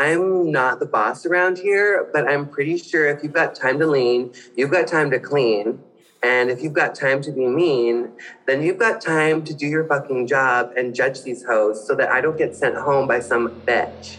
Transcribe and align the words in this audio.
I'm 0.00 0.50
not 0.50 0.80
the 0.80 0.86
boss 0.86 1.26
around 1.26 1.58
here, 1.58 2.08
but 2.10 2.26
I'm 2.26 2.48
pretty 2.48 2.78
sure 2.78 3.06
if 3.08 3.22
you've 3.22 3.34
got 3.34 3.54
time 3.54 3.78
to 3.80 3.86
lean, 3.86 4.32
you've 4.56 4.70
got 4.70 4.86
time 4.86 5.10
to 5.10 5.18
clean. 5.18 5.78
And 6.22 6.48
if 6.48 6.62
you've 6.62 6.72
got 6.72 6.94
time 6.94 7.20
to 7.20 7.30
be 7.30 7.46
mean, 7.46 8.10
then 8.46 8.62
you've 8.62 8.78
got 8.78 9.02
time 9.02 9.44
to 9.44 9.52
do 9.52 9.66
your 9.66 9.84
fucking 9.84 10.26
job 10.26 10.72
and 10.74 10.94
judge 10.94 11.22
these 11.22 11.44
hoes 11.44 11.86
so 11.86 11.94
that 11.96 12.08
I 12.08 12.22
don't 12.22 12.38
get 12.38 12.56
sent 12.56 12.76
home 12.76 13.06
by 13.06 13.20
some 13.20 13.50
bitch. 13.66 14.16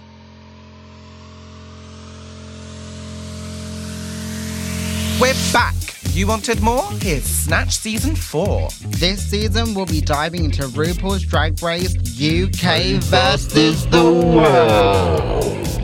We're 5.19 5.33
back. 5.51 5.80
You 6.13 6.27
wanted 6.27 6.61
more? 6.61 6.83
Here's 6.99 7.23
Snatch 7.23 7.77
Season 7.77 8.15
4. 8.15 8.67
This 8.87 9.23
season, 9.29 9.73
we'll 9.73 9.85
be 9.85 10.01
diving 10.01 10.43
into 10.43 10.63
RuPaul's 10.63 11.23
Drag 11.23 11.63
Race 11.63 11.95
UK 11.95 13.01
versus 13.01 13.87
the 13.87 14.03
world. 14.03 15.80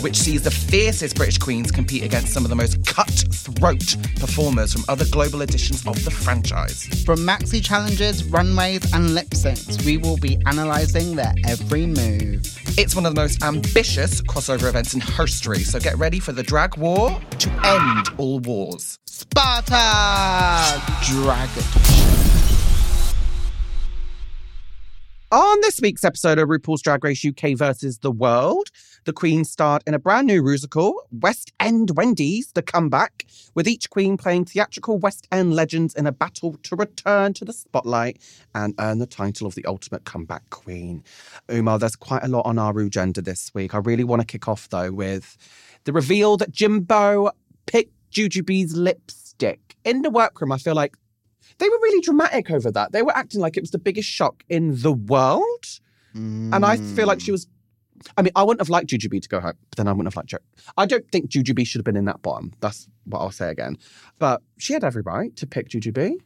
Which 0.00 0.16
sees 0.16 0.42
the 0.42 0.50
fiercest 0.50 1.16
British 1.16 1.36
queens 1.36 1.70
compete 1.70 2.02
against 2.04 2.32
some 2.32 2.42
of 2.44 2.48
the 2.48 2.56
most 2.56 2.86
cutthroat 2.86 3.96
performers 4.16 4.72
from 4.72 4.82
other 4.88 5.04
global 5.10 5.42
editions 5.42 5.86
of 5.86 6.02
the 6.04 6.10
franchise. 6.10 6.84
From 7.04 7.18
maxi 7.18 7.62
challenges, 7.62 8.24
runways, 8.24 8.90
and 8.94 9.14
lip 9.14 9.28
syncs, 9.30 9.84
we 9.84 9.98
will 9.98 10.16
be 10.16 10.40
analysing 10.46 11.16
their 11.16 11.34
every 11.46 11.84
move. 11.84 12.40
It's 12.78 12.96
one 12.96 13.04
of 13.04 13.14
the 13.14 13.20
most 13.20 13.42
ambitious 13.42 14.22
crossover 14.22 14.70
events 14.70 14.94
in 14.94 15.02
history, 15.02 15.60
so 15.60 15.78
get 15.78 15.98
ready 15.98 16.18
for 16.18 16.32
the 16.32 16.42
drag 16.42 16.78
war 16.78 17.20
to 17.38 17.50
end 17.66 18.08
all 18.16 18.40
wars. 18.40 18.98
Sparta! 19.06 20.80
Dragon. 21.04 21.64
On 25.32 25.60
this 25.60 25.78
week's 25.80 26.04
episode 26.04 26.38
of 26.38 26.48
RuPaul's 26.48 26.82
Drag 26.82 27.04
Race 27.04 27.24
UK 27.24 27.56
versus 27.56 27.98
the 27.98 28.10
World, 28.10 28.68
the 29.04 29.12
Queen 29.12 29.44
starred 29.44 29.82
in 29.86 29.94
a 29.94 29.98
brand 29.98 30.26
new 30.26 30.42
musical, 30.42 31.06
West 31.10 31.52
End 31.58 31.92
Wendy's 31.96 32.52
The 32.52 32.62
Comeback, 32.62 33.26
with 33.54 33.66
each 33.66 33.90
Queen 33.90 34.16
playing 34.16 34.44
theatrical 34.44 34.98
West 34.98 35.26
End 35.32 35.54
legends 35.54 35.94
in 35.94 36.06
a 36.06 36.12
battle 36.12 36.56
to 36.62 36.76
return 36.76 37.32
to 37.34 37.44
the 37.44 37.52
spotlight 37.52 38.20
and 38.54 38.74
earn 38.78 38.98
the 38.98 39.06
title 39.06 39.46
of 39.46 39.54
the 39.54 39.64
ultimate 39.64 40.04
comeback 40.04 40.48
queen. 40.50 41.02
Umar, 41.50 41.78
there's 41.78 41.96
quite 41.96 42.24
a 42.24 42.28
lot 42.28 42.46
on 42.46 42.58
our 42.58 42.78
agenda 42.78 43.22
this 43.22 43.52
week. 43.54 43.74
I 43.74 43.78
really 43.78 44.04
want 44.04 44.20
to 44.20 44.26
kick 44.26 44.48
off 44.48 44.68
though 44.68 44.92
with 44.92 45.36
the 45.84 45.92
reveal 45.92 46.36
that 46.36 46.50
Jimbo 46.50 47.30
picked 47.66 47.94
Jujubee's 48.10 48.76
lipstick. 48.76 49.76
In 49.84 50.02
the 50.02 50.10
workroom, 50.10 50.52
I 50.52 50.58
feel 50.58 50.74
like 50.74 50.96
they 51.58 51.68
were 51.68 51.78
really 51.82 52.00
dramatic 52.00 52.50
over 52.50 52.70
that. 52.70 52.92
They 52.92 53.02
were 53.02 53.16
acting 53.16 53.40
like 53.40 53.56
it 53.56 53.62
was 53.62 53.70
the 53.70 53.78
biggest 53.78 54.08
shock 54.08 54.42
in 54.48 54.80
the 54.80 54.92
world. 54.92 55.64
Mm. 56.14 56.54
And 56.54 56.64
I 56.64 56.76
feel 56.76 57.06
like 57.06 57.20
she 57.20 57.32
was. 57.32 57.46
I 58.16 58.22
mean, 58.22 58.32
I 58.36 58.42
wouldn't 58.42 58.60
have 58.60 58.70
liked 58.70 58.90
Jujubee 58.90 59.22
to 59.22 59.28
go 59.28 59.40
home, 59.40 59.54
but 59.70 59.76
then 59.76 59.88
I 59.88 59.92
wouldn't 59.92 60.06
have 60.06 60.16
liked 60.16 60.30
Joe. 60.30 60.38
I 60.76 60.86
don't 60.86 61.08
think 61.10 61.30
Jujubee 61.30 61.66
should 61.66 61.80
have 61.80 61.84
been 61.84 61.96
in 61.96 62.06
that 62.06 62.22
bottom. 62.22 62.52
That's 62.60 62.88
what 63.04 63.20
I'll 63.20 63.30
say 63.30 63.50
again. 63.50 63.76
But 64.18 64.42
she 64.58 64.72
had 64.72 64.84
every 64.84 65.02
right 65.02 65.34
to 65.36 65.46
pick 65.46 65.68
Jujubee. 65.68 66.16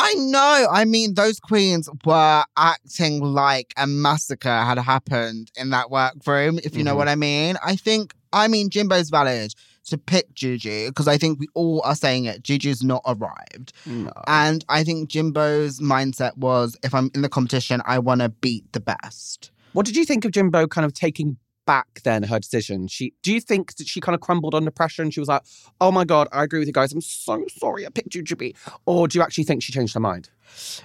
I 0.00 0.14
know. 0.14 0.68
I 0.70 0.84
mean, 0.84 1.14
those 1.14 1.40
queens 1.40 1.88
were 2.04 2.44
acting 2.56 3.20
like 3.20 3.74
a 3.76 3.86
massacre 3.86 4.48
had 4.48 4.78
happened 4.78 5.50
in 5.56 5.70
that 5.70 5.90
workroom, 5.90 6.58
if 6.58 6.66
you 6.66 6.70
mm-hmm. 6.70 6.84
know 6.84 6.96
what 6.96 7.08
I 7.08 7.16
mean. 7.16 7.56
I 7.64 7.74
think, 7.74 8.14
I 8.32 8.46
mean, 8.46 8.70
Jimbo's 8.70 9.10
valid 9.10 9.54
to 9.86 9.98
pick 9.98 10.32
Juju 10.34 10.88
because 10.88 11.08
I 11.08 11.18
think 11.18 11.40
we 11.40 11.48
all 11.54 11.82
are 11.84 11.96
saying 11.96 12.26
it. 12.26 12.44
Juju's 12.44 12.84
not 12.84 13.02
arrived. 13.06 13.72
No. 13.86 14.12
And 14.26 14.64
I 14.68 14.84
think 14.84 15.10
Jimbo's 15.10 15.80
mindset 15.80 16.36
was 16.36 16.76
if 16.84 16.94
I'm 16.94 17.10
in 17.14 17.22
the 17.22 17.28
competition, 17.28 17.82
I 17.84 17.98
want 17.98 18.20
to 18.20 18.28
beat 18.28 18.72
the 18.72 18.80
best. 18.80 19.50
What 19.72 19.86
did 19.86 19.96
you 19.96 20.04
think 20.04 20.24
of 20.24 20.32
Jimbo 20.32 20.66
kind 20.66 20.84
of 20.84 20.92
taking 20.92 21.36
back 21.66 22.00
then 22.02 22.22
her 22.22 22.38
decision? 22.38 22.88
She 22.88 23.12
do 23.22 23.32
you 23.32 23.40
think 23.40 23.76
that 23.76 23.86
she 23.86 24.00
kind 24.00 24.14
of 24.14 24.20
crumbled 24.20 24.54
under 24.54 24.70
pressure 24.70 25.02
and 25.02 25.12
she 25.12 25.20
was 25.20 25.28
like, 25.28 25.42
"Oh 25.80 25.92
my 25.92 26.04
god, 26.04 26.28
I 26.32 26.44
agree 26.44 26.58
with 26.58 26.68
you 26.68 26.72
guys. 26.72 26.92
I'm 26.92 27.00
so 27.00 27.44
sorry 27.58 27.86
I 27.86 27.90
picked 27.90 28.10
Jujubee," 28.10 28.56
or 28.86 29.08
do 29.08 29.18
you 29.18 29.22
actually 29.22 29.44
think 29.44 29.62
she 29.62 29.72
changed 29.72 29.94
her 29.94 30.00
mind? 30.00 30.30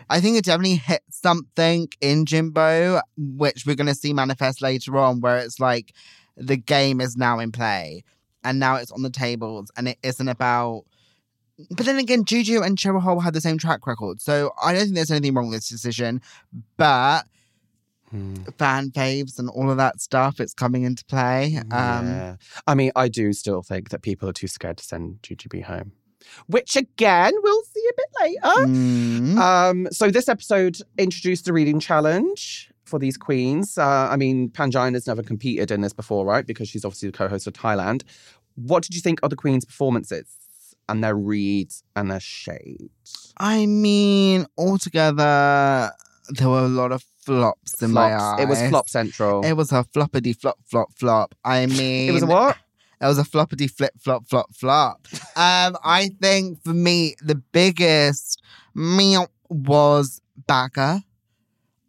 I 0.09 0.19
think 0.19 0.37
it 0.37 0.45
definitely 0.45 0.75
hit 0.75 1.01
something 1.09 1.87
in 2.01 2.25
Jimbo, 2.25 3.01
which 3.17 3.65
we're 3.65 3.75
going 3.75 3.87
to 3.87 3.95
see 3.95 4.13
manifest 4.13 4.61
later 4.61 4.97
on, 4.97 5.21
where 5.21 5.37
it's 5.37 5.59
like 5.59 5.93
the 6.35 6.57
game 6.57 6.99
is 6.99 7.15
now 7.15 7.39
in 7.39 7.51
play 7.51 8.03
and 8.43 8.59
now 8.59 8.75
it's 8.75 8.91
on 8.91 9.03
the 9.03 9.09
tables 9.09 9.71
and 9.77 9.87
it 9.87 9.97
isn't 10.03 10.27
about 10.27 10.83
but 11.69 11.85
then 11.85 11.99
again, 11.99 12.25
Juju 12.25 12.61
and 12.61 12.77
Cheryl 12.77 13.01
Hole 13.01 13.19
had 13.19 13.33
the 13.33 13.41
same 13.41 13.57
track 13.57 13.85
record. 13.85 14.19
So 14.19 14.51
I 14.61 14.73
don't 14.73 14.83
think 14.83 14.95
there's 14.95 15.11
anything 15.11 15.35
wrong 15.35 15.49
with 15.49 15.59
this 15.59 15.69
decision. 15.69 16.21
But 16.77 17.25
hmm. 18.13 18.35
fan 18.57 18.91
faves 18.91 19.39
and 19.39 19.49
all 19.49 19.69
of 19.71 19.77
that 19.77 19.99
stuff, 19.99 20.39
it's 20.39 20.53
coming 20.53 20.83
into 20.83 21.03
play. 21.05 21.57
Um, 21.71 22.07
yeah. 22.07 22.35
I 22.67 22.75
mean, 22.75 22.91
I 22.95 23.07
do 23.07 23.33
still 23.33 23.61
think 23.61 23.89
that 23.89 24.01
people 24.01 24.29
are 24.29 24.33
too 24.33 24.47
scared 24.47 24.77
to 24.77 24.83
send 24.83 25.21
Jujubee 25.21 25.63
home. 25.63 25.93
Which 26.47 26.75
again, 26.75 27.33
we'll 27.41 27.63
see 27.63 27.89
a 27.89 27.93
bit 27.97 28.05
later. 28.21 28.73
Mm. 28.73 29.37
Um, 29.37 29.87
so 29.91 30.09
this 30.09 30.29
episode 30.29 30.77
introduced 30.97 31.45
the 31.45 31.53
reading 31.53 31.79
challenge 31.79 32.71
for 32.85 32.99
these 32.99 33.17
queens. 33.17 33.77
Uh, 33.77 34.07
I 34.09 34.15
mean, 34.15 34.49
Pangina's 34.49 35.07
never 35.07 35.23
competed 35.23 35.71
in 35.71 35.81
this 35.81 35.93
before, 35.93 36.25
right? 36.25 36.45
Because 36.45 36.69
she's 36.69 36.85
obviously 36.85 37.09
the 37.09 37.17
co-host 37.17 37.47
of 37.47 37.53
Thailand. 37.53 38.03
What 38.55 38.83
did 38.83 38.95
you 38.95 39.01
think 39.01 39.19
of 39.23 39.31
the 39.31 39.35
queens' 39.35 39.65
performances 39.65 40.27
and 40.87 41.03
their 41.03 41.15
reads 41.15 41.83
and 41.95 42.11
their 42.11 42.19
shades? 42.19 43.33
I 43.37 43.65
mean, 43.65 44.45
altogether, 44.57 45.91
there 46.29 46.49
were 46.49 46.65
a 46.65 46.69
lot 46.69 46.91
of 46.91 47.03
flops 47.25 47.81
in 47.81 47.91
Flops. 47.91 47.93
my 47.93 48.15
eyes. 48.15 48.41
It 48.41 48.47
was 48.47 48.61
flop 48.69 48.89
central. 48.89 49.45
It 49.45 49.53
was 49.53 49.71
a 49.71 49.83
floppity 49.83 50.39
flop 50.39 50.57
flop 50.65 50.93
flop. 50.93 51.35
I 51.43 51.65
mean, 51.65 52.09
it 52.09 52.13
was 52.13 52.23
a 52.23 52.27
what? 52.27 52.57
It 53.01 53.05
was 53.05 53.17
a 53.17 53.23
floppity 53.23 53.69
flip 53.69 53.93
flop 53.99 54.27
flop 54.27 54.53
flop. 54.55 55.07
um, 55.35 55.77
I 55.83 56.11
think 56.21 56.63
for 56.63 56.73
me, 56.73 57.15
the 57.21 57.35
biggest 57.35 58.41
meow 58.73 59.27
was 59.49 60.21
Baga. 60.47 61.03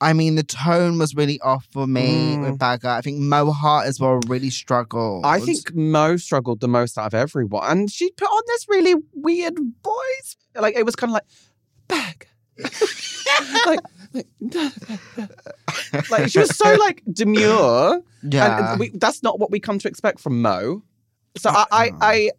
I 0.00 0.12
mean, 0.12 0.34
the 0.34 0.42
tone 0.42 0.98
was 0.98 1.14
really 1.14 1.40
off 1.40 1.66
for 1.70 1.86
me 1.86 2.36
mm. 2.36 2.42
with 2.42 2.58
Baga. 2.58 2.88
I 2.90 3.00
think 3.00 3.20
Mo 3.20 3.52
Heart 3.52 3.86
as 3.86 4.00
well 4.00 4.20
really 4.26 4.50
struggled. 4.50 5.24
I 5.24 5.40
think 5.40 5.74
Mo 5.74 6.16
struggled 6.16 6.60
the 6.60 6.68
most 6.68 6.98
out 6.98 7.06
of 7.06 7.14
everyone. 7.14 7.64
And 7.64 7.90
she 7.90 8.10
put 8.10 8.26
on 8.26 8.42
this 8.48 8.66
really 8.68 8.96
weird 9.14 9.56
voice. 9.56 10.36
Like, 10.56 10.76
it 10.76 10.84
was 10.84 10.94
kind 10.96 11.10
of 11.10 11.14
like, 11.14 11.24
Bag. 11.88 12.26
like, 13.66 13.80
like, 14.14 14.26
like, 16.10 16.30
she 16.30 16.38
was 16.38 16.56
so 16.56 16.74
like 16.76 17.02
demure. 17.12 18.00
Yeah. 18.22 18.72
And 18.72 18.80
we, 18.80 18.90
that's 18.90 19.22
not 19.22 19.38
what 19.38 19.50
we 19.50 19.60
come 19.60 19.78
to 19.80 19.88
expect 19.88 20.20
from 20.20 20.40
Mo. 20.40 20.82
So 21.36 21.50
I, 21.50 21.66
I, 21.70 21.90
I 22.00 22.30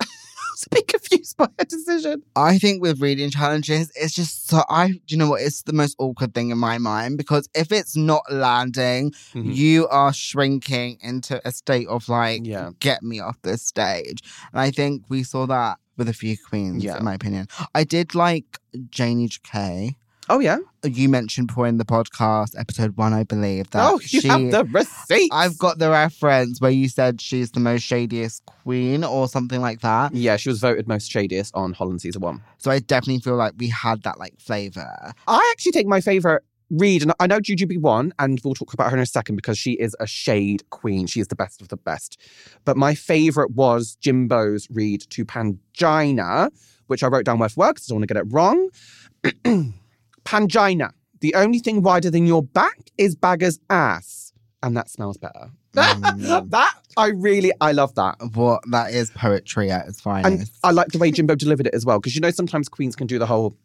was 0.00 0.66
a 0.66 0.70
bit 0.70 0.88
confused 0.88 1.36
by 1.36 1.48
her 1.58 1.64
decision. 1.64 2.22
I 2.34 2.58
think 2.58 2.82
with 2.82 3.00
reading 3.00 3.30
challenges, 3.30 3.92
it's 3.94 4.14
just 4.14 4.48
so 4.48 4.62
I 4.68 4.88
do 4.88 5.00
you 5.08 5.16
know 5.16 5.30
what? 5.30 5.42
It's 5.42 5.62
the 5.62 5.72
most 5.72 5.96
awkward 5.98 6.34
thing 6.34 6.50
in 6.50 6.58
my 6.58 6.78
mind 6.78 7.18
because 7.18 7.48
if 7.54 7.70
it's 7.70 7.96
not 7.96 8.22
landing, 8.30 9.12
mm-hmm. 9.34 9.50
you 9.50 9.86
are 9.88 10.12
shrinking 10.12 10.98
into 11.02 11.40
a 11.46 11.52
state 11.52 11.88
of 11.88 12.08
like, 12.08 12.46
yeah. 12.46 12.70
get 12.80 13.02
me 13.02 13.20
off 13.20 13.40
this 13.42 13.62
stage. 13.62 14.22
And 14.52 14.60
I 14.60 14.70
think 14.70 15.04
we 15.08 15.22
saw 15.22 15.46
that 15.46 15.78
with 15.98 16.08
a 16.08 16.14
few 16.14 16.36
queens, 16.38 16.82
yeah. 16.82 16.96
in 16.96 17.04
my 17.04 17.14
opinion. 17.14 17.48
I 17.74 17.84
did 17.84 18.14
like 18.14 18.58
Janey 18.88 19.28
Jacké. 19.28 19.96
Oh 20.30 20.40
yeah. 20.40 20.58
You 20.84 21.08
mentioned 21.08 21.48
before 21.48 21.66
in 21.66 21.78
the 21.78 21.86
podcast, 21.86 22.58
episode 22.58 22.96
one, 22.98 23.14
I 23.14 23.24
believe. 23.24 23.70
That 23.70 23.90
oh, 23.90 23.94
you 24.02 24.20
she, 24.20 24.28
have 24.28 24.50
the 24.50 24.64
receipt. 24.64 25.30
I've 25.32 25.56
got 25.58 25.78
the 25.78 25.90
reference 25.90 26.60
where 26.60 26.70
you 26.70 26.88
said 26.88 27.20
she's 27.20 27.50
the 27.52 27.60
most 27.60 27.82
shadiest 27.82 28.44
queen 28.44 29.04
or 29.04 29.26
something 29.26 29.60
like 29.60 29.80
that. 29.80 30.14
Yeah, 30.14 30.36
she 30.36 30.50
was 30.50 30.60
voted 30.60 30.86
most 30.86 31.10
shadiest 31.10 31.52
on 31.54 31.72
Holland 31.72 32.02
season 32.02 32.20
one. 32.20 32.42
So 32.58 32.70
I 32.70 32.80
definitely 32.80 33.20
feel 33.20 33.36
like 33.36 33.54
we 33.56 33.68
had 33.68 34.02
that 34.02 34.18
like 34.18 34.38
flavor. 34.38 35.12
I 35.26 35.52
actually 35.52 35.72
think 35.72 35.88
my 35.88 36.02
favorite 36.02 36.42
read, 36.70 37.02
and 37.02 37.12
I 37.18 37.26
know 37.26 37.40
Jujubee 37.40 37.80
won, 37.80 38.12
and 38.18 38.38
we'll 38.44 38.54
talk 38.54 38.74
about 38.74 38.90
her 38.90 38.96
in 38.98 39.02
a 39.02 39.06
second 39.06 39.36
because 39.36 39.56
she 39.58 39.72
is 39.72 39.96
a 39.98 40.06
shade 40.06 40.68
queen. 40.68 41.06
She 41.06 41.20
is 41.20 41.28
the 41.28 41.36
best 41.36 41.62
of 41.62 41.68
the 41.68 41.78
best. 41.78 42.20
But 42.66 42.76
my 42.76 42.94
favorite 42.94 43.52
was 43.52 43.96
Jimbo's 44.02 44.68
read 44.70 45.06
to 45.10 45.24
Pangina, 45.24 46.50
which 46.86 47.02
I 47.02 47.06
wrote 47.06 47.24
down 47.24 47.38
word 47.38 47.52
for 47.52 47.60
word 47.60 47.76
because 47.76 47.88
I 47.88 47.94
don't 47.94 48.00
want 48.00 48.08
to 48.08 48.14
get 48.14 48.22
it 48.22 48.32
wrong. 48.32 49.74
Pangina. 50.28 50.92
The 51.20 51.34
only 51.34 51.58
thing 51.58 51.82
wider 51.82 52.10
than 52.10 52.26
your 52.26 52.42
back 52.42 52.90
is 52.98 53.16
Baga's 53.16 53.58
ass. 53.70 54.32
And 54.62 54.76
that 54.76 54.90
smells 54.90 55.16
better. 55.16 55.50
Mm. 55.74 56.50
that 56.50 56.74
I 56.96 57.08
really 57.08 57.52
I 57.60 57.72
love 57.72 57.94
that. 57.94 58.16
What 58.34 58.62
that 58.70 58.92
is 58.92 59.10
poetry 59.10 59.70
at 59.70 59.86
its 59.86 60.00
finest. 60.00 60.26
And 60.26 60.50
I 60.64 60.72
like 60.72 60.88
the 60.88 60.98
way 60.98 61.10
Jimbo 61.10 61.34
delivered 61.34 61.66
it 61.66 61.74
as 61.74 61.86
well. 61.86 61.98
Because 61.98 62.14
you 62.14 62.20
know 62.20 62.30
sometimes 62.30 62.68
queens 62.68 62.94
can 62.94 63.06
do 63.06 63.18
the 63.18 63.26
whole 63.26 63.56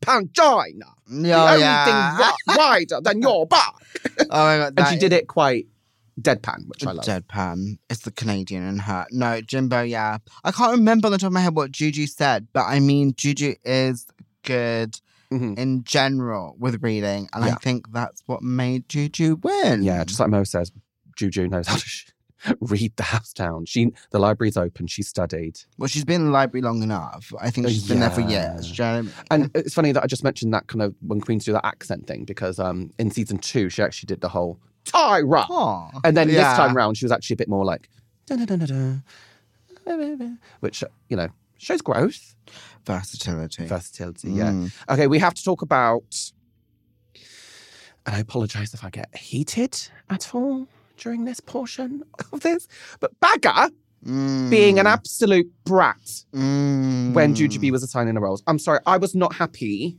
Pangina. 0.00 0.30
Oh, 0.38 0.62
the 1.08 1.32
only 1.32 1.60
yeah. 1.60 2.16
thing 2.16 2.36
wider 2.56 3.00
than 3.02 3.20
your 3.20 3.46
back. 3.46 3.74
oh 4.18 4.26
my 4.30 4.56
god. 4.58 4.74
and 4.78 4.88
she 4.88 4.96
did 4.96 5.12
it 5.12 5.26
quite 5.26 5.66
deadpan, 6.20 6.68
which 6.68 6.86
I 6.86 6.92
love. 6.92 7.04
Deadpan. 7.04 7.78
It's 7.90 8.00
the 8.00 8.12
Canadian 8.12 8.66
in 8.66 8.78
her. 8.78 9.06
No, 9.10 9.40
Jimbo, 9.40 9.82
yeah. 9.82 10.18
I 10.44 10.52
can't 10.52 10.72
remember 10.72 11.06
on 11.06 11.12
the 11.12 11.18
top 11.18 11.28
of 11.28 11.32
my 11.32 11.40
head 11.40 11.56
what 11.56 11.72
Juju 11.72 12.06
said, 12.06 12.48
but 12.52 12.64
I 12.66 12.80
mean 12.80 13.14
Juju 13.16 13.54
is 13.64 14.06
good 14.44 14.98
mm-hmm. 15.30 15.54
in 15.58 15.84
general 15.84 16.56
with 16.58 16.82
reading. 16.82 17.28
And 17.32 17.44
yeah. 17.44 17.52
I 17.52 17.54
think 17.56 17.92
that's 17.92 18.22
what 18.26 18.42
made 18.42 18.88
Juju 18.88 19.36
win. 19.42 19.82
Yeah, 19.82 20.04
just 20.04 20.20
like 20.20 20.30
Mo 20.30 20.44
says, 20.44 20.72
Juju 21.16 21.48
knows 21.48 21.66
how 21.66 21.76
to 21.76 21.88
sh- 21.88 22.06
read 22.60 22.96
the 22.96 23.02
house 23.02 23.32
down. 23.32 23.66
She, 23.66 23.92
the 24.10 24.18
library's 24.18 24.56
open. 24.56 24.86
She 24.86 25.02
studied, 25.02 25.58
Well, 25.76 25.88
she's 25.88 26.04
been 26.04 26.22
in 26.22 26.26
the 26.26 26.32
library 26.32 26.62
long 26.62 26.82
enough. 26.82 27.32
I 27.38 27.50
think 27.50 27.68
she's 27.68 27.86
been 27.86 28.00
there 28.00 28.10
for 28.10 28.22
years. 28.22 28.72
Do 28.72 28.82
you 28.82 28.88
know 28.88 28.92
what 28.92 28.96
I 28.98 29.02
mean? 29.02 29.12
and 29.30 29.50
it's 29.54 29.74
funny 29.74 29.92
that 29.92 30.02
I 30.02 30.06
just 30.06 30.24
mentioned 30.24 30.54
that 30.54 30.66
kind 30.66 30.82
of 30.82 30.94
when 31.06 31.20
Queens 31.20 31.44
do 31.44 31.52
that 31.52 31.66
accent 31.66 32.06
thing 32.06 32.24
because 32.24 32.58
um 32.58 32.90
in 32.98 33.10
season 33.10 33.38
two 33.38 33.68
she 33.68 33.82
actually 33.82 34.06
did 34.06 34.22
the 34.22 34.28
whole 34.30 34.58
Tyra, 34.86 35.44
Aw. 35.50 36.00
and 36.04 36.16
then 36.16 36.30
Yeah. 36.30 36.48
this 36.48 36.56
time 36.56 36.74
round 36.74 36.96
she 36.96 37.04
was 37.04 37.12
actually 37.12 37.34
a 37.34 37.36
bit 37.36 37.48
more 37.48 37.66
like, 37.66 37.90
"Dun-dun-dun-dun-dun," 38.26 39.02
which 40.60 40.84
you 41.08 41.16
know 41.16 41.28
shows 41.58 41.82
growth, 41.82 42.34
versatility. 42.86 43.66
versatility. 43.66 44.30
Yeah. 44.30 44.50
Mm. 44.50 44.72
Okay, 44.90 45.06
we 45.06 45.18
have 45.18 45.34
to 45.34 45.42
talk 45.44 45.62
about. 45.62 46.32
And 48.06 48.16
I 48.16 48.18
apologize 48.18 48.72
if 48.74 48.82
I 48.84 48.90
get 48.90 49.14
heated 49.16 49.76
at 50.08 50.34
all 50.34 50.66
during 50.96 51.24
this 51.24 51.40
portion 51.40 52.02
of 52.32 52.40
this, 52.40 52.66
but 52.98 53.18
Baga 53.20 53.70
being 54.02 54.78
an 54.78 54.86
Mm. 54.86 54.92
absolute 54.92 55.50
brat 55.64 56.24
Mm. 56.32 57.12
when 57.12 57.34
Jujubee 57.34 57.70
was 57.70 57.82
assigning 57.82 58.14
the 58.14 58.20
roles. 58.20 58.42
I'm 58.46 58.58
sorry, 58.58 58.80
I 58.86 58.96
was 58.96 59.14
not 59.14 59.34
happy 59.34 59.98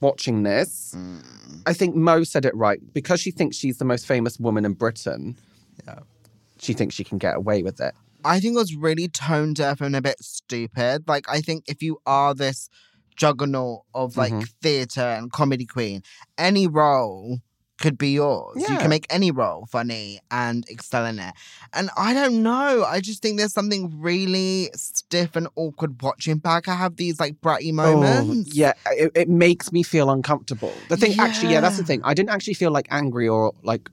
watching 0.00 0.42
this. 0.42 0.94
Mm. 0.96 1.22
I 1.66 1.74
think 1.74 1.94
Mo 1.94 2.24
said 2.24 2.44
it 2.46 2.54
right 2.56 2.80
because 2.94 3.20
she 3.20 3.30
thinks 3.30 3.56
she's 3.56 3.76
the 3.78 3.84
most 3.84 4.06
famous 4.06 4.38
woman 4.40 4.64
in 4.64 4.72
Britain. 4.72 5.36
Yeah. 5.86 6.00
She 6.58 6.72
thinks 6.72 6.94
she 6.94 7.04
can 7.04 7.18
get 7.18 7.36
away 7.36 7.62
with 7.62 7.80
it. 7.80 7.94
I 8.24 8.40
think 8.40 8.54
it 8.54 8.58
was 8.58 8.74
really 8.74 9.08
tone 9.08 9.52
deaf 9.54 9.80
and 9.80 9.94
a 9.94 10.02
bit 10.02 10.16
stupid. 10.20 11.04
Like, 11.06 11.26
I 11.28 11.40
think 11.40 11.64
if 11.68 11.82
you 11.82 11.98
are 12.06 12.34
this 12.34 12.68
juggernaut 13.16 13.82
of 13.94 14.16
like 14.16 14.32
Mhm. 14.32 14.48
theatre 14.62 15.00
and 15.02 15.30
comedy 15.30 15.66
queen, 15.66 16.02
any 16.36 16.66
role 16.66 17.38
could 17.80 17.98
be 17.98 18.12
yours. 18.12 18.62
You 18.70 18.78
can 18.78 18.88
make 18.88 19.04
any 19.10 19.30
role 19.32 19.66
funny 19.66 20.20
and 20.30 20.64
excel 20.68 21.04
in 21.06 21.18
it. 21.18 21.34
And 21.72 21.90
I 21.96 22.14
don't 22.14 22.42
know. 22.42 22.84
I 22.84 23.00
just 23.00 23.20
think 23.20 23.36
there's 23.36 23.52
something 23.52 24.00
really 24.00 24.70
stiff 24.76 25.34
and 25.36 25.48
awkward 25.56 26.00
watching 26.00 26.38
back. 26.38 26.68
I 26.68 26.74
have 26.76 26.96
these 26.96 27.18
like 27.18 27.40
bratty 27.40 27.72
moments. 27.72 28.48
Oh, 28.48 28.52
yeah, 28.54 28.72
it, 28.92 29.10
it 29.14 29.28
makes 29.28 29.72
me 29.72 29.82
feel 29.82 30.08
uncomfortable. 30.10 30.80
The 30.88 30.96
thing, 30.96 31.16
actually, 31.18 31.52
yeah, 31.52 31.60
that's 31.60 31.76
the 31.76 31.84
thing. 31.84 32.00
I 32.04 32.14
didn't 32.14 32.30
actually 32.30 32.54
feel 32.54 32.70
like 32.70 32.86
angry 32.90 33.28
or 33.28 33.52
like, 33.64 33.90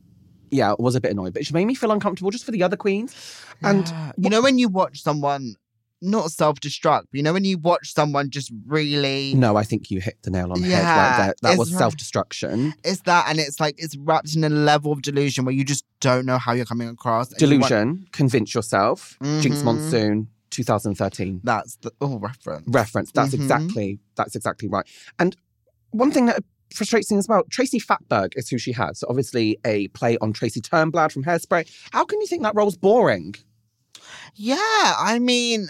yeah, 0.51 0.71
it 0.74 0.80
was 0.80 0.95
a 0.95 1.01
bit 1.01 1.12
annoyed, 1.12 1.33
but 1.33 1.45
she 1.45 1.53
made 1.53 1.65
me 1.65 1.75
feel 1.75 1.92
uncomfortable 1.92 2.30
just 2.31 2.45
for 2.45 2.51
the 2.51 2.62
other 2.63 2.77
queens. 2.77 3.15
And 3.62 3.88
Yeah. 3.88 4.12
you 4.18 4.30
know 4.30 4.42
when 4.42 4.59
you 4.59 4.68
watch 4.69 5.01
someone 5.01 5.56
not 6.03 6.31
self-destruct, 6.31 7.01
but 7.12 7.13
you 7.13 7.21
know 7.21 7.31
when 7.33 7.45
you 7.45 7.59
watch 7.59 7.94
someone 7.94 8.30
just 8.31 8.51
really 8.65 9.33
no, 9.36 9.56
I 9.56 9.63
think 9.63 9.92
you 9.92 10.01
hit 10.01 10.18
the 10.24 10.31
nail 10.31 10.51
on 10.51 10.59
the 10.62 10.68
head 10.68 10.83
right 10.83 10.83
Yeah, 10.83 11.18
there. 11.25 11.36
That 11.44 11.57
was 11.59 11.71
right. 11.71 11.77
self 11.80 11.95
destruction. 11.95 12.74
it's 12.83 13.01
that 13.01 13.25
and 13.30 13.39
it's 13.39 13.59
like 13.59 13.75
it's 13.77 13.95
wrapped 13.98 14.36
in 14.36 14.44
a 14.44 14.50
level 14.50 14.92
of 14.92 15.01
delusion 15.03 15.45
where 15.45 15.53
you 15.53 15.63
just 15.63 15.86
don't 16.00 16.25
know 16.25 16.38
how 16.39 16.53
you're 16.53 16.65
coming 16.65 16.89
across. 16.89 17.31
and 17.31 17.39
you 17.42 17.48
want- 17.59 17.69
Delusion, 17.69 18.07
convince 18.12 18.56
yourself. 18.56 19.15
Jinkx 19.21 19.57
Mhm. 19.57 19.63
Monsoon, 19.63 20.27
2013. 20.50 21.39
That's 21.44 21.75
the 21.81 21.92
oh 22.01 22.18
reference. 22.19 22.63
reference. 22.68 23.12
That's 23.12 23.31
Mhm. 23.36 23.42
exactly 23.42 24.00
that's 24.15 24.36
exactly 24.36 24.68
right. 24.69 24.86
And 25.19 25.36
one 25.92 26.12
thing 26.12 26.25
that 26.25 26.44
frustrates 26.74 27.12
as 27.12 27.28
well, 27.28 27.44
Tracy 27.50 27.80
Fatberg 27.80 28.34
is 28.36 28.50
who 28.50 28.58
she 28.58 28.72
has. 28.74 29.00
So 29.00 29.08
obviously 29.10 29.58
a 29.66 29.88
play 29.90 30.18
on 30.20 30.34
Tracy 30.34 30.62
Turnblad 30.62 31.12
from 31.12 31.24
Hairspray. 31.24 31.70
How 31.92 32.06
can 32.06 32.22
you 32.22 32.28
think 32.28 32.44
that 32.44 32.56
role's 32.56 32.78
boring? 32.78 33.36
Yeah, 34.36 34.58
I 34.60 35.20
mean, 35.20 35.68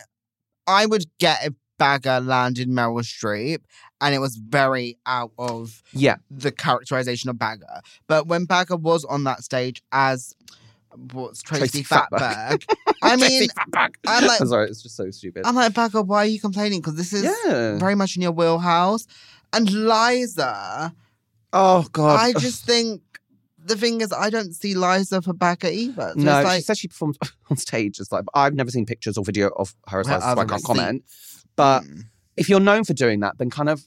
I 0.68 0.86
would 0.86 1.06
get 1.20 1.46
if 1.46 1.54
Baga 1.78 2.20
landed 2.20 2.70
Meryl 2.70 3.02
Streep 3.02 3.60
and 4.00 4.14
it 4.14 4.20
was 4.20 4.36
very 4.36 4.98
out 5.06 5.32
of 5.38 5.82
Yeah, 5.94 6.18
the 6.30 6.52
characterization 6.52 7.30
of 7.30 7.40
Baga. 7.40 7.82
But 8.08 8.28
when 8.28 8.46
Baga 8.46 8.78
was 8.78 9.04
on 9.06 9.24
that 9.24 9.44
stage 9.44 9.82
as 9.92 10.36
what's 11.14 11.42
Tracy, 11.42 11.84
Tracy 11.84 11.84
Fatberg. 11.84 12.66
I 13.02 13.16
mean, 13.16 13.50
Fatberg. 13.50 13.96
I'm 14.06 14.28
like- 14.28 14.42
I'm 14.42 14.48
sorry, 14.48 14.70
it's 14.70 14.84
just 14.84 14.96
so 14.96 15.10
stupid. 15.12 15.46
I'm 15.46 15.56
like 15.56 15.74
Baga, 15.74 16.02
why 16.02 16.18
are 16.18 16.26
you 16.26 16.40
complaining? 16.40 16.82
Because 16.82 16.96
this 16.96 17.14
is 17.14 17.24
yeah. 17.24 17.78
very 17.78 17.96
much 17.96 18.16
in 18.16 18.22
your 18.22 18.32
wheelhouse. 18.32 19.08
And 19.54 19.70
Liza, 19.70 20.94
Oh 21.54 21.86
god. 21.92 22.20
I 22.20 22.40
just 22.40 22.66
think 22.66 23.02
the 23.64 23.76
thing 23.76 24.02
is, 24.02 24.12
I 24.12 24.30
don't 24.30 24.54
see 24.54 24.74
Liza 24.74 25.22
for 25.22 25.34
Baga 25.34 25.72
either. 25.72 26.14
So 26.16 26.22
no, 26.22 26.40
it's 26.40 26.50
she 26.50 26.56
like, 26.56 26.64
said 26.64 26.78
she 26.78 26.88
performed 26.88 27.18
on 27.50 27.58
stage. 27.58 28.00
It's 28.00 28.12
like 28.12 28.26
I've 28.34 28.54
never 28.54 28.72
seen 28.72 28.86
pictures 28.86 29.18
or 29.18 29.24
video 29.24 29.50
of 29.50 29.76
her 29.88 30.00
as 30.00 30.08
Well, 30.08 30.20
well, 30.20 30.36
so 30.36 30.42
I 30.42 30.46
can't 30.46 30.64
comment. 30.64 31.04
But 31.56 31.82
mm. 31.82 32.04
if 32.38 32.50
you're 32.50 32.60
known 32.60 32.84
for 32.84 32.94
doing 32.94 33.20
that, 33.20 33.38
then 33.38 33.50
kind 33.50 33.70
of 33.70 33.86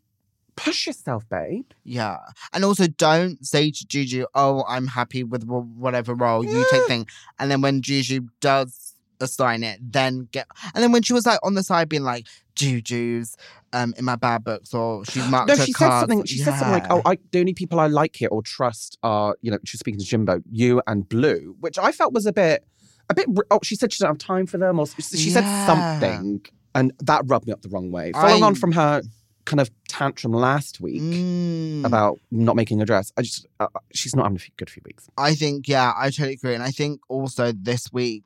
push 0.56 0.86
yourself, 0.86 1.28
babe. 1.28 1.66
Yeah. 1.82 2.18
And 2.52 2.64
also 2.64 2.86
don't 2.86 3.44
say 3.44 3.70
to 3.70 3.86
Juju, 3.86 4.26
oh, 4.34 4.64
I'm 4.68 4.86
happy 4.86 5.24
with 5.24 5.44
whatever 5.44 6.14
role 6.14 6.44
you 6.44 6.64
take 6.70 6.86
thing. 6.86 7.06
And 7.38 7.50
then 7.50 7.60
when 7.60 7.82
Juju 7.82 8.28
does 8.40 8.93
assign 9.20 9.62
it, 9.62 9.78
then 9.82 10.28
get. 10.32 10.46
And 10.74 10.82
then 10.82 10.92
when 10.92 11.02
she 11.02 11.12
was 11.12 11.26
like 11.26 11.38
on 11.42 11.54
the 11.54 11.62
side 11.62 11.88
being 11.88 12.02
like, 12.02 12.26
Juju's 12.56 13.36
um, 13.72 13.94
in 13.98 14.04
my 14.04 14.16
bad 14.16 14.44
books 14.44 14.72
or 14.72 15.04
she's 15.04 15.26
marked 15.30 15.48
No, 15.48 15.56
her 15.56 15.64
she 15.66 15.72
said 15.72 15.88
cards. 15.88 16.00
something. 16.12 16.24
She 16.24 16.38
said 16.38 16.54
something 16.54 16.72
like, 16.72 16.86
"Oh, 16.90 17.02
I, 17.04 17.18
the 17.32 17.40
only 17.40 17.54
people 17.54 17.80
I 17.80 17.86
like 17.88 18.14
here 18.16 18.28
or 18.30 18.42
trust 18.42 18.98
are, 19.02 19.36
you 19.42 19.50
know, 19.50 19.58
she's 19.64 19.80
speaking 19.80 19.98
to 20.00 20.06
Jimbo, 20.06 20.40
you 20.50 20.80
and 20.86 21.08
Blu," 21.08 21.56
which 21.60 21.78
I 21.78 21.90
felt 21.92 22.12
was 22.12 22.26
a 22.26 22.32
bit, 22.32 22.64
a 23.10 23.14
bit. 23.14 23.26
Oh, 23.50 23.58
she 23.62 23.74
said 23.74 23.92
she 23.92 23.98
don't 24.02 24.10
have 24.10 24.18
time 24.18 24.46
for 24.46 24.58
them, 24.58 24.78
or 24.78 24.86
she 24.86 25.30
said 25.30 25.44
something, 25.66 26.40
and 26.74 26.92
that 27.00 27.22
rubbed 27.26 27.46
me 27.46 27.52
up 27.52 27.62
the 27.62 27.68
wrong 27.68 27.90
way. 27.90 28.12
Following 28.12 28.42
on 28.42 28.54
from 28.54 28.72
her 28.72 29.02
kind 29.44 29.60
of 29.60 29.70
tantrum 29.88 30.32
last 30.32 30.80
week 30.80 31.02
Mm. 31.02 31.84
about 31.84 32.18
not 32.30 32.56
making 32.56 32.80
a 32.80 32.86
dress, 32.86 33.12
I 33.18 33.22
just, 33.22 33.46
uh, 33.60 33.66
she's 33.92 34.16
not 34.16 34.22
having 34.24 34.38
a 34.38 34.50
good 34.56 34.70
few 34.70 34.80
weeks. 34.86 35.06
I 35.18 35.34
think, 35.34 35.68
yeah, 35.68 35.92
I 35.96 36.06
totally 36.10 36.32
agree. 36.34 36.54
And 36.54 36.62
I 36.62 36.70
think 36.70 37.00
also 37.10 37.52
this 37.52 37.92
week, 37.92 38.24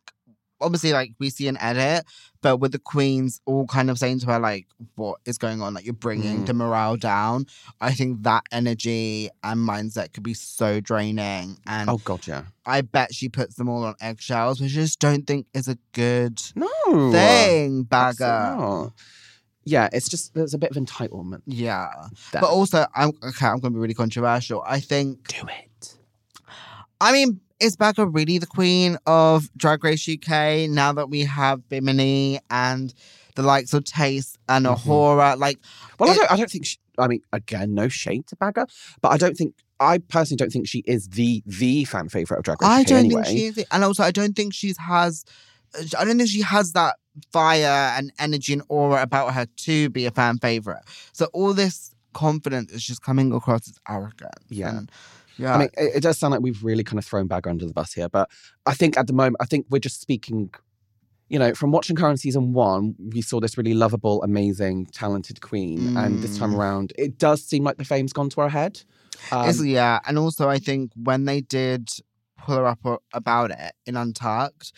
obviously, 0.61 0.93
like 0.93 1.13
we 1.19 1.31
see 1.31 1.49
an 1.49 1.57
edit, 1.61 2.05
but 2.41 2.59
with 2.59 2.73
the 2.73 2.79
queens 2.79 3.41
all 3.47 3.67
kind 3.67 3.91
of 3.91 3.99
saying 3.99 4.21
to 4.21 4.27
her, 4.27 4.39
like, 4.39 4.67
what 4.95 5.19
is 5.25 5.39
going 5.39 5.61
on? 5.63 5.75
Like, 5.75 5.85
you're 5.85 5.95
bringing 5.95 6.43
Mm. 6.43 6.47
the 6.47 6.55
morale 6.55 6.97
down. 6.97 7.47
I 7.81 7.93
think 7.93 8.23
that 8.23 8.45
energy 8.53 9.29
and 9.43 9.61
mindset 9.69 10.13
could 10.13 10.23
be 10.23 10.35
so 10.35 10.81
draining. 10.81 11.59
And 11.67 11.89
Oh 11.91 11.99
God, 11.99 12.27
yeah, 12.27 12.45
I 12.67 12.81
bet 12.83 13.15
she 13.15 13.29
puts 13.29 13.57
them 13.57 13.69
all 13.69 13.85
on 13.85 13.95
eggshells, 14.01 14.61
which 14.61 14.73
I 14.73 14.75
just 14.75 15.01
don't 15.01 15.27
think 15.27 15.47
is 15.55 15.69
a 15.69 15.77
good 15.93 16.41
no 16.55 16.69
thing, 17.13 17.83
Baga. 17.85 18.93
Yeah, 19.65 19.89
it's 19.93 20.09
just 20.09 20.33
there's 20.33 20.55
a 20.55 20.59
bit 20.59 20.71
of 20.75 20.83
entitlement. 20.83 21.43
Yeah. 21.45 21.89
There. 22.33 22.41
But 22.41 22.51
also, 22.51 22.87
I'm 22.95 23.11
okay, 23.23 23.47
I'm 23.47 23.59
going 23.61 23.73
to 23.73 23.77
be 23.77 23.81
really 23.81 23.93
controversial. 23.95 24.63
I 24.67 24.81
think 24.81 25.29
do 25.29 25.43
it. 25.47 25.68
I 27.01 27.13
mean, 27.13 27.41
is 27.61 27.77
Baga 27.77 28.07
really 28.07 28.39
the 28.39 28.47
queen 28.47 28.99
of 29.07 29.49
Drag 29.57 29.83
Race 29.85 30.09
UK 30.09 30.69
now 30.69 30.93
that 30.93 31.09
we 31.11 31.21
have 31.21 31.69
Bimini 31.69 32.41
and 32.51 32.95
the 33.35 33.43
likes 33.43 33.73
of 33.73 33.85
Tayce 33.85 34.37
and 34.49 34.67
Mhm. 34.67 34.77
A'Whora? 34.77 35.39
Like, 35.39 35.59
Well, 35.99 36.11
I 36.11 36.15
don't. 36.15 36.31
I 36.33 36.37
don't 36.37 36.51
think. 36.51 36.67
She, 36.67 36.79
I 36.99 37.07
mean, 37.09 37.21
again, 37.33 37.75
no 37.75 37.89
shade 37.89 38.27
to 38.29 38.37
Baga, 38.37 38.67
but 39.01 39.11
I 39.11 39.17
don't 39.17 39.37
think. 39.37 39.55
I 39.81 39.99
personally 39.99 40.37
don't 40.39 40.51
think 40.51 40.67
she 40.67 40.83
is 40.87 41.07
the 41.09 41.43
the 41.47 41.85
fan 41.85 42.09
favorite 42.09 42.39
of 42.39 42.45
Drag 42.45 42.61
Race 42.61 42.69
I 42.69 42.81
UK 42.81 42.87
don't 42.89 42.99
anyway. 42.99 43.23
think 43.23 43.39
she 43.39 43.47
is. 43.61 43.65
And 43.71 43.85
also, 43.85 44.03
I 44.03 44.11
don't 44.11 44.35
think 44.35 44.53
she's 44.55 44.77
has. 44.79 45.25
I 45.97 46.05
don't 46.05 46.17
think 46.19 46.31
she 46.31 46.41
has 46.41 46.73
that 46.73 46.97
fire 47.33 47.93
and 47.97 48.13
energy 48.19 48.53
and 48.55 48.63
aura 48.69 49.03
about 49.03 49.35
her 49.35 49.47
to 49.67 49.89
be 49.91 50.07
a 50.07 50.11
fan 50.11 50.39
favorite. 50.39 50.83
So 51.13 51.27
all 51.33 51.53
this 51.55 51.95
confidence 52.13 52.73
is 52.73 52.85
just 52.85 53.03
coming 53.03 53.33
across 53.33 53.69
as 53.69 53.79
arrogant. 53.89 54.33
Yeah. 54.49 54.79
And, 54.79 54.91
yeah. 55.39 55.55
I 55.55 55.59
mean, 55.59 55.69
it, 55.77 55.97
it 55.97 56.03
does 56.03 56.19
sound 56.19 56.33
like 56.33 56.41
we've 56.43 56.63
really 56.63 56.85
kind 56.85 56.99
of 56.99 57.05
thrown 57.05 57.27
Baga 57.27 57.51
under 57.51 57.67
the 57.67 57.73
bus 57.73 57.93
here, 57.93 58.09
but 58.09 58.29
I 58.67 58.75
think 58.75 58.99
at 58.99 59.07
the 59.07 59.13
moment, 59.13 59.37
I 59.41 59.47
think 59.47 59.67
we're 59.71 59.79
just 59.79 60.01
speaking. 60.01 60.51
You 61.31 61.39
know, 61.39 61.53
from 61.55 61.73
watching 61.73 61.95
Current 61.95 62.19
season 62.21 62.55
one, 62.55 62.95
we 62.99 63.21
saw 63.21 63.39
this 63.39 63.59
really 63.59 63.75
lovable, 63.75 64.23
amazing, 64.23 64.87
talented 64.87 65.43
queen, 65.43 65.95
and 65.95 66.23
this 66.23 66.39
time 66.39 66.53
Mm. 66.53 66.57
around, 66.57 66.93
it 66.97 67.19
does 67.19 67.45
seem 67.45 67.65
like 67.65 67.77
the 67.77 67.85
fame's 67.85 68.15
gone 68.15 68.31
to 68.31 68.41
her 68.41 68.49
head. 68.49 68.81
Um, 69.31 69.53
yeah, 69.67 70.01
and 70.07 70.17
also 70.19 70.49
I 70.49 70.59
think 70.59 70.91
when 70.97 71.27
they 71.27 71.43
did 71.43 71.91
pull 72.39 72.57
her 72.57 72.67
up 72.67 73.03
about 73.13 73.51
it 73.51 73.73
in 73.85 73.95
Untucked, 73.95 74.73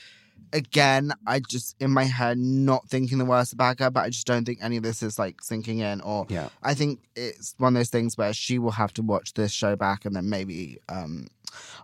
again, 0.52 1.12
I 1.26 1.40
just 1.40 1.76
in 1.80 1.90
my 1.90 2.04
head 2.04 2.38
not 2.38 2.88
thinking 2.88 3.18
the 3.18 3.24
worst 3.24 3.52
about 3.52 3.78
her, 3.80 3.90
but 3.90 4.04
I 4.04 4.10
just 4.10 4.26
don't 4.26 4.44
think 4.44 4.58
any 4.62 4.76
of 4.76 4.82
this 4.82 5.02
is 5.02 5.18
like 5.18 5.42
sinking 5.42 5.78
in. 5.80 6.00
Or 6.00 6.26
Yeah. 6.28 6.48
I 6.62 6.74
think 6.74 7.00
it's 7.16 7.54
one 7.58 7.74
of 7.74 7.80
those 7.80 7.90
things 7.90 8.16
where 8.16 8.32
she 8.32 8.58
will 8.58 8.70
have 8.72 8.92
to 8.94 9.02
watch 9.02 9.34
this 9.34 9.52
show 9.52 9.76
back 9.76 10.04
and 10.04 10.14
then 10.16 10.28
maybe 10.28 10.78
um 10.88 11.26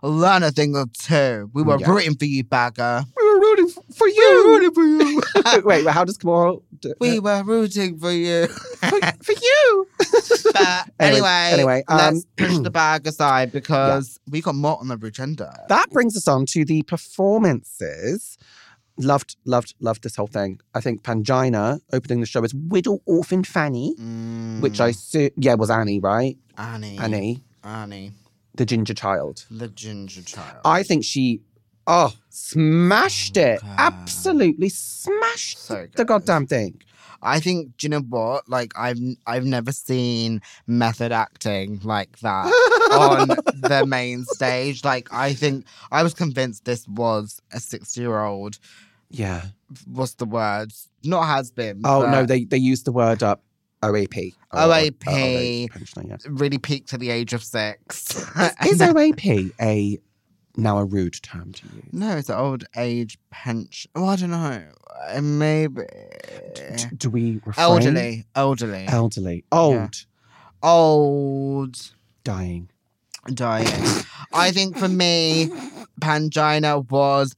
learn 0.01 0.43
a 0.43 0.51
thing 0.51 0.75
or 0.75 0.85
two. 0.93 1.49
We 1.53 1.61
were 1.63 1.77
Yeah. 1.79 1.89
rooting 1.89 2.15
for 2.15 2.25
you, 2.25 2.43
Baga. 2.43 3.05
we 3.17 3.23
were 3.33 3.39
rooting 3.39 3.69
f- 3.75 3.76
for 3.95 4.07
you. 4.07 4.15
We 4.15 4.51
were 4.51 4.59
rooting 4.59 4.73
for 4.73 4.83
you. 4.83 5.21
Wait, 5.65 5.87
how 5.87 6.03
does 6.03 6.17
Kamora? 6.17 6.61
do- 6.79 6.93
we 6.99 7.19
were 7.19 7.43
rooting 7.43 7.97
for 7.97 8.11
you. 8.11 8.47
for, 8.47 8.99
for 9.23 9.31
you. 9.33 9.87
but 10.53 10.89
Anyway, 10.99 11.27
anyway, 11.29 11.51
anyway, 11.51 11.83
let's 11.89 12.17
um, 12.17 12.23
push 12.35 12.57
the 12.59 12.69
bag 12.71 13.07
aside 13.07 13.51
because 13.51 14.19
we 14.29 14.41
got 14.41 14.55
more 14.55 14.77
on 14.79 14.87
the 14.87 14.97
agenda. 15.05 15.65
That 15.69 15.89
brings 15.91 16.15
us 16.17 16.27
on 16.27 16.45
to 16.47 16.65
the 16.65 16.83
performances. 16.83 18.37
Loved, 18.99 19.35
loved, 19.45 19.75
loved 19.79 20.01
this 20.03 20.15
whole 20.15 20.25
thing. 20.27 20.59
I 20.73 20.81
think 20.81 21.03
Pangina 21.03 21.79
opening 21.93 22.19
the 22.19 22.25
show 22.25 22.43
as 22.43 22.53
Widow 22.55 22.99
Orphan 23.05 23.43
Fanny, 23.43 23.91
which 24.59 24.79
I 24.81 24.89
Mm, 24.91 24.95
su- 24.95 25.29
yeah 25.37 25.53
was 25.53 25.69
Annie, 25.69 25.99
right? 25.99 26.35
Annie. 26.57 26.97
Annie, 26.97 27.43
Annie. 27.63 28.11
the 28.55 28.65
ginger 28.65 28.95
child. 28.95 29.45
The 29.51 29.67
ginger 29.67 30.23
child. 30.23 30.57
I 30.65 30.81
think 30.81 31.03
she 31.03 31.41
Oh, 31.87 32.13
smashed 32.29 33.37
it. 33.37 33.61
Absolutely 33.77 34.69
smashed 34.69 35.57
So 35.57 35.87
the 35.95 36.05
goddamn 36.05 36.45
thing. 36.47 36.81
I 37.21 37.39
think, 37.39 37.75
do 37.77 37.85
you 37.85 37.89
know 37.89 38.01
what? 38.01 38.47
Like, 38.47 38.73
I've 38.77 38.99
I've 39.25 39.45
never 39.45 39.71
seen 39.71 40.41
method 40.67 41.11
acting 41.11 41.79
like 41.83 42.19
that 42.19 42.45
on 42.91 43.29
the 43.61 43.85
main 43.87 44.23
stage. 44.25 44.83
Like, 44.83 45.11
I 45.11 45.33
think 45.33 45.65
I 45.91 46.03
was 46.03 46.13
convinced 46.13 46.65
this 46.65 46.87
was 46.87 47.41
a 47.51 47.59
six-year-old. 47.59 48.59
Yeah. 49.09 49.45
What's 49.85 50.13
the 50.15 50.25
word? 50.25 50.71
Not 51.03 51.23
has 51.25 51.51
been. 51.51 51.81
Oh 51.85 52.09
no, 52.09 52.25
they 52.25 52.43
they 52.43 52.57
used 52.57 52.85
the 52.85 52.91
word 52.91 53.23
up 53.23 53.41
OAP. 53.81 54.33
OAP. 54.53 55.07
or 55.07 55.11
they- 55.11 55.67
yes. 56.07 56.25
really 56.27 56.57
peaked 56.57 56.93
at 56.93 56.99
the 56.99 57.09
age 57.09 57.33
of 57.33 57.43
six. 57.43 58.15
Is 58.65 58.81
And- 58.81 58.95
OAP 58.95 59.51
a 59.61 59.99
now 60.57 60.77
a 60.79 60.85
rude 60.85 61.21
term 61.21 61.53
to 61.53 61.63
use? 61.75 61.85
no, 61.93 62.17
it's 62.17 62.29
an 62.29 62.35
old 62.37 62.65
age 62.75 63.17
pension. 63.31 63.89
Oh, 63.95 64.05
I 64.05 64.15
don't 64.15 64.31
know. 64.31 64.63
Uh, 65.09 65.21
Maybe 65.21 65.83
D- 66.55 66.85
do 66.97 67.09
we 67.09 67.39
refrain? 67.45 67.53
elderly, 67.65 68.25
elderly, 68.35 68.85
Elderly. 68.87 69.45
Old. 69.51 70.05
old. 70.63 71.77
Dying. 72.23 72.69
dying. 73.33 73.67
I 74.33 74.51
think 74.51 74.77
for 74.77 74.89
me, 74.89 75.49
Pangina 76.01 76.89
was 76.89 77.35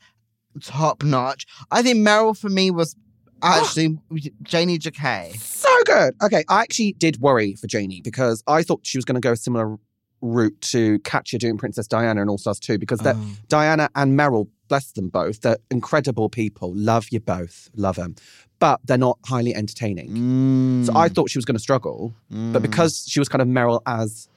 top 0.61 1.03
notch. 1.03 1.45
I 1.71 1.81
think 1.83 1.97
Meryl 1.99 2.35
for 2.37 2.49
me 2.49 2.71
was 2.71 2.95
actually 3.43 3.97
Janey 4.43 4.79
Jacké. 4.79 5.35
So 5.37 5.69
good. 5.85 6.15
Okay, 6.23 6.43
I 6.49 6.61
actually 6.61 6.93
did 6.93 7.19
worry 7.21 7.53
for 7.55 7.67
Janey 7.67 8.01
because 8.01 8.43
I 8.47 8.63
thought 8.63 8.81
she 8.83 8.97
was 8.97 9.05
going 9.05 9.15
to 9.15 9.21
go 9.21 9.33
a 9.33 9.37
similar 9.37 9.77
route 10.21 10.59
to 10.61 10.99
Katya 10.99 11.39
doing 11.39 11.57
Princess 11.57 11.87
Diana 11.87 12.21
and 12.21 12.29
All 12.29 12.37
Stars 12.37 12.59
2 12.59 12.77
because 12.77 12.99
that 12.99 13.15
Oh. 13.17 13.25
Diana 13.47 13.89
and 13.95 14.17
Meryl, 14.19 14.47
bless 14.67 14.91
them 14.91 15.09
both, 15.09 15.41
they're 15.41 15.57
incredible 15.71 16.29
people. 16.29 16.73
Love 16.75 17.07
you 17.11 17.19
both. 17.19 17.69
Love 17.75 17.95
them. 17.95 18.15
But 18.59 18.81
they're 18.85 18.97
not 18.97 19.17
highly 19.25 19.55
entertaining. 19.55 20.09
Mm, 20.11 20.85
So 20.85 20.95
I 20.95 21.07
thought 21.09 21.29
she 21.29 21.37
was 21.37 21.45
going 21.45 21.55
to 21.55 21.61
struggle. 21.61 22.13
But 22.29 22.61
because 22.61 23.05
she 23.07 23.19
was 23.19 23.29
kind 23.29 23.41
of 23.41 23.47
Meryl 23.47 23.81
as 23.85 24.27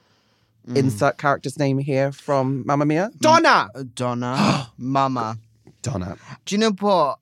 Mm. 0.65 0.77
insert 0.77 1.17
character's 1.17 1.59
name 1.59 1.77
here 1.77 2.13
from 2.13 2.63
Mamma 2.65 2.85
Mia, 2.85 3.11
Donna. 3.19 3.67
Donna, 3.95 4.69
Mama. 4.77 5.37
Donna. 5.81 6.15
Do 6.45 6.55
you 6.55 6.59
know 6.59 6.71
what? 6.79 7.19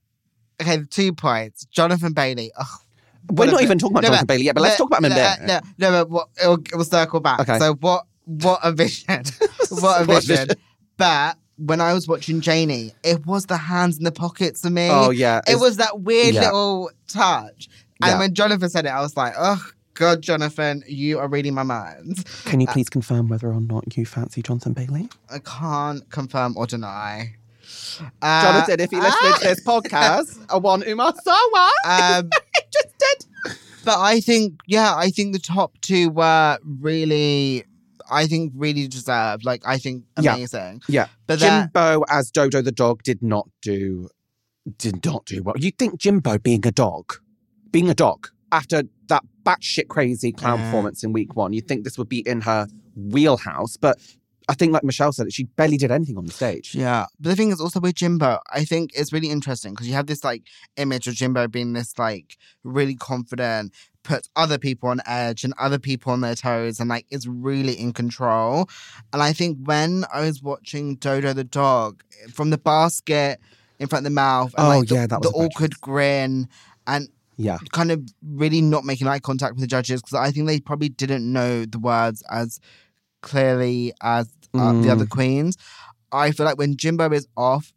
Okay, 0.61 0.83
two 0.91 1.11
points. 1.11 1.65
Jonathan 1.71 2.13
Bailey. 2.13 2.51
Ugh, 2.55 2.67
We're 3.31 3.47
not 3.47 3.63
even 3.63 3.79
talking 3.79 3.93
about 3.97 4.03
no, 4.03 4.07
Jonathan 4.09 4.27
Bailey 4.27 4.43
yet, 4.43 4.53
but 4.53 4.61
let's 4.61 4.77
talk 4.77 4.89
about 4.89 4.99
him 4.99 5.05
in 5.05 5.11
a 5.13 5.15
no, 5.15 5.35
bit. 5.39 5.63
No, 5.79 5.91
no, 5.91 6.05
but 6.05 6.27
it'll, 6.39 6.53
it 6.53 6.75
will 6.75 6.83
circle 6.85 7.19
back. 7.19 7.39
Okay. 7.39 7.57
So 7.57 7.73
what? 7.73 8.05
What 8.25 8.59
a 8.63 8.71
vision! 8.71 9.23
what 9.69 10.01
a 10.01 10.05
What 10.05 10.23
vision! 10.23 10.47
vision. 10.47 10.49
But 10.97 11.37
when 11.57 11.81
I 11.81 11.93
was 11.93 12.07
watching 12.07 12.41
Janey, 12.41 12.93
it 13.03 13.25
was 13.25 13.45
the 13.47 13.57
hands 13.57 13.97
in 13.97 14.03
the 14.03 14.11
pockets 14.11 14.61
for 14.61 14.69
me. 14.69 14.87
Oh 14.89 15.09
yeah, 15.09 15.41
It 15.47 15.59
was 15.59 15.77
that 15.77 16.01
weird 16.01 16.35
Yeah. 16.35 16.45
little 16.45 16.91
touch. 17.07 17.67
And 18.01 18.09
Yeah. 18.11 18.19
when 18.19 18.33
Jonathan 18.33 18.69
said 18.69 18.85
it, 18.85 18.89
I 18.89 19.01
was 19.01 19.15
like, 19.17 19.33
oh, 19.37 19.63
God, 19.93 20.21
Jonathan, 20.21 20.83
you 20.87 21.19
are 21.19 21.27
reading 21.27 21.53
my 21.53 21.63
mind. 21.63 22.23
Can 22.45 22.59
you 22.61 22.67
please 22.67 22.89
confirm 22.89 23.27
whether 23.27 23.47
or 23.51 23.61
not 23.61 23.95
you 23.97 24.05
fancy 24.05 24.41
Jonathan 24.41 24.73
Bailey? 24.73 25.09
I 25.29 25.39
can't 25.39 26.09
confirm 26.09 26.55
or 26.57 26.65
deny. 26.65 27.35
Uh, 28.21 28.41
Jonathan, 28.41 28.79
if 28.79 28.91
you 28.91 29.01
listen 29.01 29.33
to 29.33 29.43
this 29.43 29.59
podcast, 29.61 30.43
I 30.49 30.57
want 30.57 30.87
Umar 30.87 31.13
Sawa. 31.23 31.71
um, 31.85 32.29
Interested? 32.55 33.27
but 33.83 33.99
I 33.99 34.19
think, 34.21 34.59
yeah, 34.65 34.95
I 34.95 35.09
think 35.09 35.33
the 35.33 35.39
top 35.39 35.77
two 35.81 36.09
were 36.09 36.57
really, 36.63 37.65
I 38.11 38.27
think, 38.27 38.53
really 38.55 38.87
deserved. 38.87 39.45
Like, 39.45 39.63
I 39.65 39.77
think 39.77 40.03
amazing. 40.17 40.81
Yeah. 40.87 41.03
yeah. 41.03 41.07
But 41.27 41.39
then, 41.39 41.63
Jimbo 41.63 42.03
as 42.09 42.29
Dodo 42.29 42.61
the 42.61 42.71
dog 42.71 43.03
did 43.03 43.23
not 43.23 43.47
do 43.61 44.09
did 44.77 45.03
not 45.05 45.25
do 45.25 45.41
well. 45.41 45.55
You 45.57 45.71
think 45.71 45.99
Jimbo 45.99 46.37
being 46.37 46.65
a 46.67 46.71
dog, 46.71 47.15
being 47.71 47.89
a 47.89 47.95
dog 47.95 48.27
after 48.51 48.83
that 49.07 49.23
batshit 49.43 49.87
crazy 49.87 50.31
clown 50.31 50.59
Yeah. 50.59 50.65
performance 50.65 51.03
in 51.03 51.13
week 51.13 51.35
one, 51.35 51.53
you'd 51.53 51.67
think 51.67 51.83
this 51.83 51.97
would 51.97 52.09
be 52.09 52.19
in 52.19 52.41
her 52.41 52.67
wheelhouse. 52.95 53.77
But 53.77 53.97
I 54.49 54.53
think, 54.53 54.73
like 54.73 54.83
Michelle 54.83 55.13
said, 55.13 55.31
she 55.31 55.45
barely 55.45 55.77
did 55.77 55.91
anything 55.91 56.17
on 56.17 56.25
the 56.25 56.31
stage. 56.33 56.75
Yeah, 56.75 57.05
but 57.19 57.29
the 57.29 57.35
thing 57.35 57.51
is 57.51 57.61
also 57.61 57.79
with 57.79 57.95
Jimbo, 57.95 58.39
I 58.51 58.65
think 58.65 58.91
it's 58.93 59.13
really 59.13 59.29
interesting 59.29 59.73
because 59.73 59.87
you 59.87 59.93
have 59.93 60.07
this 60.07 60.23
like 60.23 60.43
image 60.77 61.07
of 61.07 61.13
Jimbo 61.15 61.47
being 61.47 61.73
this 61.73 61.97
like 61.97 62.37
really 62.63 62.95
confident, 62.95 63.73
puts 64.03 64.29
other 64.35 64.57
people 64.57 64.89
on 64.89 64.99
edge 65.05 65.43
and 65.43 65.53
other 65.59 65.77
people 65.79 66.11
on 66.11 66.21
their 66.21 66.35
toes, 66.35 66.79
and 66.79 66.89
like 66.89 67.05
is 67.11 67.27
really 67.27 67.73
in 67.73 67.93
control. 67.93 68.67
And 69.13 69.21
I 69.21 69.33
think 69.33 69.57
when 69.63 70.05
I 70.13 70.21
was 70.21 70.41
watching 70.41 70.95
Dodo 70.95 71.33
the 71.33 71.43
dog 71.43 72.03
from 72.33 72.49
the 72.49 72.57
basket 72.57 73.39
in 73.79 73.87
front 73.87 74.05
of 74.05 74.11
the 74.11 74.15
mouth, 74.15 74.53
and 74.57 74.65
Oh, 74.65 74.69
like 74.69 74.87
the, 74.89 74.95
yeah, 74.95 75.07
that 75.07 75.19
was 75.19 75.31
the 75.31 75.37
awkward 75.37 75.71
choice. 75.71 75.79
grin, 75.81 76.47
and 76.87 77.09
Yeah. 77.37 77.57
kind 77.71 77.91
of 77.91 78.01
really 78.23 78.61
not 78.61 78.83
making 78.85 79.07
eye 79.07 79.19
contact 79.19 79.53
with 79.53 79.61
the 79.61 79.67
judges 79.67 80.01
because 80.01 80.15
I 80.15 80.31
think 80.31 80.47
they 80.47 80.59
probably 80.59 80.89
didn't 80.89 81.31
know 81.31 81.65
the 81.65 81.79
words 81.79 82.23
as 82.31 82.59
clearly 83.21 83.93
as 84.01 84.27
uh, 84.53 84.73
the 84.73 84.89
Mm. 84.89 84.91
other 84.91 85.05
queens. 85.05 85.57
I 86.11 86.31
feel 86.31 86.45
like 86.45 86.57
when 86.57 86.75
Jimbo 86.75 87.11
is 87.13 87.27
off, 87.37 87.71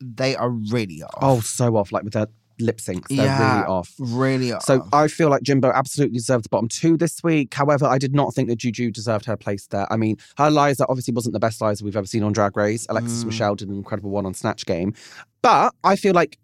they 0.00 0.36
are 0.36 0.50
really 0.50 1.02
off. 1.02 1.22
Oh, 1.22 1.40
so 1.40 1.76
off, 1.76 1.90
like 1.90 2.04
with 2.04 2.12
their 2.12 2.28
lip 2.60 2.78
syncs. 2.78 3.08
They're 3.08 3.24
Yeah. 3.26 3.54
really 3.56 3.66
off. 3.66 3.94
really 3.98 4.52
off. 4.52 4.64
So 4.64 4.86
I 4.92 5.08
feel 5.08 5.28
like 5.30 5.42
Jimbo 5.42 5.70
absolutely 5.70 6.18
deserved 6.18 6.44
the 6.44 6.48
bottom 6.48 6.68
two 6.68 6.96
this 6.96 7.22
week. 7.22 7.54
However, 7.54 7.86
I 7.86 7.98
did 7.98 8.14
not 8.14 8.34
think 8.34 8.48
that 8.48 8.56
Juju 8.56 8.90
deserved 8.90 9.24
her 9.26 9.36
place 9.36 9.66
there. 9.68 9.90
I 9.92 9.96
mean, 9.96 10.16
her 10.38 10.50
Liza 10.50 10.86
obviously 10.88 11.14
wasn't 11.14 11.32
the 11.32 11.40
best 11.40 11.60
Liza 11.60 11.84
we've 11.84 11.96
ever 11.96 12.06
seen 12.06 12.22
on 12.22 12.32
Drag 12.32 12.56
Race. 12.56 12.86
Alexis 12.88 13.22
Mm. 13.22 13.26
Michelle 13.26 13.54
did 13.54 13.68
an 13.68 13.74
incredible 13.76 14.10
one 14.10 14.26
on 14.26 14.34
Snatch 14.34 14.66
Game. 14.66 14.94
But 15.42 15.74
I 15.84 15.96
feel 15.96 16.14
like 16.14 16.38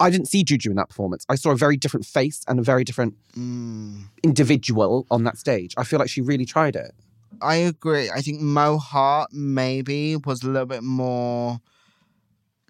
I 0.00 0.10
didn't 0.10 0.28
see 0.28 0.44
Juju 0.44 0.70
in 0.70 0.76
that 0.76 0.88
performance. 0.90 1.24
I 1.28 1.34
saw 1.34 1.50
a 1.50 1.56
very 1.56 1.76
different 1.76 2.06
face 2.06 2.42
and 2.46 2.60
a 2.60 2.62
very 2.62 2.84
different 2.84 3.14
Mm. 3.36 4.04
individual 4.22 5.06
on 5.10 5.24
that 5.24 5.36
stage. 5.38 5.74
I 5.76 5.84
feel 5.84 5.98
like 5.98 6.08
she 6.08 6.20
really 6.20 6.44
tried 6.44 6.76
it. 6.76 6.92
I 7.42 7.56
agree. 7.56 8.08
I 8.10 8.20
think 8.22 8.40
Mo 8.40 8.78
Heart 8.78 9.32
maybe 9.32 10.16
was 10.16 10.42
a 10.42 10.48
little 10.48 10.66
bit 10.66 10.82
more 10.82 11.60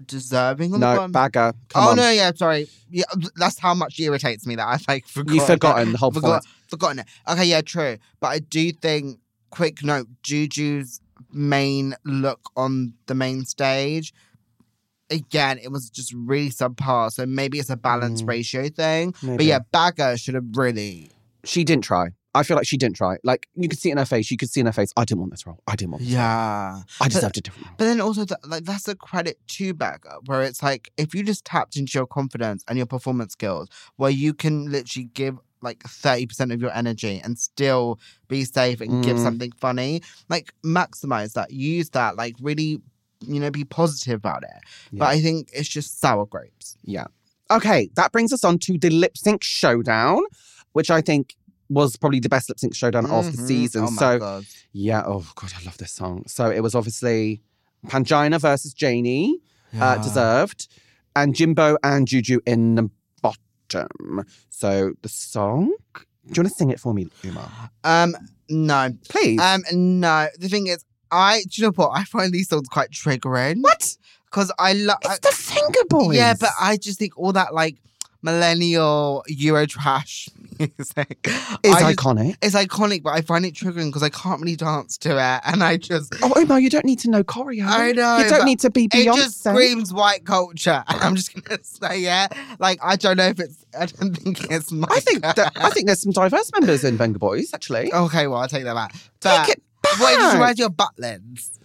deserving 0.07 0.75
on 0.75 0.81
the 0.81 0.87
No, 0.91 0.97
bottom. 0.97 1.13
Baga. 1.13 1.55
Come 1.69 1.85
oh 1.85 1.91
on. 1.91 1.97
no, 1.97 2.11
yeah, 2.11 2.33
sorry. 2.35 2.69
Yeah, 2.91 3.05
that's 3.37 3.59
how 3.59 3.75
much 3.75 3.99
it 3.99 4.05
irritates 4.05 4.47
me 4.47 4.57
that 4.57 4.67
I 4.67 4.79
like 4.89 5.07
forgot. 5.07 5.35
You've 5.35 5.47
forgotten 5.47 5.93
the 5.93 5.99
whole 5.99 6.11
forgot, 6.11 6.43
performance. 6.43 6.47
forgotten 6.69 6.99
it. 7.01 7.07
Okay, 7.29 7.45
yeah, 7.45 7.61
true. 7.61 7.99
But 8.21 8.29
I 8.29 8.39
do 8.39 8.73
think, 8.73 9.19
quick 9.51 9.83
note, 9.83 10.07
Juju's 10.23 11.01
main 11.33 11.95
look 12.05 12.41
on 12.57 12.95
the 13.07 13.15
main 13.15 13.45
stage, 13.45 14.13
again, 15.11 15.59
it 15.63 15.71
was 15.73 15.91
just 15.91 16.13
really 16.15 16.51
subpar. 16.51 17.11
So 17.11 17.27
maybe 17.27 17.59
it's 17.59 17.71
a 17.71 17.77
balance 17.77 18.23
Mm. 18.23 18.29
ratio 18.29 18.69
thing. 18.69 19.15
But 19.23 19.45
yeah, 19.45 19.61
Baga 19.73 20.17
should 20.19 20.35
have 20.35 20.45
really. 20.55 21.11
She 21.45 21.65
didn't 21.65 21.85
try. 21.85 22.09
I 22.35 22.43
feel 22.43 22.57
like 22.57 22.67
she 22.67 22.77
didn't 22.77 22.97
try. 22.97 23.17
Like 23.25 23.49
you 23.57 23.69
could 23.69 23.79
see 23.79 23.89
it 23.89 23.93
in 23.93 23.99
her 23.99 24.05
face. 24.05 24.31
You 24.31 24.37
could 24.37 24.51
see 24.51 24.61
in 24.61 24.67
her 24.67 24.73
face. 24.73 24.93
I 24.97 25.05
didn't 25.05 25.21
want 25.21 25.33
this 25.33 25.47
role. 25.47 25.61
I 25.67 25.75
didn't 25.77 25.93
want 25.93 26.05
this 26.05 26.13
role. 26.13 26.21
Yeah. 26.23 26.83
I 27.01 27.09
deserved 27.09 27.39
a 27.39 27.41
different 27.41 27.67
role. 27.67 27.75
But 27.79 27.85
then 27.87 28.01
also, 28.01 28.25
th- 28.25 28.39
like 28.47 28.65
that's 28.65 28.87
a 28.87 28.95
credit 28.95 29.39
to 29.49 29.75
Baga, 29.75 30.19
where 30.27 30.43
it's 30.43 30.63
like 30.63 30.91
if 30.97 31.15
you 31.15 31.23
just 31.23 31.45
tapped 31.45 31.77
into 31.77 31.99
your 31.99 32.07
confidence 32.07 32.65
and 32.69 32.77
your 32.77 32.87
performance 32.87 33.33
skills, 33.33 33.69
where 33.97 34.11
you 34.11 34.35
can 34.35 34.71
literally 34.71 35.09
give 35.15 35.39
like 35.63 35.83
thirty 35.85 36.27
percent 36.27 36.53
of 36.53 36.61
your 36.61 36.71
energy 36.73 37.21
and 37.25 37.39
still 37.39 37.99
be 38.29 38.45
safe 38.45 38.81
and 38.81 39.03
give 39.03 39.17
Mm. 39.17 39.23
something 39.23 39.53
funny, 39.61 40.03
like 40.29 40.53
maximize 40.65 41.33
that, 41.33 41.51
use 41.51 41.91
that, 41.91 42.17
like 42.17 42.37
really, 42.41 42.81
you 43.27 43.41
know, 43.41 43.51
be 43.51 43.65
positive 43.65 44.15
about 44.15 44.45
it. 44.45 44.51
But 44.93 45.07
I 45.07 45.21
think 45.21 45.49
it's 45.53 45.69
just 45.69 45.99
sour 46.01 46.27
grapes. 46.27 46.77
Yeah. 46.85 47.07
Okay, 47.51 47.89
that 47.95 48.13
brings 48.13 48.33
us 48.33 48.45
on 48.45 48.59
to 48.61 48.79
the 48.79 48.91
lip 48.91 49.17
sync 49.17 49.43
showdown, 49.43 50.21
which 50.75 50.91
I 50.91 51.01
think 51.01 51.35
was 51.69 51.97
probably 51.97 52.21
the 52.21 52.29
best 52.29 52.49
lip 52.49 52.59
sync 52.59 52.75
showdown 52.75 53.07
of 53.07 53.25
the 53.37 53.43
Mhm. 53.43 53.47
season. 53.47 53.83
Oh 53.85 53.91
my 53.91 53.97
so 54.01 54.19
God. 54.19 54.47
yeah, 54.73 55.03
oh 55.07 55.27
god, 55.35 55.53
I 55.61 55.65
love 55.65 55.77
this 55.79 55.93
song. 55.93 56.25
So 56.27 56.51
it 56.51 56.61
was 56.61 56.75
obviously 56.75 57.43
Pangina 57.87 58.41
versus 58.41 58.73
Janey, 58.75 59.39
uh, 59.81 59.99
deserved, 60.03 60.69
and 61.15 61.35
Jimbo 61.35 61.77
and 61.83 62.07
Juju 62.09 62.41
in 62.47 62.75
the 62.77 62.91
bottom. 63.23 64.25
So 64.51 64.93
the 65.03 65.09
song. 65.09 65.73
Do 65.95 66.33
you 66.37 66.43
want 66.43 66.49
to 66.49 66.55
sing 66.55 66.71
it 66.71 66.79
for 66.81 66.93
me, 66.93 67.07
Umar? 67.25 67.51
Um, 67.85 68.15
no, 68.51 68.91
Please. 69.09 69.41
um, 69.41 69.63
no. 69.73 70.29
The 70.39 70.49
thing 70.49 70.67
is, 70.67 70.85
I 71.11 71.43
do 71.49 71.63
you 71.63 71.69
know 71.69 71.73
what? 71.75 71.91
I 71.95 72.05
find 72.05 72.33
these 72.33 72.49
songs 72.49 72.69
quite 72.69 72.91
triggering. 72.91 73.63
what? 73.63 73.97
Because 74.27 74.53
I 74.59 74.75
love. 74.75 74.99
It's 75.05 75.21
the 75.21 75.55
Vengaboys. 75.55 76.17
Yeah, 76.17 76.35
but 76.39 76.51
I 76.61 76.77
just 76.77 76.99
think 76.99 77.17
all 77.17 77.33
that 77.33 77.55
like 77.55 77.77
millennial 78.33 79.25
Euro 79.29 79.67
trash 79.67 80.29
music 80.59 81.19
it's 81.25 81.47
I 81.77 81.93
just- 81.93 81.97
iconic. 81.99 82.37
it's 82.43 82.55
iconic, 82.55 83.03
but 83.03 83.11
I 83.15 83.21
find 83.23 83.45
it 83.47 83.55
triggering 83.55 83.87
because 83.87 84.03
I 84.03 84.09
can't 84.09 84.41
really 84.41 84.57
dance 84.57 84.99
to 84.99 85.11
it, 85.11 85.41
and 85.45 85.63
I 85.63 85.77
just 85.77 86.15
Oh, 86.23 86.33
Umar, 86.41 86.61
you 86.61 86.71
don't 86.71 86.85
need 86.85 86.99
to 87.01 87.11
know 87.11 87.23
choreo. 87.23 87.65
I 87.67 87.93
know, 87.93 88.19
You 88.19 88.29
don't 88.29 88.45
need 88.45 88.61
to 88.61 88.71
be 88.71 88.87
beyond 88.89 89.19
it 89.19 89.23
Beyonce. 89.23 89.25
just 89.25 89.41
screams 89.45 89.93
white 89.93 90.25
culture. 90.25 90.83
I'm 90.89 91.15
just 91.17 91.35
gonna 91.35 91.59
say 91.63 92.05
it. 92.05 92.33
Like 92.59 92.79
I 92.83 92.97
don't 92.97 93.17
know 93.17 93.27
if 93.29 93.41
it's. 93.41 93.65
I 93.79 93.87
don't 93.87 94.15
think 94.17 94.51
it's 94.51 94.73
my. 94.73 94.89
I 94.91 95.01
think 95.01 95.23
that, 95.23 95.53
I 95.57 95.71
think 95.75 95.87
there's 95.87 96.03
some 96.03 96.13
diverse 96.13 96.51
members 96.53 96.85
in 96.85 96.97
Venga 96.97 97.19
Boys, 97.19 97.53
actually. 97.55 97.93
Okay, 97.93 98.27
well 98.27 98.41
I'll 98.41 98.49
take 98.49 98.65
that 98.65 98.75
back. 98.75 98.95
But 99.21 99.45
Take 99.47 99.57
it 99.57 99.63
back. 99.83 100.39
what 100.41 100.59
your 100.59 100.71
butlins? 100.71 101.59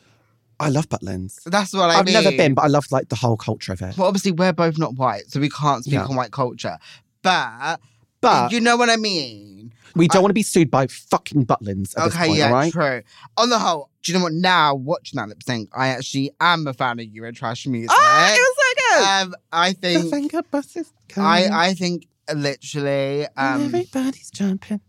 I 0.64 0.70
love 0.70 0.90
Butlins. 0.90 1.40
That's 1.46 1.74
what 1.74 1.90
I 1.90 2.00
I've 2.00 2.06
mean. 2.06 2.14
never 2.14 2.32
been, 2.32 2.54
but 2.54 2.64
I 2.64 2.68
love 2.68 2.86
like 2.92 3.10
the 3.10 3.16
whole 3.16 3.38
culture 3.38 3.74
of 3.74 3.82
it. 3.82 3.98
Well, 3.98 4.08
obviously, 4.08 4.32
we're 4.32 4.54
both 4.54 4.78
not 4.78 4.96
white, 4.96 5.24
so 5.30 5.40
we 5.40 5.50
can't 5.50 5.84
speak 5.84 5.94
Yeah. 5.96 6.06
on 6.06 6.16
white 6.16 6.32
culture. 6.32 6.78
But, 7.22 7.80
But 8.22 8.52
you 8.52 8.60
know 8.62 8.78
what 8.78 8.90
I 8.90 8.96
mean. 8.98 9.74
we 9.96 10.08
don't 10.08 10.22
want 10.24 10.30
to 10.32 10.34
be 10.34 10.44
sued 10.44 10.70
by 10.72 10.88
fucking 10.88 11.46
Butlins 11.46 11.98
at 11.98 12.06
this 12.06 12.16
Okay, 12.16 12.28
point, 12.28 12.38
yeah, 12.40 12.48
all 12.48 12.54
right? 12.54 12.72
true. 12.74 13.02
On 13.38 13.50
the 13.50 13.60
whole, 13.60 13.90
do 14.02 14.12
you 14.12 14.18
know 14.18 14.24
what? 14.26 14.34
Now 14.34 14.76
watching 14.76 15.18
that 15.18 15.30
lip 15.30 15.42
sync, 15.44 15.70
I 15.74 15.90
actually 15.90 16.32
am 16.42 16.68
a 16.68 16.74
fan 16.74 17.00
of 17.00 17.06
Eurotrash 17.08 17.68
music. 17.68 17.92
Oh, 17.94 18.36
it 18.36 18.40
was 18.40 18.56
so 18.58 18.98
good. 19.00 19.08
um, 19.08 19.36
I 19.52 19.70
the 19.72 19.78
think, 19.82 20.10
finger 20.14 20.42
bus 20.52 20.76
is 20.76 20.92
coming. 21.10 21.52
I, 21.52 21.70
I 21.70 21.74
think, 21.74 22.08
literally, 22.34 23.26
um, 23.38 23.64
everybody's 23.66 24.32
jumping. 24.32 24.82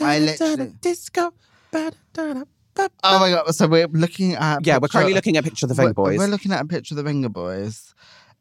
I 0.00 0.18
literally- 0.20 0.74
disco. 0.80 1.32
Oh 2.78 3.18
my 3.18 3.30
god. 3.30 3.54
So 3.54 3.66
we're 3.66 3.88
looking 3.88 4.34
at. 4.34 4.64
Yeah, 4.66 4.78
we're 4.78 4.88
currently 4.88 5.14
looking 5.14 5.36
at 5.36 5.44
a 5.44 5.48
picture 5.48 5.66
of 5.66 5.68
the 5.70 5.74
Finger 5.74 5.88
we're, 5.96 6.10
Boys. 6.10 6.18
We're 6.18 6.26
looking 6.28 6.52
at 6.52 6.60
a 6.62 6.66
picture 6.66 6.96
of 6.96 7.04
the 7.04 7.10
Vengaboys. 7.10 7.92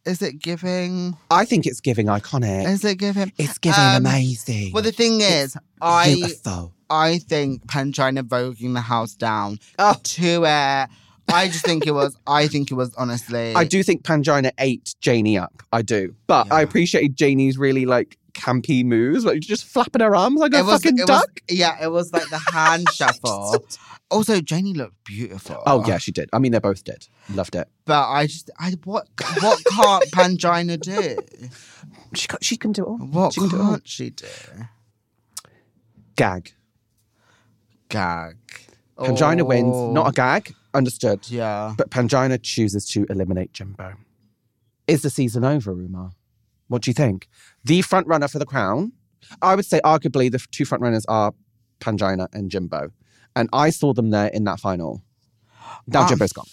Is 0.05 0.21
it 0.21 0.39
giving? 0.41 1.17
I 1.31 1.43
think 1.43 1.65
it's 1.65 1.81
giving 1.81 2.07
iconic. 2.07 2.65
Is 2.67 2.85
it 2.85 2.95
giving? 2.97 3.31
It's 3.37 3.57
giving 3.57 3.79
Um, 3.79 3.97
amazing. 4.05 4.71
Well, 4.73 4.83
the 4.83 4.91
thing 4.91 5.21
is, 5.21 5.57
I 5.81 6.13
Beautiful. 6.15 6.73
I 6.89 7.17
think 7.19 7.65
Pangina 7.67 8.21
voguing 8.21 8.73
the 8.73 8.81
house 8.81 9.13
down 9.15 9.59
Oh. 9.79 9.95
to 10.01 10.45
uh 10.45 10.87
I 11.29 11.47
just 11.47 11.65
think 11.65 11.85
it 11.85 11.91
was 11.91 12.17
I 12.25 12.47
think 12.47 12.71
it 12.71 12.75
was 12.75 12.93
honestly 12.95 13.53
I 13.55 13.63
do 13.65 13.83
think 13.83 14.03
Pangina 14.03 14.51
ate 14.59 14.95
Janey 15.01 15.37
up. 15.37 15.63
I 15.71 15.81
do. 15.81 16.15
But 16.27 16.51
I 16.51 16.59
Yeah. 16.59 16.63
appreciate 16.63 17.15
Janey's 17.15 17.57
really 17.57 17.85
like 17.85 18.17
campy 18.33 18.85
moves, 18.85 19.25
like 19.25 19.39
just 19.39 19.65
flapping 19.65 20.01
her 20.01 20.15
arms 20.15 20.39
like 20.39 20.53
a 20.53 20.63
was, 20.63 20.81
fucking 20.81 20.99
it 20.99 21.07
duck. 21.07 21.41
Was, 21.49 21.57
yeah, 21.57 21.83
it 21.83 21.91
was 21.91 22.13
like 22.13 22.29
the 22.29 22.37
hand 22.53 22.87
shuffle. 22.93 23.65
Also, 24.09 24.39
Janey 24.39 24.73
looked 24.73 25.03
beautiful. 25.03 25.61
Oh 25.65 25.83
yeah, 25.85 25.97
she 25.97 26.11
did. 26.11 26.29
I 26.31 26.39
mean, 26.39 26.51
they 26.53 26.59
both 26.59 26.83
did. 26.83 27.07
Loved 27.29 27.55
it. 27.55 27.67
But 27.85 28.07
I 28.09 28.27
just 28.27 28.49
I 28.57 28.73
what 28.85 29.07
what 29.41 29.61
can't 29.65 30.11
Pangina 30.11 30.79
do? 30.79 31.17
She 32.13 32.27
got, 32.27 32.41
she 32.43 32.55
can 32.55 32.71
do 32.71 32.83
it 32.83 32.87
all. 32.87 32.97
What 32.99 33.33
she 33.33 33.41
can 33.41 33.49
do 33.49 33.55
it 33.57 33.59
all. 33.59 33.69
can't 33.71 33.87
she 33.87 34.09
do? 34.11 34.27
Gag. 36.15 36.53
Gag. 37.89 38.37
Pangina 38.97 39.45
wins. 39.45 39.75
Oh, 39.75 39.91
Not 39.91 40.05
a 40.05 40.09
oh. 40.09 40.11
gag. 40.11 40.53
Understood. 40.77 41.29
Yeah. 41.29 41.73
But 41.75 41.89
Pangina 41.89 42.39
chooses 42.41 42.85
to 42.89 43.05
eliminate 43.09 43.51
Jimbo. 43.51 43.95
Is 44.87 45.01
the 45.01 45.09
season 45.09 45.43
over, 45.43 45.73
Rumar? 45.73 46.11
What 46.67 46.83
do 46.83 46.91
you 46.91 46.93
think? 46.93 47.27
The 47.63 47.81
front 47.81 48.05
runner 48.07 48.27
for 48.27 48.37
the 48.37 48.45
crown, 48.45 48.91
I 49.41 49.55
would 49.55 49.65
say 49.65 49.81
arguably 49.83 50.31
the 50.31 50.37
two 50.51 50.65
front 50.65 50.83
runners 50.83 51.03
are 51.07 51.33
Pangina 51.79 52.27
and 52.31 52.51
Jimbo. 52.51 52.91
And 53.35 53.49
I 53.51 53.71
saw 53.71 53.93
them 53.93 54.11
there 54.11 54.27
in 54.27 54.43
that 54.43 54.59
final. 54.59 55.01
Now 55.87 56.01
Ah. 56.01 56.07
Jimbo's 56.09 56.31
gone. 56.31 56.45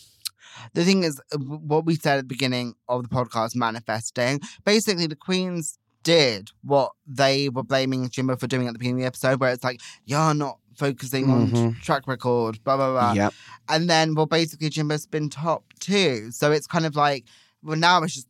The 0.73 0.85
thing 0.85 1.05
is, 1.05 1.21
uh, 1.33 1.37
what 1.39 1.85
we 1.85 1.95
said 1.97 2.19
at 2.19 2.23
the 2.23 2.29
beginning 2.35 2.75
of 2.89 3.03
the 3.03 3.09
podcast, 3.11 3.55
manifesting, 3.55 4.41
basically 4.65 5.07
the 5.07 5.17
queens 5.17 5.79
did 6.03 6.51
what 6.63 6.93
they 7.07 7.49
were 7.51 7.63
blaming 7.63 8.09
Jimbo 8.09 8.37
for 8.37 8.47
doing 8.47 8.67
at 8.69 8.73
the 8.73 8.79
beginning 8.79 9.01
of 9.01 9.03
the 9.03 9.07
episode, 9.07 9.41
where 9.41 9.53
it's 9.53 9.65
like, 9.65 9.81
you're 10.07 10.35
not 10.35 10.59
focusing 10.77 11.31
on 11.31 11.51
Mhm. 11.51 11.81
track 11.81 12.07
record, 12.07 12.63
blah, 12.65 12.77
blah, 12.77 12.91
blah. 12.93 13.13
yeah. 13.13 13.31
And 13.69 13.89
then, 13.89 14.15
well, 14.15 14.27
basically, 14.27 14.69
Jimbo's 14.69 15.07
been 15.07 15.31
top 15.31 15.65
two. 15.81 16.31
So 16.31 16.53
it's 16.53 16.67
kind 16.67 16.87
of 16.87 16.97
like, 16.97 17.25
well, 17.63 17.77
now 17.79 18.03
it's 18.03 18.15
just 18.15 18.29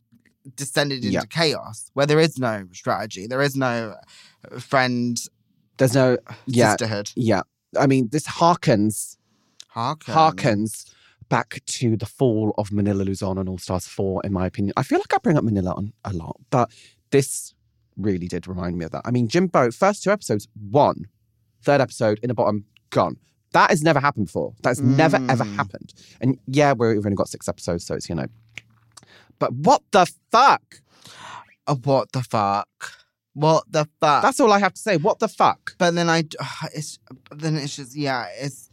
descended 0.55 0.99
into 0.99 1.09
Yeah. 1.11 1.21
chaos 1.29 1.89
where 1.93 2.05
there 2.05 2.19
is 2.19 2.37
no 2.37 2.67
strategy, 2.71 3.25
there 3.27 3.41
is 3.41 3.55
no 3.55 3.95
uh, 4.51 4.59
friend 4.59 5.19
There's 5.77 5.95
no, 5.95 6.17
yeah, 6.45 6.71
sisterhood. 6.71 7.11
yeah. 7.15 7.41
I 7.79 7.87
mean, 7.87 8.09
this 8.11 8.25
harkens, 8.27 9.17
Harken. 9.69 10.13
harkens 10.13 10.85
back 11.29 11.59
to 11.65 11.97
the 11.97 12.05
fall 12.05 12.53
of 12.57 12.71
Manila 12.71 13.01
Luzon 13.03 13.37
and 13.39 13.49
All 13.49 13.57
Stars 13.57 13.87
4, 13.87 14.21
in 14.23 14.31
my 14.31 14.45
opinion. 14.45 14.73
I 14.77 14.83
feel 14.83 14.99
like 14.99 15.13
I 15.13 15.17
bring 15.17 15.35
up 15.37 15.43
Manila 15.43 15.71
on 15.75 15.91
a 16.05 16.13
lot, 16.13 16.37
but 16.51 16.71
this 17.09 17.53
really 17.97 18.27
did 18.27 18.47
remind 18.47 18.77
me 18.77 18.85
of 18.85 18.91
that. 18.91 19.01
I 19.05 19.11
mean, 19.11 19.27
Jimbo, 19.27 19.71
first 19.71 20.03
two 20.03 20.11
episodes, 20.11 20.47
won. 20.69 21.05
Third 21.65 21.81
episode, 21.81 22.19
in 22.23 22.29
the 22.29 22.33
bottom, 22.33 22.65
gone. 22.91 23.17
That 23.53 23.69
has 23.71 23.81
never 23.83 23.99
happened 23.99 24.27
before. 24.27 24.53
That's 24.63 24.81
never, 24.81 25.17
ever 25.29 25.43
Mm. 25.45 25.55
happened. 25.55 25.93
And 26.21 26.37
yeah, 26.47 26.73
we've 26.73 26.97
only 27.05 27.15
got 27.15 27.27
six 27.29 27.47
episodes, 27.47 27.85
so 27.85 27.95
it's, 27.95 28.07
you 28.09 28.15
know. 28.15 28.27
But 29.39 29.53
what 29.53 29.81
the 29.91 30.05
fuck? 30.31 30.81
Oh, 31.67 31.75
what 31.83 32.11
the 32.11 32.21
fuck? 32.21 32.67
What 33.33 33.63
the 33.69 33.87
fuck? 33.99 34.21
That's 34.23 34.39
all 34.39 34.53
I 34.53 34.59
have 34.59 34.73
to 34.73 34.79
say. 34.81 34.97
What 34.97 35.19
the 35.19 35.27
fuck? 35.27 35.75
But 35.77 35.95
then 35.95 36.09
I, 36.09 36.23
it's 36.73 36.99
then 37.35 37.55
it's 37.57 37.75
just 37.75 37.95
yeah, 37.95 38.27
it's 38.39 38.69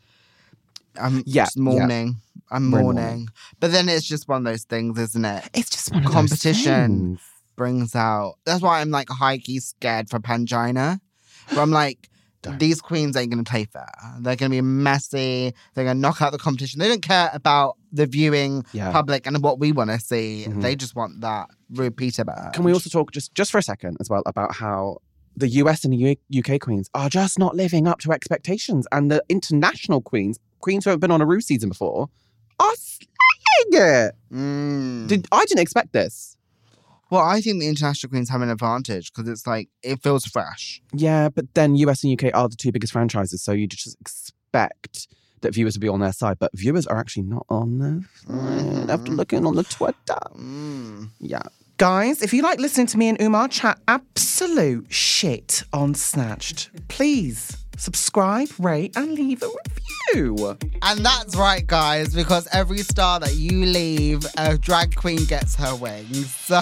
I'm 1.01 1.23
Yeah, 1.27 1.45
just 1.47 1.57
yeah. 1.57 1.63
mourning. 1.63 2.17
I'm 2.51 2.69
mourning. 2.69 3.29
But 3.61 3.73
then 3.73 3.89
it's 3.89 4.07
just 4.07 4.29
one 4.29 4.39
of 4.47 4.53
those 4.53 4.65
things, 4.65 4.99
isn't 4.99 5.25
it? 5.25 5.49
It's 5.55 5.71
just 5.71 5.93
one 5.93 6.05
of 6.05 6.13
Competition. 6.13 6.73
Those 6.73 7.19
things. 7.19 7.21
Brings 7.57 7.95
out. 7.97 8.35
That's 8.45 8.63
why 8.63 8.81
I'm 8.81 8.91
like 8.91 9.09
high 9.09 9.39
key 9.39 9.59
scared 9.61 10.11
for 10.11 10.19
Pangina. 10.19 11.01
But 11.49 11.59
I'm 11.59 11.71
like. 11.71 12.09
Don't. 12.43 12.59
These 12.59 12.81
queens 12.81 13.17
ain't 13.17 13.31
gonna 13.31 13.45
play 13.45 13.65
fair. 13.65 13.89
They're 14.21 14.37
gonna 14.37 14.51
be 14.51 14.61
messy. 14.61 15.55
They're 15.75 15.85
gonna 15.85 16.01
knock 16.01 16.21
out 16.21 16.33
the 16.33 16.39
competition. 16.39 16.81
They 16.81 16.89
don't 16.89 17.03
care 17.03 17.31
about 17.33 17.77
the 17.93 18.07
viewing 18.07 18.65
Yeah. 18.73 18.91
public 18.91 19.27
and 19.27 19.41
what 19.43 19.59
we 19.61 19.71
want 19.73 19.91
to 19.91 20.01
see. 20.01 20.45
Mhm. 20.49 20.61
They 20.61 20.75
just 20.77 20.95
want 20.97 21.21
that 21.21 21.49
badge. 21.71 22.53
Can 22.55 22.65
we 22.65 22.73
also 22.73 22.91
talk 22.91 23.13
just 23.13 23.35
just 23.35 23.51
for 23.53 23.59
a 23.59 23.63
second 23.63 23.97
as 24.01 24.11
well 24.11 24.23
about 24.27 24.55
how 24.57 24.99
the 25.37 25.49
US 25.49 25.85
and 25.85 25.93
the 25.95 26.19
UK 26.31 26.59
queens 26.59 26.91
are 26.95 27.09
just 27.09 27.39
not 27.39 27.55
living 27.57 27.87
up 27.87 28.01
to 28.01 28.13
expectations, 28.13 28.87
and 28.93 29.11
the 29.11 29.23
international 29.29 30.01
queens, 30.03 30.39
queens 30.61 30.85
who 30.85 30.91
have 30.91 31.01
been 31.01 31.11
on 31.11 31.21
a 31.23 31.27
Rue 31.27 31.41
season 31.41 31.69
before, 31.71 32.09
are 32.59 32.75
slaying 32.77 33.83
it. 33.89 34.15
Mm. 34.33 35.07
Did 35.09 35.27
I 35.33 35.45
didn't 35.47 35.61
expect 35.63 35.93
this? 35.93 36.37
Well, 37.13 37.21
I 37.21 37.43
think 37.43 37.61
the 37.61 37.69
international 37.69 38.09
queens 38.09 38.31
have 38.31 38.41
an 38.41 38.49
advantage 38.49 39.13
because 39.13 39.29
it's 39.31 39.47
like 39.47 39.69
it 39.83 40.03
feels 40.03 40.25
fresh. 40.25 40.81
Yeah, 40.95 41.29
but 41.29 41.53
then 41.53 41.75
US 41.77 42.03
and 42.03 42.11
UK 42.19 42.31
are 42.33 42.49
the 42.49 42.57
two 42.57 42.73
biggest 42.73 42.91
franchises, 42.95 43.43
so 43.43 43.53
you 43.53 43.67
just 43.67 43.95
expect 44.01 45.09
that 45.43 45.53
viewers 45.53 45.77
will 45.77 45.83
be 45.83 45.89
on 45.89 46.01
their 46.01 46.15
side, 46.15 46.39
but 46.41 46.51
viewers 46.55 46.87
are 46.87 46.97
actually 46.97 47.25
not 47.25 47.45
on 47.51 47.81
their 47.81 48.01
side 48.25 48.89
after 48.89 49.13
Mhm. 49.13 49.17
looking 49.19 49.45
on 49.45 49.57
the 49.57 49.63
Twitter. 49.65 50.17
Mm. 50.35 51.11
Yeah. 51.21 51.43
Guys, 51.83 52.23
if 52.23 52.33
you 52.33 52.43
like 52.43 52.61
listening 52.61 52.87
to 52.87 52.97
me 52.97 53.09
and 53.09 53.21
Umar 53.21 53.49
chat 53.49 53.77
absolute 53.89 54.87
shit 54.89 55.65
on 55.73 55.95
Snatched, 55.95 56.71
please 56.87 57.57
subscribe, 57.77 58.47
rate, 58.61 58.97
and 58.97 59.11
leave 59.11 59.43
a 59.43 59.49
review. 60.15 60.57
And 60.83 61.05
that's 61.05 61.35
right, 61.35 61.67
guys, 61.67 62.15
because 62.15 62.47
every 62.53 62.79
star 62.79 63.19
that 63.19 63.35
you 63.35 63.67
leave, 63.67 64.25
a 64.39 64.57
drag 64.59 64.95
queen 64.95 65.25
gets 65.25 65.57
her 65.57 65.75
wings. 65.75 66.33
So 66.53 66.61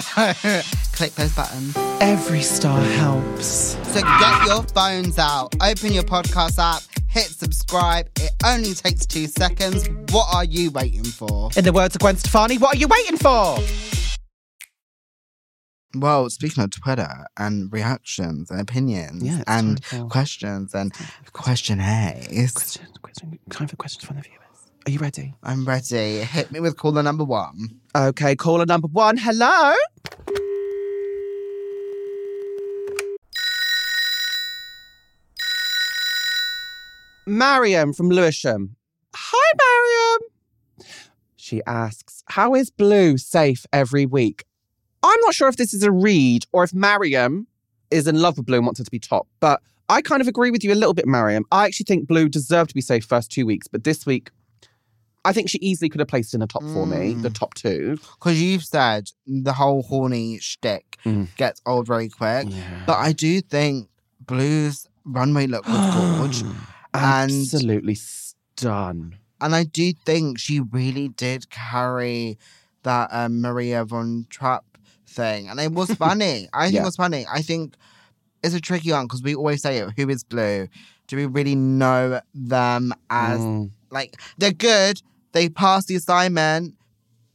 click 0.93 1.13
those 1.13 1.35
buttons. 1.35 1.77
Every 2.01 2.41
star 2.41 2.81
helps. 2.81 3.77
So 3.93 4.01
get 4.01 4.47
your 4.47 4.63
phones 4.63 5.19
out, 5.19 5.53
open 5.61 5.93
your 5.93 6.01
podcast 6.01 6.57
app, 6.57 6.81
hit 7.07 7.25
subscribe. 7.25 8.09
It 8.19 8.31
only 8.43 8.73
takes 8.73 9.05
two 9.05 9.27
seconds. 9.27 9.87
What 10.11 10.33
are 10.33 10.45
you 10.45 10.71
waiting 10.71 11.03
for? 11.03 11.51
In 11.55 11.63
the 11.63 11.73
words 11.73 11.93
of 11.93 12.01
Gwen 12.01 12.17
Stefani, 12.17 12.57
what 12.57 12.75
are 12.75 12.79
you 12.79 12.87
waiting 12.87 13.17
for? 13.17 13.59
Well, 15.93 16.29
speaking 16.29 16.63
of 16.63 16.71
Twitter 16.71 17.25
and 17.37 17.71
reactions 17.71 18.49
and 18.49 18.61
opinions 18.61 19.23
Yeah, 19.23 19.43
and 19.47 19.83
for- 19.83 20.05
questions 20.07 20.73
and 20.73 20.93
questionnaires, 21.33 22.51
Question, 22.53 22.87
question, 23.01 23.39
time 23.49 23.67
for 23.67 23.75
questions 23.75 24.05
from 24.05 24.15
the 24.17 24.21
viewers. 24.21 24.37
Are 24.87 24.91
you 24.91 24.99
ready? 24.99 25.35
I'm 25.43 25.65
ready. 25.65 26.19
Hit 26.23 26.51
me 26.51 26.59
with 26.59 26.77
caller 26.77 27.03
number 27.03 27.23
one. 27.23 27.79
Okay, 27.95 28.35
caller 28.35 28.65
number 28.65 28.87
one. 28.87 29.17
Hello. 29.17 29.75
Mariam 37.27 37.93
from 37.93 38.09
Lewisham. 38.09 38.75
Hi, 39.15 39.53
Mariam. 39.57 40.87
She 41.35 41.61
asks, 41.67 42.23
How 42.27 42.55
is 42.55 42.69
Blu 42.69 43.17
safe 43.17 43.65
every 43.73 44.05
week? 44.05 44.45
I'm 45.03 45.19
not 45.21 45.33
sure 45.33 45.47
if 45.47 45.55
this 45.57 45.73
is 45.73 45.83
a 45.83 45.91
read 45.91 46.45
or 46.51 46.63
if 46.63 46.73
Mariam 46.73 47.47
is 47.89 48.07
in 48.07 48.21
love 48.21 48.37
with 48.37 48.45
Blu 48.45 48.57
and 48.57 48.65
wants 48.65 48.79
her 48.79 48.83
to 48.85 48.91
be 48.91 48.99
top, 48.99 49.27
but 49.39 49.61
I 49.89 50.01
kind 50.01 50.21
of 50.21 50.27
agree 50.27 50.51
with 50.51 50.63
you 50.63 50.71
a 50.71 50.75
little 50.75 50.93
bit, 50.93 51.05
Mariam. 51.07 51.43
I 51.51 51.65
actually 51.65 51.85
think 51.85 52.07
Blu 52.07 52.29
deserved 52.29 52.69
to 52.69 52.75
be 52.75 52.81
safe 52.81 53.03
first 53.03 53.31
two 53.31 53.45
weeks, 53.45 53.67
but 53.67 53.83
this 53.83 54.05
week, 54.05 54.31
I 55.25 55.33
think 55.33 55.49
she 55.49 55.57
easily 55.59 55.89
could 55.89 55.99
have 55.99 56.07
placed 56.07 56.33
in 56.33 56.39
the 56.39 56.47
top 56.47 56.63
for 56.63 56.87
me, 56.87 57.13
the 57.13 57.29
Mm. 57.29 57.33
top 57.33 57.53
two. 57.53 57.97
Because 58.19 58.41
you've 58.41 58.63
said 58.63 59.09
the 59.27 59.53
whole 59.53 59.83
horny 59.83 60.39
shtick 60.39 60.97
Mm. 61.05 61.27
gets 61.35 61.61
old 61.65 61.85
very 61.87 62.07
quick. 62.09 62.47
But 62.87 62.97
I 62.97 63.11
do 63.11 63.41
think 63.41 63.89
Blu's 64.25 64.87
runway 65.03 65.45
look 65.47 65.67
was 65.67 65.95
gorge. 66.41 66.41
And- 66.93 67.31
Absolutely 67.31 67.95
stun. 67.95 69.17
and 69.41 69.55
I 69.55 69.63
do 69.63 69.91
think 70.05 70.39
she 70.39 70.59
really 70.59 71.09
did 71.09 71.49
carry 71.49 72.37
that 72.83 73.09
um, 73.11 73.41
Maria 73.41 73.83
von 73.85 74.25
Trapp 74.29 74.70
thing. 75.11 75.47
And 75.49 75.59
it 75.59 75.71
was 75.71 75.91
funny. 76.05 76.47
I 76.53 76.65
think 76.65 76.75
Yeah. 76.75 76.81
it 76.81 76.85
was 76.85 76.95
funny. 76.95 77.25
I 77.31 77.41
think 77.41 77.75
it's 78.43 78.55
a 78.55 78.59
tricky 78.61 78.91
one 78.91 79.05
because 79.05 79.21
we 79.21 79.35
always 79.35 79.61
say 79.61 79.77
it 79.77 79.89
who 79.95 80.09
is 80.09 80.23
Blu? 80.23 80.67
Do 81.07 81.15
we 81.17 81.25
really 81.25 81.55
know 81.55 82.21
them 82.33 82.93
as 83.09 83.39
Mm. 83.39 83.71
like 83.91 84.19
they're 84.37 84.51
good, 84.53 85.01
they 85.33 85.49
pass 85.49 85.85
the 85.85 85.95
assignment, 85.95 86.75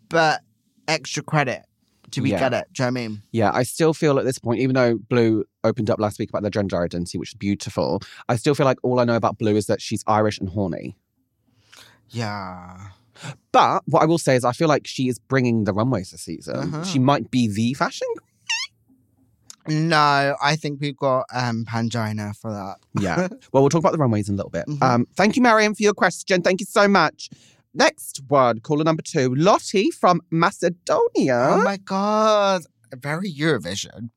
but 0.09 0.41
extra 0.89 1.23
credit. 1.23 1.62
Do 2.11 2.23
we 2.23 2.31
Yeah. 2.31 2.39
get 2.39 2.55
it? 2.55 2.67
Do 2.73 2.83
you 2.83 2.91
know 2.91 2.93
what 2.95 3.01
I 3.05 3.09
mean? 3.09 3.23
Yeah, 3.33 3.51
I 3.53 3.62
still 3.65 3.93
feel 3.93 4.19
at 4.19 4.25
this 4.25 4.39
point, 4.39 4.61
even 4.61 4.75
though 4.75 4.97
Blu 5.11 5.45
opened 5.65 5.91
up 5.91 5.99
last 6.01 6.19
week 6.19 6.31
about 6.31 6.43
their 6.43 6.51
gender 6.51 6.81
identity, 6.83 7.19
which 7.19 7.31
is 7.31 7.35
beautiful, 7.35 8.01
I 8.29 8.37
still 8.37 8.55
feel 8.55 8.65
like 8.67 8.79
all 8.83 9.01
I 9.01 9.05
know 9.05 9.17
about 9.17 9.39
Blu 9.39 9.55
is 9.57 9.67
that 9.67 9.83
she's 9.83 10.03
Irish 10.07 10.39
and 10.39 10.49
horny. 10.49 10.97
Yeah. 12.11 12.89
But 13.52 13.83
what 13.87 14.02
I 14.02 14.07
will 14.07 14.18
say 14.18 14.37
is, 14.37 14.44
I 14.44 14.52
feel 14.52 14.68
like 14.68 14.87
she 14.87 15.09
is 15.09 15.18
bringing 15.18 15.64
the 15.64 15.72
runways 15.72 16.11
this 16.11 16.22
season. 16.22 16.57
Uh-huh. 16.74 16.85
She 16.85 16.98
might 16.98 17.31
be 17.31 17.48
the 17.48 17.74
fashion. 17.74 18.09
No, 19.68 20.37
I 20.40 20.55
think 20.57 20.81
we've 20.81 20.96
got 20.96 21.24
um 21.35 21.64
Pangina 21.68 22.37
for 22.37 22.52
that. 22.52 22.76
Yeah. 23.00 23.26
well, 23.52 23.62
we'll 23.62 23.68
talk 23.68 23.81
about 23.81 23.92
the 23.92 23.98
runways 23.98 24.29
in 24.29 24.35
a 24.35 24.37
little 24.37 24.50
bit. 24.50 24.66
Mhm. 24.66 24.83
Um, 24.83 25.07
thank 25.16 25.35
you, 25.37 25.42
Mariam, 25.42 25.74
for 25.74 25.83
your 25.83 25.94
question. 25.94 26.42
Thank 26.42 26.61
you 26.61 26.66
so 26.66 26.87
much. 26.87 27.31
Next 27.74 28.22
one, 28.29 28.61
caller 28.61 28.85
number 28.85 29.02
two, 29.02 29.35
Lottie 29.35 29.90
from 29.90 30.20
Macedonia. 30.31 31.48
Oh 31.50 31.62
my 31.64 31.76
god. 31.79 32.62
Very 32.94 33.31
Eurovision. 33.33 34.11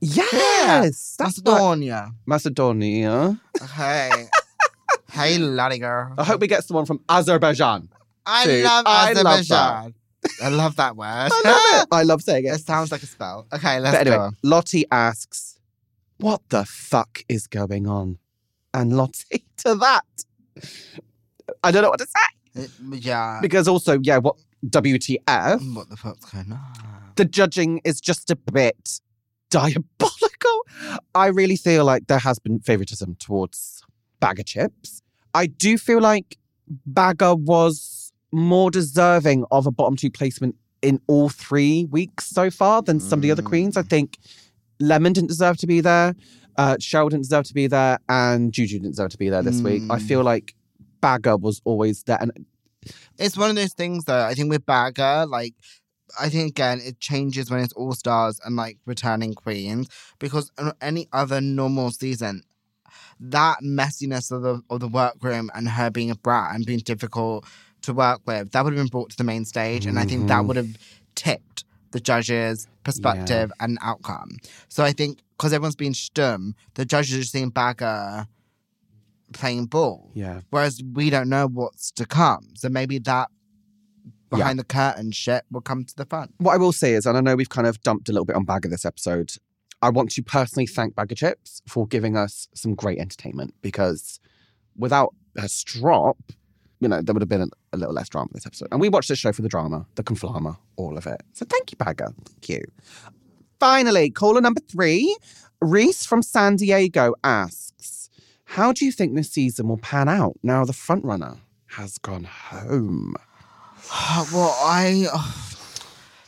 yes, 0.00 1.14
what- 1.18 1.26
Macedonia. 1.26 2.12
Macedonia. 2.26 3.38
Okay. 3.62 4.26
hey, 5.12 5.38
Lottie 5.58 5.78
girl. 5.78 6.14
I 6.16 6.24
hope 6.24 6.40
we 6.40 6.46
get 6.46 6.64
someone 6.64 6.86
from 6.86 7.00
Azerbaijan. 7.08 7.90
I 8.28 8.44
Dude, 8.44 8.64
love 8.64 8.84
I 8.86 9.12
love 9.12 9.26
Azerbaijan. 9.26 9.94
I 10.42 10.48
love 10.48 10.76
that 10.76 10.96
word. 10.96 11.06
I 11.32 11.40
love 11.44 11.82
it. 11.82 11.88
I 11.90 12.02
love 12.02 12.22
saying 12.22 12.44
it. 12.44 12.48
It 12.48 12.60
sounds 12.60 12.92
like 12.92 13.02
a 13.02 13.06
spell. 13.06 13.46
Okay, 13.52 13.80
let's 13.80 13.96
But 13.96 14.06
anyway, 14.06 14.16
go. 14.16 14.30
Lottie 14.42 14.84
asks, 14.92 15.58
What 16.18 16.42
the 16.50 16.64
fuck 16.64 17.24
is 17.28 17.46
going 17.46 17.86
on? 17.86 18.18
And 18.74 18.96
Lottie 18.96 19.44
to 19.58 19.74
that. 19.76 20.04
I 21.64 21.70
don't 21.70 21.82
know 21.82 21.90
what 21.90 22.00
to 22.00 22.06
say. 22.06 22.62
Uh, 22.64 22.96
Yeah. 22.96 23.38
Because 23.40 23.66
also, 23.68 23.98
yeah, 24.02 24.18
what 24.18 24.36
WTF? 24.66 25.74
What 25.74 25.88
the 25.88 25.96
fuck's 25.96 26.30
going 26.30 26.52
on? 26.52 27.12
The 27.16 27.24
judging 27.24 27.80
is 27.84 28.00
just 28.00 28.30
a 28.30 28.36
bit 28.36 29.00
diabolical. 29.50 30.66
I 31.14 31.26
really 31.28 31.56
feel 31.56 31.84
like 31.84 32.06
there 32.06 32.18
has 32.18 32.38
been 32.38 32.60
favoritism 32.60 33.16
towards 33.18 33.82
Baga 34.20 34.44
Chipz. 34.44 35.00
I 35.34 35.46
do 35.46 35.78
feel 35.78 36.00
like 36.00 36.36
Baga 36.86 37.34
was 37.34 38.07
more 38.32 38.70
deserving 38.70 39.44
of 39.50 39.66
a 39.66 39.70
bottom 39.70 39.96
two 39.96 40.10
placement 40.10 40.54
in 40.82 41.00
all 41.06 41.28
three 41.28 41.86
weeks 41.86 42.26
so 42.26 42.50
far 42.50 42.82
than 42.82 43.00
some 43.00 43.18
of 43.18 43.22
the 43.22 43.30
other 43.30 43.42
queens. 43.42 43.76
I 43.76 43.82
think 43.82 44.18
Lemon 44.80 45.12
didn't 45.12 45.28
deserve 45.28 45.56
to 45.58 45.66
be 45.66 45.80
there, 45.80 46.14
uh, 46.56 46.76
Cheryl 46.76 47.10
didn't 47.10 47.24
deserve 47.24 47.44
to 47.46 47.54
be 47.54 47.66
there, 47.66 47.98
and 48.08 48.52
Juju 48.52 48.78
didn't 48.78 48.92
deserve 48.92 49.10
to 49.10 49.18
be 49.18 49.28
there 49.28 49.42
this 49.42 49.62
week. 49.62 49.82
I 49.90 49.96
Mm. 49.96 50.02
feel 50.02 50.22
like 50.22 50.54
Baga 51.00 51.36
was 51.36 51.60
always 51.64 52.02
there. 52.04 52.18
And 52.20 52.32
It's 53.18 53.36
one 53.36 53.50
of 53.50 53.56
those 53.56 53.74
things 53.74 54.04
though. 54.04 54.24
I 54.24 54.34
think 54.34 54.50
with 54.50 54.64
Baga, 54.64 55.26
like 55.28 55.54
I 56.18 56.28
think 56.28 56.50
again 56.50 56.80
it 56.82 57.00
changes 57.00 57.50
when 57.50 57.60
it's 57.60 57.72
all 57.74 57.92
stars 57.92 58.40
and 58.44 58.56
like 58.56 58.78
returning 58.86 59.34
queens 59.34 59.88
because 60.18 60.50
any 60.80 61.08
other 61.12 61.40
normal 61.40 61.90
season, 61.90 62.44
that 63.20 63.58
messiness 63.62 64.30
of 64.30 64.42
the 64.42 64.62
of 64.70 64.80
the 64.80 64.88
workroom 64.88 65.50
and 65.54 65.68
her 65.70 65.90
being 65.90 66.10
a 66.10 66.14
brat 66.14 66.54
and 66.54 66.64
being 66.64 66.78
difficult 66.78 67.44
to 67.88 67.92
work 67.94 68.20
with, 68.26 68.52
that 68.52 68.64
would 68.64 68.72
have 68.74 68.82
been 68.84 68.88
brought 68.96 69.10
to 69.10 69.16
the 69.16 69.24
main 69.24 69.44
stage, 69.44 69.84
and 69.86 69.98
I 69.98 70.04
think 70.04 70.28
that 70.28 70.42
Mhm. 70.42 70.46
would 70.48 70.56
have 70.56 70.76
tipped 71.14 71.64
the 71.90 72.00
judges' 72.00 72.66
perspective 72.84 73.50
and 73.60 73.78
outcome. 73.80 74.30
So 74.68 74.84
I 74.84 74.92
think 74.92 75.20
because 75.36 75.52
everyone's 75.52 75.76
been 75.76 75.92
stum, 75.94 76.52
the 76.74 76.84
judges 76.84 77.16
are 77.18 77.24
seeing 77.24 77.50
Baga 77.50 78.28
playing 79.32 79.66
ball 79.66 80.10
yeah. 80.14 80.40
whereas 80.50 80.80
we 80.94 81.10
don't 81.10 81.28
know 81.28 81.46
what's 81.46 81.90
to 81.92 82.06
come. 82.06 82.48
So 82.54 82.68
maybe 82.68 82.98
that 83.00 83.28
Yeah. 84.30 84.38
behind 84.38 84.58
the 84.58 84.64
curtain 84.64 85.10
shit 85.12 85.44
will 85.50 85.60
come 85.60 85.84
to 85.84 85.94
the 85.96 86.04
front. 86.06 86.34
What 86.38 86.52
I 86.54 86.56
will 86.58 86.72
say 86.72 86.94
is, 86.94 87.06
and 87.06 87.16
I 87.16 87.20
know 87.20 87.36
we've 87.36 87.48
kind 87.48 87.66
of 87.66 87.80
dumped 87.82 88.08
a 88.08 88.12
little 88.12 88.24
bit 88.26 88.36
on 88.36 88.44
Baga 88.44 88.68
this 88.68 88.84
episode, 88.84 89.32
I 89.80 89.90
want 89.90 90.10
to 90.12 90.22
personally 90.22 90.66
thank 90.66 90.94
Baga 90.94 91.14
Chipz 91.14 91.60
for 91.66 91.86
giving 91.86 92.16
us 92.16 92.48
some 92.54 92.74
great 92.74 92.98
entertainment 92.98 93.54
because 93.62 94.18
without 94.76 95.14
her 95.36 95.48
strop, 95.48 96.18
you 96.80 96.88
know, 96.88 97.00
there 97.02 97.12
would 97.14 97.22
have 97.22 97.28
been 97.28 97.50
a, 97.72 97.76
little 97.76 97.94
less 97.94 98.08
drama 98.08 98.28
this 98.32 98.46
episode. 98.46 98.68
And 98.72 98.80
we 98.80 98.88
watched 98.88 99.08
this 99.08 99.18
show 99.18 99.32
for 99.32 99.42
the 99.42 99.48
drama, 99.48 99.86
the 99.94 100.02
conflama, 100.02 100.56
all 100.76 100.96
of 100.96 101.06
it. 101.06 101.22
So 101.32 101.44
thank 101.48 101.70
you, 101.72 101.76
Baga. 101.76 102.12
Thank 102.26 102.48
you. 102.48 102.62
Finally, 103.60 104.10
caller 104.10 104.40
number 104.40 104.60
three, 104.60 105.16
Reese 105.60 106.06
from 106.06 106.22
San 106.22 106.56
Diego 106.56 107.14
asks, 107.24 108.10
How 108.44 108.72
do 108.72 108.84
you 108.84 108.92
think 108.92 109.14
this 109.14 109.30
season 109.30 109.68
will 109.68 109.78
pan 109.78 110.08
out 110.08 110.34
now 110.42 110.64
the 110.64 110.72
frontrunner 110.72 111.38
has 111.72 111.98
gone 111.98 112.24
home? 112.24 113.14
well, 114.32 114.56
I. 114.62 115.06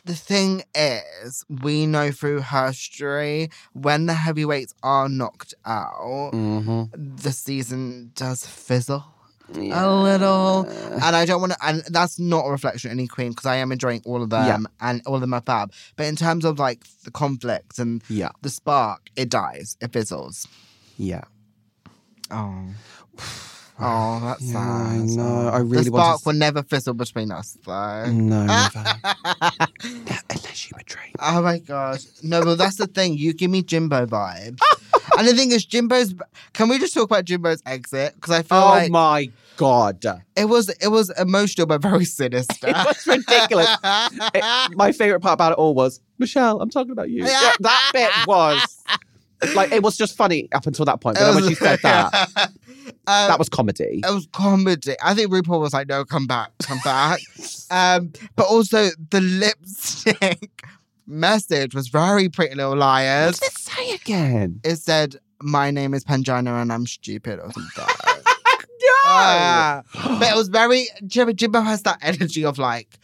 the 0.05 0.15
thing 0.15 0.63
is, 0.75 1.45
we 1.47 1.85
know 1.85 2.11
through 2.11 2.41
history 2.41 3.49
when 3.73 4.07
the 4.07 4.13
heavyweights 4.15 4.73
are 4.83 5.07
knocked 5.07 5.53
out, 5.65 6.31
Mm-hmm. 6.33 7.15
the 7.15 7.31
season 7.31 8.11
does 8.15 8.45
fizzle. 8.45 9.05
A 9.55 9.93
little. 10.03 10.65
And 10.65 11.15
I 11.15 11.25
don't 11.25 11.41
want 11.41 11.53
to, 11.53 11.57
and 11.65 11.83
that's 11.89 12.19
not 12.19 12.45
a 12.45 12.51
reflection 12.51 12.89
of 12.91 12.97
any 12.97 13.07
queen 13.07 13.29
because 13.29 13.45
I 13.45 13.57
am 13.57 13.71
enjoying 13.71 14.01
all 14.05 14.21
of 14.23 14.29
them 14.29 14.45
Yeah. 14.45 14.87
and 14.87 15.01
all 15.05 15.15
of 15.15 15.21
them 15.21 15.33
are 15.33 15.41
fab. 15.41 15.73
But 15.95 16.05
in 16.07 16.15
terms 16.15 16.45
of 16.45 16.59
like 16.59 16.83
the 17.03 17.11
conflicts 17.11 17.79
and 17.79 18.03
Yeah. 18.09 18.29
the 18.41 18.49
spark, 18.49 19.09
it 19.15 19.29
dies, 19.29 19.77
it 19.81 19.91
fizzles. 19.93 20.47
Yeah. 20.97 21.23
Oh. 22.29 22.65
Oh, 23.81 24.19
that's 24.23 24.41
Yeah, 24.43 25.05
sad. 25.05 25.19
I. 25.19 25.23
Oh. 25.23 25.49
I 25.49 25.57
really 25.59 25.83
the 25.85 25.91
to 25.91 25.97
spark 25.97 26.25
will 26.25 26.33
never 26.33 26.63
fizzle 26.63 26.93
between 26.93 27.31
us, 27.31 27.57
though. 27.65 28.05
No, 28.11 28.45
never. 28.45 28.95
Unless 30.29 30.69
you 30.69 30.77
betray 30.77 31.05
me. 31.07 31.13
oh 31.19 31.41
my 31.41 31.59
gosh. 31.59 32.03
No, 32.23 32.43
but 32.43 32.55
that's 32.57 32.77
the 32.77 32.87
thing. 32.87 33.17
You 33.17 33.33
give 33.33 33.51
me 33.51 33.61
Jimbo 33.63 34.05
vibes. 34.05 34.59
and 35.17 35.27
the 35.27 35.33
thing 35.35 35.51
is, 35.51 35.65
Jimbo's. 35.65 36.13
Can 36.53 36.69
we 36.69 36.79
just 36.79 36.93
talk 36.93 37.05
about 37.05 37.25
Jimbo's 37.25 37.61
exit? 37.65 38.15
Because 38.15 38.31
I 38.33 38.41
feel 38.43 38.57
Oh 38.59 38.65
like 38.69 38.91
my 38.91 39.29
god. 39.57 40.03
it 40.35 40.45
was 40.45 40.69
it 40.69 40.87
was 40.87 41.09
emotional 41.19 41.67
but 41.67 41.81
very 41.81 42.05
sinister. 42.05 42.67
It 42.67 42.75
was 42.75 43.07
ridiculous. 43.07 43.69
It- 44.33 44.75
my 44.77 44.91
favorite 44.91 45.19
part 45.21 45.33
about 45.33 45.53
it 45.53 45.57
all 45.57 45.73
was 45.75 45.99
Michelle. 46.17 46.61
I'm 46.61 46.69
talking 46.69 46.91
about 46.91 47.09
you. 47.09 47.25
Yeah, 47.25 47.51
that 47.59 47.89
bit 47.93 48.11
was 48.27 48.83
like 49.55 49.71
it 49.71 49.83
was 49.83 49.97
just 49.97 50.15
funny 50.15 50.47
up 50.51 50.65
until 50.67 50.85
that 50.85 51.01
point. 51.01 51.17
But 51.17 51.25
then 51.33 51.35
when 51.35 51.49
she 51.49 51.55
said 51.55 51.79
that, 51.83 52.51
Um, 53.07 53.27
that 53.29 53.39
was 53.39 53.49
comedy. 53.49 54.01
It 54.07 54.13
was 54.13 54.27
comedy. 54.31 54.95
I 55.03 55.13
think 55.13 55.31
RuPaul 55.31 55.59
was 55.59 55.73
like, 55.73 55.87
"No, 55.87 56.05
come 56.05 56.27
back, 56.27 56.51
come 56.61 56.79
back." 56.83 57.19
um, 57.71 58.11
but 58.35 58.45
also 58.45 58.89
the 59.09 59.21
lipstick 59.21 60.63
message 61.07 61.73
was 61.75 61.87
very 61.87 62.29
Pretty 62.29 62.55
Little 62.55 62.71
What 62.71 62.79
Liars. 62.79 63.39
did 63.39 63.47
it 63.51 63.57
say 63.57 63.91
again? 63.95 64.59
It 64.63 64.75
said, 64.77 65.15
"My 65.41 65.71
name 65.71 65.93
is 65.93 66.03
Pangina 66.03 66.61
and 66.61 66.71
I'm 66.71 66.85
stupid" 66.85 67.39
or 67.39 67.51
something. 67.51 67.85
no. 68.83 68.87
Ah. 69.05 69.81
but 70.19 70.29
it 70.31 70.35
was 70.35 70.49
very 70.49 70.87
Jimbo. 71.07 71.33
Jimbo 71.33 71.61
has 71.61 71.81
that 71.83 71.97
energy 72.01 72.45
of 72.45 72.57
like, 72.59 72.99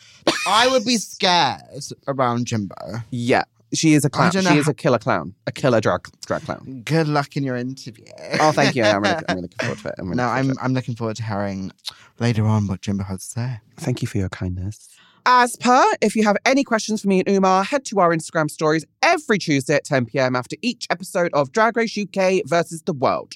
I 0.47 0.67
would 0.67 0.85
be 0.85 0.97
scared 0.97 1.61
around 2.07 2.45
Jimbo. 2.45 2.75
yeah, 3.09 3.43
she 3.73 3.93
is 3.93 4.05
a 4.05 4.09
clown. 4.09 4.31
She 4.31 4.57
is 4.57 4.67
a 4.67 4.73
killer 4.73 4.99
clown. 4.99 5.35
A 5.45 5.51
killer 5.51 5.81
drag 5.81 6.07
drag 6.25 6.43
clown. 6.43 6.81
Good 6.85 7.07
luck 7.07 7.35
in 7.35 7.43
your 7.43 7.55
interview. 7.55 8.05
Oh, 8.39 8.51
thank 8.51 8.75
you. 8.75 8.83
I'm 8.83 9.01
really, 9.01 9.15
I'm 9.27 9.35
really 9.35 9.41
looking 9.41 9.57
forward 9.59 9.79
to 9.79 9.87
it. 9.89 9.95
I'm 9.97 10.05
really 10.05 10.17
no, 10.17 10.23
forward 10.23 10.43
to 10.43 10.49
I'm 10.49 10.65
I'm 10.65 10.73
looking 10.73 10.95
forward 10.95 11.15
to 11.17 11.23
hearing 11.23 11.71
later 12.19 12.45
on 12.45 12.67
what 12.67 12.81
Jimbo 12.81 13.03
has 13.03 13.19
to 13.21 13.27
say. 13.27 13.59
Thank 13.77 14.01
you 14.01 14.07
for 14.07 14.17
your 14.17 14.29
kindness. 14.29 14.89
As 15.29 15.57
per, 15.57 15.83
if 15.99 16.15
you 16.15 16.23
have 16.23 16.37
any 16.45 16.63
questions 16.63 17.01
for 17.01 17.09
me 17.09 17.19
and 17.19 17.27
Umar, 17.27 17.65
head 17.65 17.83
to 17.85 17.99
our 17.99 18.15
Instagram 18.15 18.49
stories 18.49 18.85
every 19.01 19.37
Tuesday 19.37 19.75
at 19.75 19.83
10 19.83 20.05
pm 20.05 20.37
after 20.37 20.55
each 20.61 20.87
episode 20.89 21.33
of 21.33 21.51
Drag 21.51 21.75
Race 21.75 21.97
UK 21.97 22.43
versus 22.45 22.83
the 22.83 22.93
World. 22.93 23.33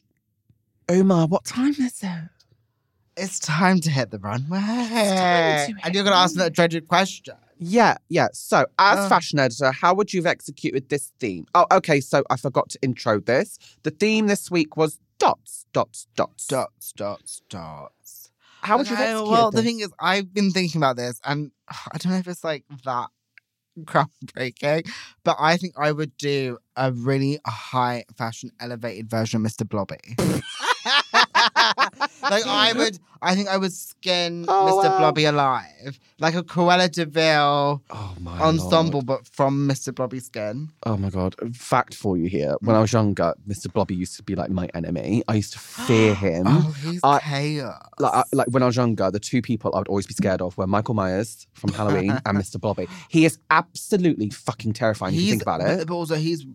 Umar, 0.90 1.28
what 1.28 1.44
time 1.44 1.72
is 1.74 2.02
it? 2.02 2.30
It's 3.18 3.40
time 3.40 3.82
to 3.82 3.90
hit 3.90 4.10
the 4.10 4.20
runway. 4.20 4.58
to 4.58 5.74
and 5.84 5.94
you're 5.94 6.06
gonna 6.06 6.16
ask 6.16 6.36
me 6.36 6.44
that 6.44 6.54
dreaded 6.54 6.88
question. 6.88 7.36
Yeah, 7.64 7.98
yeah. 8.10 8.30
So, 8.34 8.66
as 8.80 8.98
Uh. 8.98 9.08
fashion 9.10 9.38
editor, 9.38 9.72
how 9.72 9.94
would 9.94 10.12
you 10.14 10.20
have 10.22 10.26
executed 10.26 10.90
this 10.90 11.12
theme? 11.20 11.46
Oh, 11.54 11.68
okay. 11.72 12.02
So, 12.02 12.24
I 12.32 12.36
forgot 12.36 12.70
to 12.72 12.80
intro 12.82 13.20
this. 13.20 13.60
The 13.84 13.92
theme 13.92 14.26
this 14.26 14.50
week 14.50 14.76
was 14.76 15.00
dots, 15.20 15.68
dots, 15.72 16.08
dots. 16.16 16.48
Dots, 16.48 16.92
dots, 16.94 17.42
dots. 17.50 18.32
How 18.64 18.78
would 18.80 18.90
you 18.90 18.96
executed 18.96 19.30
Well, 19.32 19.52
the 19.52 19.62
thing 19.62 19.80
is, 19.80 19.90
I've 20.00 20.34
been 20.34 20.50
thinking 20.52 20.80
about 20.82 20.96
this, 20.96 21.20
and 21.24 21.52
I 21.70 21.98
don't 22.00 22.14
know 22.14 22.18
if 22.20 22.28
it's 22.28 22.44
like 22.44 22.66
that 22.84 23.10
groundbreaking, 23.80 24.90
but 25.24 25.36
I 25.40 25.58
think 25.58 25.76
I 25.78 25.92
would 25.92 26.18
do 26.18 26.58
a 26.76 26.92
really 26.92 27.40
high 27.46 28.06
fashion 28.18 28.50
elevated 28.60 29.08
version 29.08 29.46
of 29.46 29.52
Mr. 29.52 29.70
Blobby. 29.70 29.98
like 32.22 32.46
I 32.46 32.74
would, 32.78 33.00
I 33.22 33.36
think 33.36 33.50
I 33.50 33.58
would 33.58 33.74
skin 33.74 34.46
Oh, 34.48 34.68
Mr. 34.84 34.90
wow. 34.90 34.98
Blobby 35.00 35.26
alive, 35.26 36.00
like 36.20 36.36
a 36.36 36.44
Cruella 36.44 36.90
de 36.92 37.06
Vil 37.06 37.82
Oh 37.90 38.16
ensemble, 38.28 39.02
Lord. 39.02 39.06
but 39.06 39.28
from 39.28 39.68
Mr. 39.68 39.94
Blobby 39.94 40.20
skin. 40.20 40.70
Oh 40.86 40.98
my 40.98 41.10
god! 41.10 41.36
Fact 41.56 41.94
for 41.96 42.18
you 42.18 42.28
here: 42.28 42.56
when 42.62 42.76
I 42.76 42.80
was 42.82 42.92
younger, 42.94 43.34
Mr. 43.48 43.72
Blobby 43.72 43.96
used 43.96 44.16
to 44.18 44.24
be 44.24 44.36
like 44.36 44.50
my 44.50 44.68
enemy. 44.74 45.24
I 45.28 45.36
used 45.36 45.54
to 45.54 45.60
fear 45.60 46.16
him. 46.26 46.46
Oh, 46.48 46.76
he's 46.84 47.00
I- 47.04 47.20
chaos. 47.20 47.80
like, 48.00 48.14
I, 48.14 48.24
like 48.34 48.48
when 48.48 48.64
I 48.64 48.68
was 48.68 48.76
younger, 48.76 49.12
the 49.12 49.20
two 49.20 49.42
people 49.42 49.72
I 49.76 49.80
would 49.80 49.88
always 49.88 50.08
be 50.08 50.14
scared 50.14 50.42
of 50.42 50.58
were 50.58 50.68
Michael 50.68 50.94
Myers 50.96 51.48
from 51.54 51.72
Halloween 51.74 52.12
and 52.26 52.38
Mr. 52.38 52.60
Blobby. 52.62 52.88
He 53.10 53.26
is 53.26 53.38
absolutely 53.50 54.30
fucking 54.30 54.74
terrifying 54.74 55.14
if 55.16 55.22
you 55.22 55.30
think 55.30 55.42
about 55.44 55.62
it. 55.62 55.88
But 55.88 55.94
also, 55.94 56.16
he's 56.16 56.46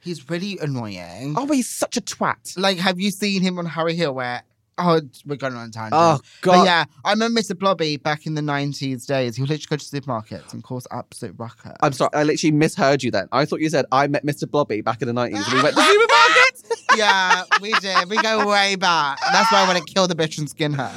he's 0.00 0.28
really 0.30 0.58
annoying. 0.60 1.34
Oh, 1.36 1.46
but 1.46 1.56
he's 1.56 1.68
such 1.68 1.96
a 1.96 2.00
twat. 2.00 2.56
Like, 2.56 2.78
have 2.78 2.98
you 3.00 3.10
seen 3.10 3.42
him 3.42 3.58
on 3.58 3.66
Harry 3.66 3.94
Hill? 3.94 4.14
Where 4.14 4.42
oh, 4.78 5.00
we're 5.24 5.36
going 5.36 5.54
on 5.54 5.68
a 5.68 5.70
tangent. 5.70 5.94
Oh 5.94 6.20
But 6.42 6.52
god! 6.52 6.64
yeah, 6.64 6.84
I 7.04 7.12
remember 7.12 7.40
Mr. 7.40 7.58
Blobby 7.58 7.96
back 7.96 8.26
in 8.26 8.34
the 8.34 8.42
90s 8.42 9.06
days. 9.06 9.36
He 9.36 9.42
would 9.42 9.50
literally 9.50 9.66
go 9.68 9.76
to 9.76 9.84
supermarkets 9.84 10.52
and 10.52 10.62
cause 10.62 10.86
absolute 10.90 11.34
ruckus. 11.38 11.72
I'm 11.80 11.92
sorry, 11.92 12.10
I 12.14 12.22
literally 12.24 12.52
misheard 12.52 13.02
you 13.02 13.10
then. 13.10 13.28
I 13.32 13.44
thought 13.44 13.60
you 13.60 13.68
said 13.70 13.86
I 13.92 14.06
met 14.06 14.24
Mr. 14.24 14.50
Blobby 14.50 14.80
back 14.80 15.02
in 15.02 15.08
the 15.08 15.14
90s 15.14 15.34
and 15.44 15.52
we 15.54 15.62
went 15.62 15.74
to 15.76 15.80
supermarkets. 15.82 16.82
yeah, 16.96 17.44
we 17.60 17.72
did. 17.74 18.08
We 18.10 18.16
go 18.22 18.46
way 18.48 18.76
back. 18.76 19.18
That's 19.32 19.50
why 19.52 19.62
I 19.62 19.66
want 19.66 19.78
to 19.84 19.92
kill 19.92 20.06
the 20.08 20.14
bitch 20.14 20.38
and 20.38 20.48
skin 20.48 20.72
her. 20.72 20.92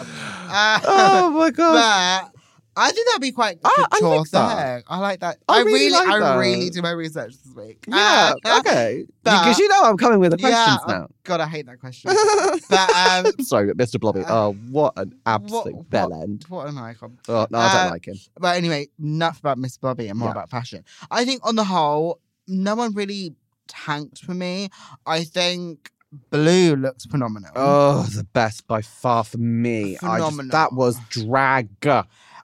Uh, 0.52 0.80
oh 0.86 1.30
my 1.32 1.52
god! 1.52 2.24
but 2.24 2.38
I 2.82 2.92
think 2.92 3.08
that'd 3.08 3.22
be 3.22 3.32
quite 3.32 3.60
Ah, 3.63 3.72
I 3.92 4.00
couture 4.00 4.18
like 4.18 4.30
that. 4.32 4.84
I 4.88 5.00
like 5.00 5.20
that. 5.20 5.38
I 5.48 5.58
I, 5.58 5.62
really 5.62 5.74
really, 5.74 5.92
like 5.92 6.08
I 6.08 6.20
that. 6.20 6.36
really 6.38 6.70
do 6.70 6.82
my 6.82 6.92
research 6.92 7.34
this 7.44 7.54
week. 7.56 7.84
Yeah, 7.88 8.34
Uh, 8.46 8.60
okay. 8.60 9.06
Because 9.24 9.60
you 9.60 9.68
know 9.68 9.84
I'm 9.84 9.98
coming 9.98 10.20
with 10.20 10.32
the 10.32 10.38
Yeah, 10.39 10.50
questions 10.50 10.80
oh, 10.88 10.92
now. 10.92 11.08
God, 11.24 11.42
I 11.42 11.48
hate 11.48 11.65
that 11.65 11.80
question. 11.80 12.12
but 12.70 12.89
um, 12.96 13.32
sorry, 13.46 13.68
but 13.72 13.78
Mr. 13.78 14.00
Blobby. 14.00 14.24
Oh, 14.28 14.54
what 14.72 14.94
an 14.98 15.13
absolute 15.26 15.76
what- 15.76 15.89
bell 15.89 16.13
end. 16.13 16.46
what 16.50 16.68
an 16.68 16.78
icon. 16.78 17.18
Oh, 17.28 17.46
no, 17.52 17.58
I 17.60 17.74
don't 17.74 17.88
Uh, 17.88 17.89
like 17.92 18.08
him. 18.08 18.15
But 18.39 18.56
anyway, 18.58 18.88
enough 19.00 19.39
about 19.39 19.58
Mr. 19.58 19.82
Bobby 19.82 20.08
and 20.08 20.18
more 20.18 20.30
Yeah. 20.30 20.34
about 20.34 20.50
fashion. 20.50 20.84
I 21.12 21.26
think 21.26 21.46
on 21.46 21.56
the 21.56 21.65
whole, 21.65 22.20
no 22.48 22.76
one 22.76 22.94
really 22.94 23.36
tanked 23.68 24.20
for 24.20 24.34
me. 24.34 24.70
I 25.06 25.24
think 25.24 25.92
Blu 26.32 26.76
looks 26.76 27.06
phenomenal. 27.06 27.52
Oh, 27.56 28.02
the 28.15 28.24
best 28.24 28.65
by 28.65 28.82
far 28.82 29.24
for 29.24 29.38
me. 29.38 29.96
I 30.02 30.18
just, 30.18 30.32
Phenomenal. 30.32 30.52
that 30.52 30.74
was 30.74 30.98
drag. 31.10 31.70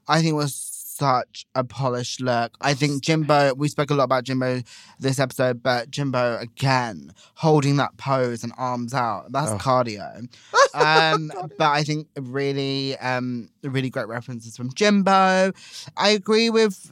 I 0.08 0.22
think 0.22 0.32
it 0.32 0.36
was 0.36 0.76
such 0.98 1.46
a 1.56 1.64
polished 1.64 2.22
look. 2.22 2.56
I 2.62 2.74
think 2.74 3.04
Jimbo, 3.04 3.54
we 3.56 3.68
spoke 3.68 3.90
a 3.90 3.96
lot 3.96 4.06
about 4.06 4.24
Jimbo 4.24 4.62
this 5.00 5.20
episode, 5.20 5.62
but 5.62 5.92
Jimbo 5.92 6.38
again 6.38 7.12
holding 7.36 7.76
that 7.78 7.98
pose 7.98 8.44
and 8.44 8.54
arms 8.58 8.94
out. 8.94 9.32
That's 9.32 9.52
Ugh. 9.52 9.62
cardio. 9.62 10.28
Um, 10.76 11.32
but 11.58 11.72
I 11.72 11.84
think 11.86 12.08
really, 12.20 12.98
um, 12.98 13.48
really 13.64 13.90
great 13.90 14.10
references 14.10 14.58
from 14.58 14.74
Jimbo. 14.74 15.54
I 15.96 16.10
agree 16.10 16.50
with, 16.50 16.92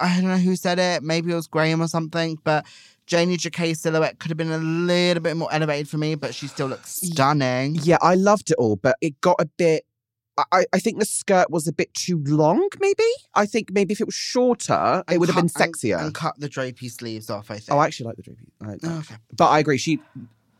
I 0.00 0.16
don't 0.16 0.28
know 0.28 0.38
who 0.38 0.56
said 0.56 0.80
it, 0.80 1.04
maybe 1.04 1.30
it 1.30 1.36
was 1.36 1.46
Graham 1.46 1.80
or 1.80 1.86
something, 1.86 2.36
but 2.42 2.66
Janey 3.06 3.36
Jacké's 3.36 3.80
silhouette 3.80 4.18
could 4.18 4.30
have 4.30 4.38
been 4.38 4.50
a 4.50 4.58
little 4.58 5.22
bit 5.22 5.36
more 5.36 5.52
elevated 5.52 5.88
for 5.88 5.98
me, 5.98 6.16
but 6.16 6.34
she 6.34 6.48
still 6.48 6.66
looks 6.66 6.96
stunning. 6.96 7.76
Yeah, 7.82 7.98
I 8.02 8.16
loved 8.16 8.50
it 8.50 8.56
all, 8.58 8.74
but 8.74 8.96
it 9.00 9.20
got 9.20 9.36
a 9.38 9.46
bit. 9.46 9.84
I, 10.50 10.64
I 10.72 10.78
think 10.78 10.98
the 10.98 11.04
skirt 11.04 11.50
was 11.50 11.68
a 11.68 11.72
bit 11.72 11.92
too 11.94 12.22
long, 12.26 12.66
maybe. 12.80 13.02
I 13.34 13.44
think 13.46 13.70
maybe 13.72 13.92
if 13.92 14.00
it 14.00 14.06
was 14.06 14.14
shorter, 14.14 15.04
it 15.10 15.18
would 15.18 15.28
have 15.28 15.36
been 15.36 15.48
cut- 15.50 15.62
and- 15.66 15.74
sexier. 15.74 16.00
And, 16.00 16.14
cut 16.14 16.38
the 16.40 16.48
drapey 16.48 16.90
sleeves 16.90 17.28
off, 17.28 17.50
I 17.50 17.56
think. 17.58 17.70
oh, 17.70 17.78
I 17.78 17.86
actually 17.86 18.06
like 18.06 18.16
the 18.16 18.22
drapey. 18.22 18.46
I- 18.62 18.78
Oh, 18.88 18.98
okay. 19.00 19.16
But 19.36 19.48
I 19.50 19.58
agree. 19.58 19.76
She, 19.78 20.00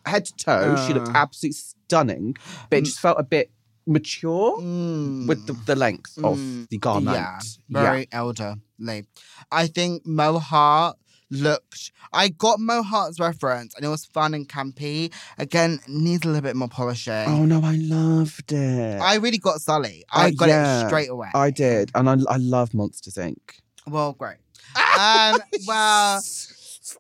head 0.04 0.26
to 0.26 0.34
toe, 0.36 0.76
she 0.86 0.92
looked 0.92 1.08
Uh. 1.08 1.12
absolutely 1.14 1.54
stunning, 1.56 2.36
but 2.68 2.76
it 2.78 2.82
Mm. 2.82 2.86
just 2.86 3.00
felt 3.00 3.18
a 3.18 3.22
bit 3.22 3.50
mature 3.86 4.58
Mm. 4.60 5.26
with 5.26 5.46
the, 5.46 5.54
the 5.66 5.74
length 5.74 6.16
of 6.18 6.36
Mm. 6.38 6.68
the 6.68 6.78
garment. 6.78 7.16
Yeah, 7.16 7.38
very 7.70 8.08
elderly. 8.12 9.06
I 9.50 9.66
think 9.68 10.04
Mo 10.06 10.38
Heart 10.38 10.98
looked. 11.32 11.90
I 12.12 12.28
got 12.28 12.60
Mo 12.60 12.82
Heart's 12.82 13.18
reference, 13.18 13.74
and 13.74 13.84
it 13.84 13.88
was 13.88 14.04
fun 14.04 14.34
and 14.34 14.48
campy. 14.48 15.12
Again, 15.38 15.80
needs 15.88 16.24
a 16.24 16.28
little 16.28 16.42
bit 16.42 16.54
more 16.56 16.68
polishing. 16.68 17.12
Oh 17.26 17.44
no, 17.44 17.60
I 17.64 17.76
loved 17.76 18.52
it. 18.52 19.00
I 19.00 19.16
really 19.16 19.38
got 19.38 19.60
Sully. 19.60 20.04
I 20.12 20.28
Uh, 20.28 20.30
got 20.36 20.48
yeah, 20.48 20.82
it 20.84 20.88
straight 20.88 21.08
away. 21.10 21.28
I 21.34 21.50
did, 21.50 21.90
and 21.94 22.08
I, 22.08 22.16
I 22.28 22.36
love 22.36 22.74
Monsters 22.74 23.14
Inc. 23.14 23.38
Well, 23.86 24.12
great. 24.12 24.36
Um, 24.76 25.40
well, 25.66 26.22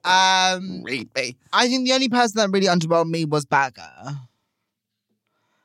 um, 0.04 0.82
Creepy. 0.84 1.36
I 1.52 1.68
think 1.68 1.86
the 1.86 1.92
only 1.92 2.08
person 2.08 2.38
that 2.38 2.50
really 2.50 2.66
underwhelmed 2.66 3.10
me 3.10 3.24
was 3.24 3.44
Baga. 3.44 4.20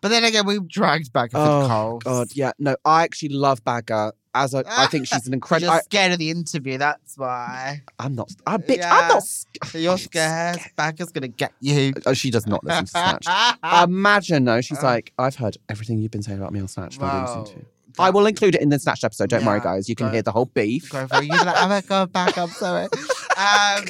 But 0.01 0.09
then 0.09 0.23
again, 0.23 0.45
we 0.45 0.59
dragged 0.59 1.11
Baga 1.11 1.31
for 1.31 1.37
the 1.39 1.65
Oh 1.65 1.67
coals. 1.67 2.03
God, 2.03 2.27
yeah. 2.33 2.51
No, 2.59 2.75
I 2.85 3.03
actually 3.03 3.29
love 3.29 3.63
Baga. 3.63 4.13
As 4.43 4.53
a, 4.53 4.63
I 4.67 4.87
think 4.87 5.07
she's 5.07 5.25
an 5.25 5.31
You're 5.31 5.35
incredible. 5.35 5.73
just 5.73 5.85
scared 5.85 6.11
of 6.13 6.19
the 6.19 6.29
interview, 6.29 6.77
that's 6.77 7.17
why. 7.17 7.81
I'm 7.99 8.15
not. 8.15 8.31
I 8.45 8.57
bitch. 8.57 8.77
Yeah. 8.77 8.93
I'm 8.97 9.07
not. 9.09 9.23
You're 9.73 9.91
I'm 9.93 9.97
scared. 9.97 10.57
Baga's 10.77 11.11
gonna 11.11 11.27
get 11.27 11.53
you. 11.59 11.93
Oh, 12.05 12.13
she 12.13 12.29
does 12.31 12.45
not 12.47 12.63
listen 12.63 12.85
to 12.85 12.91
Snatch. 12.91 13.27
Imagine 13.83 14.45
though. 14.45 14.61
She's 14.61 14.81
like, 14.83 15.11
I've 15.19 15.35
heard 15.35 15.57
everything 15.69 15.99
you've 15.99 16.11
been 16.11 16.23
saying 16.23 16.37
about 16.39 16.53
me 16.53 16.59
on 16.59 16.67
Snatch. 16.67 16.97
and 16.97 17.05
I 17.05 17.37
listen 17.39 17.55
to. 17.59 17.65
I 17.99 18.11
will 18.11 18.27
include 18.27 18.53
it 18.53 18.61
in 18.61 18.69
the 18.69 18.77
Snatch 18.77 19.03
episode. 19.03 19.27
Don't 19.31 19.43
worry, 19.43 19.59
guys. 19.59 19.89
You 19.89 19.95
can 19.95 20.07
go- 20.07 20.13
hear 20.13 20.21
the 20.21 20.31
whole 20.31 20.45
beef. 20.45 20.87
Go 20.91 21.07
for 21.07 21.17
it. 21.17 21.25
You're 21.25 21.43
like, 21.43 21.55
oh 21.57 21.67
my 21.67 21.81
god, 21.81 22.13
back 22.13 22.37
up, 22.37 22.51
sorry. 22.51 22.83
Um, 22.83 23.85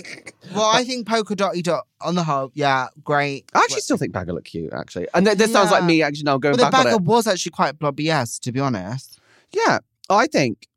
well, 0.56 0.70
I 0.74 0.84
think 0.86 1.06
polka 1.08 1.36
dotty 1.36 1.62
dot 1.62 1.86
on 2.00 2.16
the 2.16 2.24
whole, 2.24 2.52
yeah, 2.54 2.88
great. 3.04 3.46
I 3.54 3.60
actually 3.60 3.82
still 3.82 3.98
think 3.98 4.14
Baga 4.14 4.32
look 4.32 4.46
cute, 4.46 4.72
actually. 4.72 5.08
And 5.14 5.26
th- 5.26 5.38
this 5.38 5.52
sounds 5.52 5.72
like 5.72 5.84
me 5.84 6.02
actually 6.04 6.24
now 6.24 6.38
going 6.38 6.56
the 6.56 6.64
back 6.64 6.74
on 6.74 6.84
Baga 6.86 6.96
it. 6.96 7.02
was 7.02 7.28
actually 7.28 7.52
quite 7.52 7.78
blobby, 7.78 8.04
yes, 8.06 8.40
to 8.40 8.52
be 8.54 8.62
honest. 8.62 9.20
Yeah, 9.52 9.80
I 10.10 10.28
think 10.28 10.68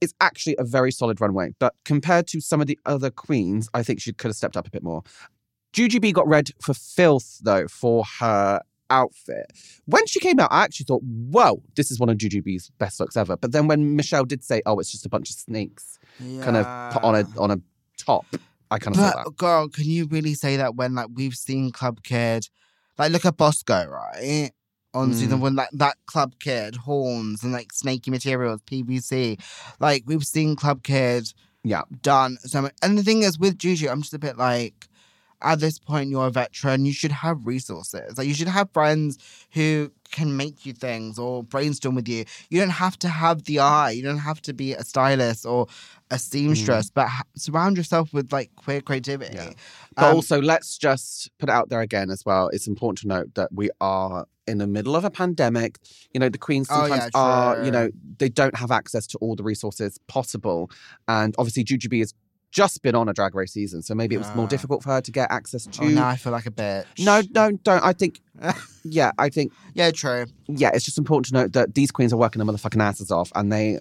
it's 0.00 0.14
actually 0.20 0.56
a 0.58 0.64
very 0.64 0.92
solid 0.92 1.20
runway. 1.20 1.52
But 1.58 1.74
compared 1.84 2.26
to 2.28 2.40
some 2.40 2.60
of 2.60 2.66
the 2.66 2.78
other 2.86 3.10
queens, 3.10 3.68
I 3.74 3.82
think 3.82 4.00
she 4.00 4.12
could 4.12 4.28
have 4.28 4.36
stepped 4.36 4.56
up 4.56 4.66
a 4.66 4.70
bit 4.70 4.82
more. 4.82 5.02
Jujubee 5.72 6.12
got 6.12 6.26
read 6.26 6.50
for 6.60 6.74
filth, 6.74 7.38
though, 7.42 7.68
for 7.68 8.04
her 8.20 8.60
outfit. 8.88 9.52
When 9.86 10.06
she 10.06 10.20
came 10.20 10.38
out, 10.40 10.52
I 10.52 10.64
actually 10.64 10.84
thought, 10.84 11.02
whoa, 11.02 11.62
this 11.74 11.90
is 11.90 11.98
one 11.98 12.08
of 12.08 12.16
Jujubee's 12.16 12.70
best 12.78 13.00
looks 13.00 13.16
ever. 13.16 13.36
But 13.36 13.52
then 13.52 13.66
when 13.66 13.96
Michelle 13.96 14.24
did 14.24 14.44
say, 14.44 14.62
oh, 14.66 14.78
it's 14.78 14.90
just 14.90 15.06
a 15.06 15.08
bunch 15.08 15.30
of 15.30 15.36
snakes 15.36 15.98
kind 16.40 16.56
of 16.56 16.92
put 16.92 17.02
on 17.02 17.14
a 17.14 17.26
on 17.38 17.50
a 17.50 17.60
top, 17.98 18.24
I 18.70 18.78
kind 18.78 18.96
of 18.96 19.02
thought 19.02 19.24
that. 19.24 19.36
Girl, 19.36 19.68
can 19.68 19.84
you 19.84 20.06
really 20.06 20.34
say 20.34 20.56
that 20.56 20.76
when 20.76 20.94
like 20.94 21.08
we've 21.12 21.34
seen 21.34 21.72
Club 21.72 22.02
Kid, 22.02 22.48
like 22.98 23.12
look 23.12 23.24
at 23.24 23.36
Bosco, 23.36 23.86
right? 23.86 24.50
On 24.96 25.10
Mm. 25.10 25.14
season 25.14 25.40
one, 25.40 25.54
like 25.56 25.68
that 25.72 25.96
Club 26.06 26.34
Kid, 26.40 26.76
horns 26.76 27.42
and 27.42 27.52
like 27.52 27.72
snaky 27.72 28.10
materials, 28.10 28.60
PVC. 28.66 29.38
Like 29.78 30.04
we've 30.06 30.26
seen 30.26 30.56
Club 30.56 30.82
Kid 30.82 31.32
Yeah. 31.62 31.82
done 32.02 32.38
so 32.44 32.62
much. 32.62 32.74
And 32.82 32.96
the 32.98 33.02
thing 33.02 33.22
is 33.22 33.38
with 33.38 33.58
Juju, 33.58 33.88
I'm 33.88 34.02
just 34.02 34.14
a 34.14 34.18
bit 34.18 34.36
like 34.38 34.88
at 35.42 35.60
this 35.60 35.78
point 35.78 36.08
you're 36.08 36.28
a 36.28 36.30
veteran, 36.30 36.86
you 36.86 36.94
should 36.94 37.12
have 37.12 37.46
resources. 37.46 38.16
Like 38.16 38.26
you 38.26 38.32
should 38.32 38.48
have 38.48 38.70
friends 38.72 39.18
who 39.52 39.92
can 40.10 40.34
make 40.34 40.64
you 40.64 40.72
things 40.72 41.18
or 41.18 41.42
brainstorm 41.44 41.94
with 41.94 42.08
you. 42.08 42.24
You 42.48 42.58
don't 42.60 42.70
have 42.70 42.98
to 43.00 43.08
have 43.08 43.44
the 43.44 43.58
eye. 43.58 43.90
You 43.90 44.02
don't 44.02 44.18
have 44.30 44.40
to 44.42 44.54
be 44.54 44.72
a 44.72 44.82
stylist 44.82 45.44
or 45.44 45.66
a 46.10 46.18
seamstress, 46.18 46.88
but 46.88 47.08
ha- 47.08 47.24
surround 47.36 47.76
yourself 47.76 48.14
with 48.14 48.32
like 48.32 48.50
queer 48.56 48.80
creativity. 48.80 49.36
Yeah. 49.36 49.50
But 49.94 50.04
Um, 50.10 50.16
also, 50.16 50.40
let's 50.40 50.78
just 50.78 51.30
put 51.38 51.50
it 51.50 51.52
out 51.52 51.68
there 51.68 51.82
again 51.82 52.08
as 52.10 52.24
well. 52.24 52.48
It's 52.54 52.66
important 52.66 52.98
to 53.00 53.08
note 53.08 53.34
that 53.34 53.52
we 53.52 53.68
are 53.80 54.26
in 54.46 54.58
the 54.58 54.66
middle 54.66 54.96
of 54.96 55.04
a 55.04 55.10
pandemic. 55.10 55.78
You 56.12 56.20
know, 56.20 56.28
the 56.28 56.38
queens 56.38 56.68
Oh, 56.70 56.80
sometimes 56.88 57.10
yeah, 57.14 57.20
are, 57.20 57.64
you 57.64 57.70
know, 57.70 57.90
they 58.18 58.28
don't 58.28 58.56
have 58.56 58.70
access 58.70 59.06
to 59.08 59.18
all 59.18 59.36
the 59.36 59.42
resources 59.42 59.98
possible. 60.06 60.70
And 61.08 61.34
obviously, 61.38 61.64
Jujubee 61.64 62.00
has 62.00 62.14
just 62.52 62.82
been 62.82 62.94
on 62.94 63.08
a 63.08 63.12
drag 63.12 63.34
race 63.34 63.52
season. 63.52 63.82
So 63.82 63.94
maybe 63.94 64.14
it 64.14 64.18
was 64.18 64.34
more 64.34 64.46
difficult 64.46 64.82
for 64.82 64.90
her 64.90 65.00
to 65.02 65.12
get 65.12 65.30
access 65.30 65.66
oh, 65.68 65.70
to. 65.72 65.84
Oh, 65.84 65.88
now 65.88 66.08
I 66.08 66.16
feel 66.16 66.32
like 66.32 66.46
a 66.46 66.50
bitch. 66.50 66.86
no, 66.98 67.22
no, 67.34 67.52
don't. 67.62 67.84
I 67.84 67.92
think, 67.92 68.20
yeah, 68.84 69.10
I 69.18 69.28
think, 69.28 69.52
Yeah, 69.74 69.90
true. 69.90 70.26
yeah, 70.48 70.70
it's 70.72 70.84
just 70.84 70.96
important 70.96 71.26
to 71.26 71.34
note 71.34 71.52
that 71.52 71.74
these 71.74 71.90
queens 71.90 72.12
are 72.12 72.16
working 72.16 72.42
their 72.42 72.52
motherfucking 72.52 72.82
asses 72.82 73.10
off 73.10 73.30
and 73.34 73.52
they 73.52 73.80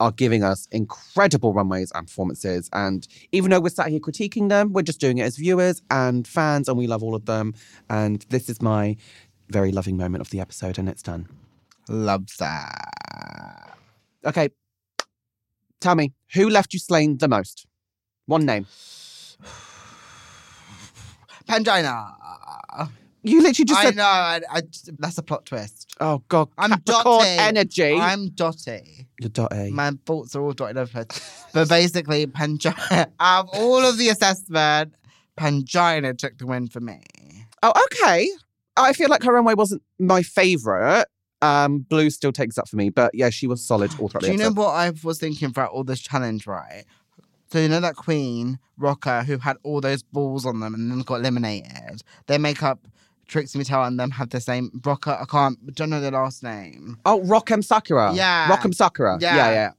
are 0.00 0.12
giving 0.12 0.42
us 0.42 0.68
incredible 0.70 1.52
runways 1.54 1.90
and 1.92 2.06
performances. 2.06 2.68
And 2.72 3.06
even 3.32 3.50
though 3.50 3.60
we're 3.60 3.70
sat 3.70 3.88
here 3.88 4.00
critiquing 4.00 4.48
them, 4.48 4.72
we're 4.72 4.82
just 4.82 5.00
doing 5.00 5.18
it 5.18 5.22
as 5.22 5.36
viewers 5.36 5.82
and 5.90 6.26
fans, 6.26 6.68
and 6.68 6.76
we 6.76 6.86
love 6.86 7.02
all 7.02 7.14
of 7.14 7.26
them. 7.26 7.54
And 7.88 8.24
this 8.28 8.48
is 8.48 8.60
my 8.60 8.96
very 9.48 9.72
loving 9.72 9.96
moment 9.96 10.20
of 10.20 10.30
the 10.30 10.40
episode, 10.40 10.78
and 10.78 10.88
it's 10.88 11.02
done. 11.02 11.28
Love 11.88 12.26
that. 12.38 13.76
Okay. 14.24 14.48
Tell 15.80 15.94
me, 15.94 16.12
who 16.32 16.48
left 16.48 16.72
you 16.72 16.78
slain 16.78 17.18
the 17.18 17.28
most? 17.28 17.66
One 18.26 18.46
name. 18.46 18.66
Pangina. 21.48 22.12
You 23.26 23.40
literally 23.42 23.64
just 23.64 23.80
I 23.80 23.84
said, 23.84 23.96
know. 23.96 24.04
I, 24.04 24.40
I, 24.50 24.62
that's 24.98 25.16
a 25.16 25.22
plot 25.22 25.46
twist. 25.46 25.94
oh, 25.98 26.22
God, 26.28 26.48
I'm 26.58 26.70
Capricorn 26.70 27.04
Dotty. 27.04 27.28
energy. 27.38 27.94
I'm 27.98 28.28
Dotty. 28.28 29.06
You're 29.18 29.30
dot 29.30 29.52
A. 29.54 29.70
My 29.70 29.92
thoughts 30.04 30.36
are 30.36 30.42
all 30.42 30.52
dotted 30.52 30.76
over. 30.76 31.06
but 31.54 31.68
basically, 31.68 32.26
Pangina, 32.26 33.06
out 33.20 33.44
of 33.44 33.50
all 33.54 33.78
of 33.82 33.96
the 33.96 34.10
assessment, 34.10 34.94
Pangina 35.38 36.16
took 36.16 36.36
the 36.36 36.46
win 36.46 36.68
for 36.68 36.80
me. 36.80 37.00
Oh, 37.62 37.72
okay. 37.86 38.28
I 38.76 38.92
feel 38.92 39.08
like 39.08 39.22
her 39.22 39.32
runway 39.32 39.54
wasn't 39.54 39.82
my 39.98 40.22
favourite. 40.22 41.06
Um, 41.42 41.80
Blu 41.80 42.10
still 42.10 42.32
takes 42.32 42.56
up 42.56 42.68
for 42.68 42.76
me, 42.76 42.88
but 42.88 43.14
yeah, 43.14 43.30
she 43.30 43.46
was 43.46 43.64
solid 43.64 43.92
all 44.00 44.08
throughout 44.08 44.22
Do 44.22 44.26
the 44.28 44.32
you 44.32 44.38
know 44.38 44.50
what 44.50 44.70
I 44.70 44.92
was 45.02 45.18
thinking 45.18 45.52
throughout 45.52 45.72
all 45.72 45.84
this 45.84 46.00
challenge, 46.00 46.46
right? 46.46 46.84
So 47.50 47.58
you 47.58 47.68
know 47.68 47.80
that 47.80 47.96
queen, 47.96 48.58
Rocker, 48.78 49.22
who 49.22 49.38
had 49.38 49.58
all 49.62 49.80
those 49.80 50.02
balls 50.02 50.46
on 50.46 50.60
them 50.60 50.74
and 50.74 50.90
then 50.90 51.00
got 51.00 51.16
eliminated. 51.16 52.02
Their 52.26 52.38
makeup, 52.38 52.88
Trixie 53.28 53.58
Mattel 53.58 53.86
and 53.86 54.00
them 54.00 54.10
have 54.12 54.30
the 54.30 54.40
same 54.40 54.80
Rocker. 54.84 55.18
I 55.20 55.24
can't 55.26 55.74
don't 55.74 55.90
know 55.90 56.00
their 56.00 56.12
last 56.12 56.42
name. 56.42 56.98
Oh, 57.04 57.22
Rock 57.22 57.50
M. 57.50 57.62
Sakura. 57.62 58.12
Yeah. 58.14 58.48
Rock 58.48 58.64
M. 58.64 58.72
Sakura. 58.72 59.18
Yeah. 59.20 59.36
yeah, 59.36 59.50
yeah. 59.52 59.70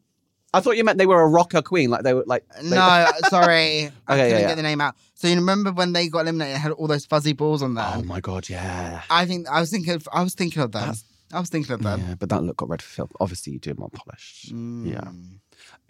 I 0.56 0.62
thought 0.62 0.78
you 0.78 0.84
meant 0.84 0.98
they 0.98 1.06
were 1.06 1.22
a 1.22 1.28
rocker 1.28 1.62
queen, 1.62 1.89
like 1.89 2.04
they 2.04 2.13
were 2.13 2.24
like. 2.26 2.44
they- 2.62 2.70
No, 2.76 3.08
sorry, 3.30 3.56
I 3.56 3.56
Okay, 3.86 3.91
couldn't 4.08 4.18
yeah, 4.18 4.26
yeah. 4.39 4.48
get 4.48 4.56
the 4.56 4.63
name 4.63 4.82
out. 4.82 4.96
So 5.13 5.28
you 5.28 5.36
remember 5.36 5.72
when 5.72 5.94
they 5.94 6.08
got 6.08 6.20
eliminated, 6.22 6.56
they 6.56 6.60
had 6.60 6.72
all 6.72 6.88
those 6.88 7.06
fuzzy 7.06 7.34
balls 7.34 7.62
on 7.62 7.74
them. 7.74 7.86
Oh 7.96 8.04
my 8.04 8.20
god, 8.22 8.48
yeah. 8.50 9.02
I 9.10 9.26
think 9.26 9.48
I 9.50 9.60
was 9.60 9.70
thinking 9.70 9.94
of, 9.94 10.08
I 10.12 10.24
was 10.24 10.34
thinking 10.34 10.62
of 10.62 10.72
them. 10.72 10.82
That's- 10.82 11.04
I 11.34 11.39
was 11.39 11.50
thinking 11.50 11.74
of 11.74 11.82
them. 11.84 12.00
Yeah, 12.08 12.15
but 12.15 12.30
that 12.30 12.44
look 12.44 12.58
got 12.58 12.70
read 12.70 12.82
for 12.82 12.88
film. 12.89 13.10
Obviously, 13.20 13.54
you 13.54 13.60
do 13.60 13.74
more 13.78 13.89
polished. 13.89 14.54
Mm. 14.54 14.91
Yeah. 14.91 15.12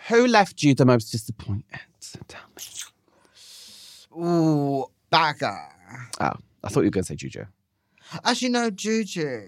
Who 0.09 0.27
left 0.27 0.63
you 0.63 0.73
the 0.73 0.85
most 0.85 1.11
disappointed? 1.11 1.63
Tell 2.27 2.41
me. 2.55 4.23
Ooh, 4.25 4.85
Bagger. 5.09 5.57
Oh, 6.21 6.31
I 6.63 6.69
thought 6.69 6.79
you 6.81 6.85
were 6.85 6.89
going 6.91 7.03
to 7.03 7.07
say 7.07 7.15
Juju. 7.15 7.45
Actually, 8.23 8.49
no, 8.49 8.69
Juju. 8.69 9.41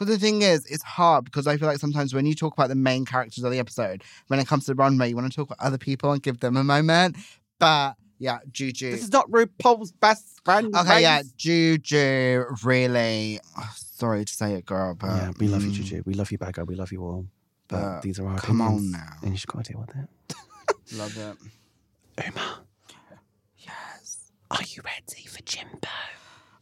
Because 0.00 0.14
the 0.14 0.18
thing 0.18 0.40
is, 0.40 0.64
it's 0.64 0.82
hard 0.82 1.26
because 1.26 1.46
I 1.46 1.58
feel 1.58 1.68
like 1.68 1.76
sometimes 1.76 2.14
when 2.14 2.24
you 2.24 2.34
talk 2.34 2.54
about 2.54 2.70
the 2.70 2.74
main 2.74 3.04
characters 3.04 3.44
of 3.44 3.52
the 3.52 3.58
episode, 3.58 4.02
when 4.28 4.40
it 4.40 4.46
comes 4.48 4.64
to 4.64 4.70
the 4.70 4.74
runway, 4.76 5.10
you 5.10 5.14
want 5.14 5.30
to 5.30 5.36
talk 5.36 5.48
about 5.50 5.58
other 5.62 5.76
people 5.76 6.10
and 6.12 6.22
give 6.22 6.40
them 6.40 6.56
a 6.56 6.64
moment. 6.64 7.18
But 7.58 7.96
yeah, 8.18 8.38
Juju. 8.50 8.92
This 8.92 9.02
is 9.02 9.12
not 9.12 9.30
RuPaul's 9.30 9.92
best 9.92 10.40
friend. 10.42 10.74
okay, 10.74 11.02
yeah. 11.02 11.20
Juju 11.36 12.44
really. 12.64 13.40
oh, 13.58 13.72
sorry 13.76 14.24
to 14.24 14.32
say 14.32 14.54
it, 14.54 14.64
girl, 14.64 14.94
but 14.94 15.06
yeah, 15.08 15.32
we 15.38 15.48
love 15.48 15.64
you, 15.64 15.70
mm, 15.70 15.74
Juju. 15.74 16.02
We 16.06 16.14
love 16.14 16.32
you, 16.32 16.38
Baga. 16.38 16.64
We 16.64 16.76
love 16.76 16.92
you 16.92 17.02
all. 17.02 17.26
But 17.68 17.80
But 17.96 18.00
these 18.02 18.18
are 18.18 18.26
our 18.26 18.38
come 18.38 18.62
on 18.62 18.90
now. 18.92 19.16
and 19.20 19.32
you 19.32 19.34
just 19.36 19.48
got 19.48 19.66
to 19.66 19.72
deal 19.72 19.80
with 19.86 19.90
it. 19.96 20.34
Love 20.96 21.16
it. 21.18 22.24
Uma, 22.26 22.60
Yes. 23.58 24.32
are 24.50 24.62
you 24.66 24.82
ready 24.82 25.26
for 25.26 25.42
Jimbo? 25.42 25.88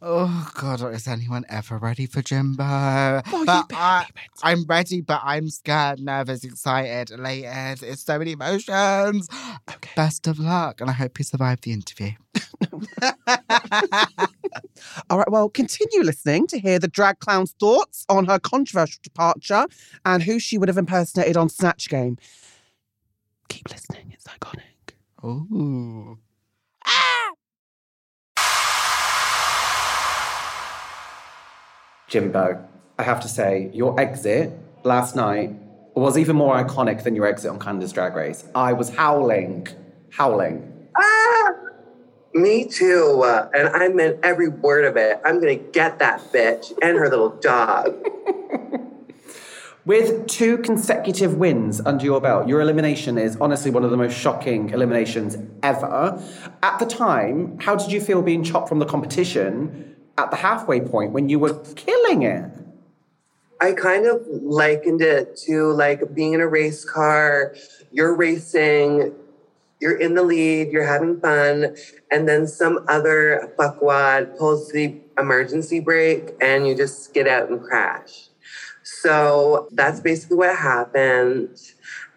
Oh 0.01 0.49
God, 0.55 0.81
is 0.93 1.09
anyone 1.09 1.43
ever 1.49 1.77
ready 1.77 2.05
for 2.05 2.21
Jimbo? 2.21 2.63
Oh, 2.63 3.21
you 3.39 3.45
but 3.45 3.65
I, 3.73 4.05
I'm 4.43 4.63
ready, 4.63 5.01
but 5.01 5.19
I'm 5.25 5.49
scared, 5.49 5.99
nervous, 5.99 6.45
excited, 6.45 7.11
elated. 7.11 7.83
It's 7.83 8.03
so 8.03 8.17
many 8.17 8.31
emotions. 8.31 9.27
Okay. 9.69 9.91
Best 9.97 10.25
of 10.27 10.39
luck, 10.39 10.79
and 10.79 10.89
I 10.89 10.93
hope 10.93 11.19
you 11.19 11.25
survive 11.25 11.59
the 11.61 11.73
interview. 11.73 12.11
All 15.09 15.17
right, 15.17 15.29
well, 15.29 15.49
continue 15.49 16.01
listening 16.01 16.47
to 16.47 16.59
hear 16.59 16.79
the 16.79 16.87
drag 16.87 17.19
clown's 17.19 17.51
thoughts 17.59 18.05
on 18.07 18.25
her 18.25 18.39
controversial 18.39 18.99
departure 19.03 19.65
and 20.05 20.23
who 20.23 20.39
she 20.39 20.57
would 20.57 20.69
have 20.69 20.77
impersonated 20.77 21.35
on 21.35 21.49
Snatch 21.49 21.89
Game. 21.89 22.17
Keep 23.49 23.69
listening, 23.69 24.13
it's 24.13 24.25
iconic. 24.25 24.93
Ooh. 25.25 26.19
Jimbo, 32.09 32.67
I 32.97 33.03
have 33.03 33.21
to 33.21 33.27
say, 33.27 33.69
your 33.73 33.99
exit 33.99 34.51
last 34.83 35.15
night 35.15 35.53
was 35.95 36.17
even 36.17 36.35
more 36.35 36.61
iconic 36.61 37.03
than 37.03 37.15
your 37.15 37.27
exit 37.27 37.51
on 37.51 37.59
Canada's 37.59 37.93
Drag 37.93 38.15
Race. 38.15 38.45
I 38.55 38.73
was 38.73 38.89
howling, 38.89 39.67
howling. 40.09 40.87
Ah, 40.97 41.53
me 42.33 42.65
too. 42.65 43.21
Uh, 43.23 43.49
and 43.53 43.69
I 43.69 43.89
meant 43.89 44.19
every 44.23 44.49
word 44.49 44.85
of 44.85 44.97
it. 44.97 45.19
I'm 45.23 45.39
going 45.39 45.57
to 45.57 45.71
get 45.71 45.99
that 45.99 46.19
bitch 46.33 46.71
and 46.81 46.97
her 46.97 47.09
little 47.09 47.29
dog. 47.29 47.95
With 49.85 50.27
two 50.27 50.57
consecutive 50.59 51.35
wins 51.35 51.81
under 51.81 52.05
your 52.05 52.21
belt, 52.21 52.47
your 52.47 52.61
elimination 52.61 53.17
is 53.17 53.37
honestly 53.37 53.71
one 53.71 53.83
of 53.83 53.91
the 53.91 53.97
most 53.97 54.15
shocking 54.15 54.69
eliminations 54.69 55.37
ever. 55.63 56.21
At 56.61 56.79
the 56.79 56.85
time, 56.85 57.57
how 57.59 57.75
did 57.75 57.91
you 57.91 58.01
feel 58.01 58.21
being 58.21 58.43
chopped 58.43 58.69
from 58.69 58.79
the 58.79 58.85
competition 58.85 59.95
at 60.25 60.31
the 60.31 60.37
halfway 60.37 60.81
point 60.81 61.11
when 61.11 61.29
you 61.29 61.39
were 61.39 61.53
killing 61.75 62.23
it? 62.23 62.51
I 63.61 63.73
kind 63.73 64.05
of 64.05 64.25
likened 64.27 65.01
it 65.01 65.35
to 65.47 65.71
like 65.73 66.13
being 66.13 66.33
in 66.33 66.41
a 66.41 66.47
race 66.47 66.85
car, 66.85 67.55
you're 67.91 68.15
racing, 68.15 69.13
you're 69.81 69.97
in 69.97 70.15
the 70.15 70.23
lead, 70.23 70.71
you're 70.71 70.85
having 70.85 71.19
fun, 71.19 71.75
and 72.11 72.27
then 72.27 72.47
some 72.47 72.85
other 72.87 73.53
fuckwad 73.57 74.37
pulls 74.37 74.71
the 74.71 75.01
emergency 75.17 75.79
brake 75.79 76.31
and 76.41 76.67
you 76.67 76.75
just 76.75 77.03
skid 77.03 77.27
out 77.27 77.49
and 77.49 77.61
crash. 77.61 78.29
So 78.83 79.67
that's 79.71 79.99
basically 79.99 80.37
what 80.37 80.55
happened. 80.55 81.57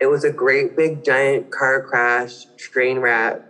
It 0.00 0.06
was 0.06 0.24
a 0.24 0.32
great 0.32 0.76
big 0.76 1.04
giant 1.04 1.50
car 1.50 1.82
crash, 1.82 2.46
train 2.56 2.98
wreck, 2.98 3.42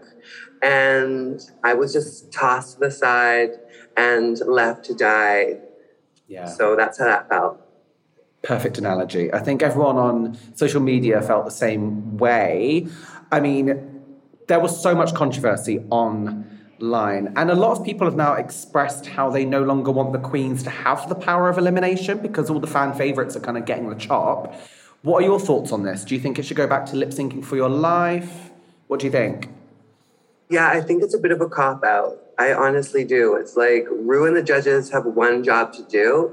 and 0.62 1.40
I 1.62 1.74
was 1.74 1.92
just 1.92 2.32
tossed 2.32 2.74
to 2.74 2.80
the 2.80 2.90
side 2.90 3.50
and 3.96 4.38
left 4.46 4.84
to 4.86 4.94
die. 4.94 5.58
Yeah. 6.28 6.46
So 6.46 6.76
that's 6.76 6.98
how 6.98 7.06
that 7.06 7.28
felt. 7.28 7.60
Perfect 8.42 8.78
analogy. 8.78 9.32
I 9.32 9.38
think 9.38 9.62
everyone 9.62 9.96
on 9.96 10.38
social 10.54 10.80
media 10.80 11.22
felt 11.22 11.44
the 11.44 11.50
same 11.50 12.16
way. 12.16 12.88
I 13.30 13.40
mean, 13.40 14.02
there 14.48 14.58
was 14.58 14.80
so 14.82 14.94
much 14.94 15.14
controversy 15.14 15.84
online, 15.90 17.32
and 17.36 17.50
a 17.50 17.54
lot 17.54 17.78
of 17.78 17.84
people 17.84 18.06
have 18.06 18.16
now 18.16 18.34
expressed 18.34 19.06
how 19.06 19.30
they 19.30 19.44
no 19.44 19.62
longer 19.62 19.92
want 19.92 20.12
the 20.12 20.18
queens 20.18 20.62
to 20.64 20.70
have 20.70 21.08
the 21.08 21.14
power 21.14 21.48
of 21.48 21.56
elimination 21.58 22.18
because 22.18 22.50
all 22.50 22.58
the 22.58 22.66
fan 22.66 22.92
favorites 22.94 23.36
are 23.36 23.40
kind 23.40 23.56
of 23.56 23.64
getting 23.64 23.88
the 23.88 23.94
chop. 23.94 24.54
What 25.02 25.22
are 25.22 25.26
your 25.26 25.40
thoughts 25.40 25.72
on 25.72 25.84
this? 25.84 26.04
Do 26.04 26.14
you 26.14 26.20
think 26.20 26.38
it 26.38 26.44
should 26.44 26.56
go 26.56 26.66
back 26.66 26.86
to 26.86 26.96
lip 26.96 27.10
syncing 27.10 27.44
for 27.44 27.56
your 27.56 27.68
life? 27.68 28.50
What 28.88 29.00
do 29.00 29.06
you 29.06 29.12
think? 29.12 29.48
Yeah, 30.50 30.68
I 30.68 30.80
think 30.80 31.02
it's 31.02 31.14
a 31.14 31.18
bit 31.18 31.32
of 31.32 31.40
a 31.40 31.48
cop 31.48 31.82
out. 31.84 32.21
I 32.38 32.52
honestly 32.52 33.04
do. 33.04 33.34
It's 33.34 33.56
like 33.56 33.86
Ru 33.90 34.26
and 34.26 34.36
the 34.36 34.42
judges 34.42 34.90
have 34.90 35.04
one 35.04 35.44
job 35.44 35.72
to 35.74 35.82
do, 35.84 36.32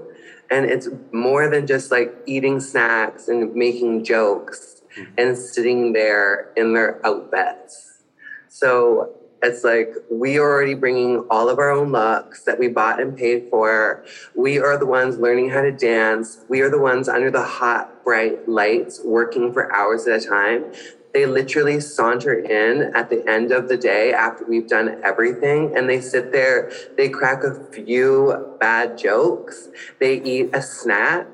and 0.50 0.66
it's 0.66 0.88
more 1.12 1.50
than 1.50 1.68
just 1.68 1.92
like 1.92 2.14
eating 2.26 2.60
snacks 2.60 3.28
and 3.28 3.54
making 3.54 4.04
jokes 4.04 4.82
mm-hmm. 4.98 5.12
and 5.18 5.38
sitting 5.38 5.94
there 5.94 6.52
in 6.56 6.74
their 6.74 7.06
outfits. 7.06 8.04
So 8.48 9.16
it's 9.42 9.64
like 9.64 9.94
we 10.12 10.38
are 10.38 10.50
already 10.50 10.74
bringing 10.74 11.26
all 11.30 11.50
of 11.50 11.60
our 11.60 11.72
own 11.72 11.92
looks 11.92 12.44
that 12.44 12.60
we 12.60 12.68
bought 12.68 13.00
and 13.00 13.16
paid 13.16 13.48
for. 13.50 14.04
We 14.36 14.60
are 14.60 14.78
the 14.78 14.86
ones 14.86 15.18
learning 15.18 15.50
how 15.50 15.62
to 15.62 15.72
dance. 15.72 16.40
We 16.50 16.62
are 16.62 16.70
the 16.70 16.80
ones 16.80 17.08
under 17.08 17.32
the 17.32 17.44
hot, 17.44 18.04
bright 18.04 18.50
lights 18.50 19.02
working 19.04 19.54
for 19.54 19.74
hours 19.74 20.08
at 20.08 20.24
a 20.24 20.28
time. 20.28 20.66
They 21.14 21.26
literally 21.26 21.80
saunter 21.80 22.34
in 22.34 22.92
at 22.94 23.10
the 23.10 23.28
end 23.28 23.52
of 23.52 23.68
the 23.68 23.78
day 23.78 24.14
after 24.14 24.46
we've 24.46 24.68
done 24.68 24.96
everything 25.04 25.74
and 25.76 25.90
they 25.90 26.02
sit 26.02 26.32
there, 26.32 26.72
they 26.98 27.10
crack 27.10 27.44
a 27.44 27.56
few 27.72 28.56
bad 28.60 28.98
jokes, 28.98 29.70
they 30.00 30.22
eat 30.22 30.50
a 30.54 30.62
snack, 30.62 31.26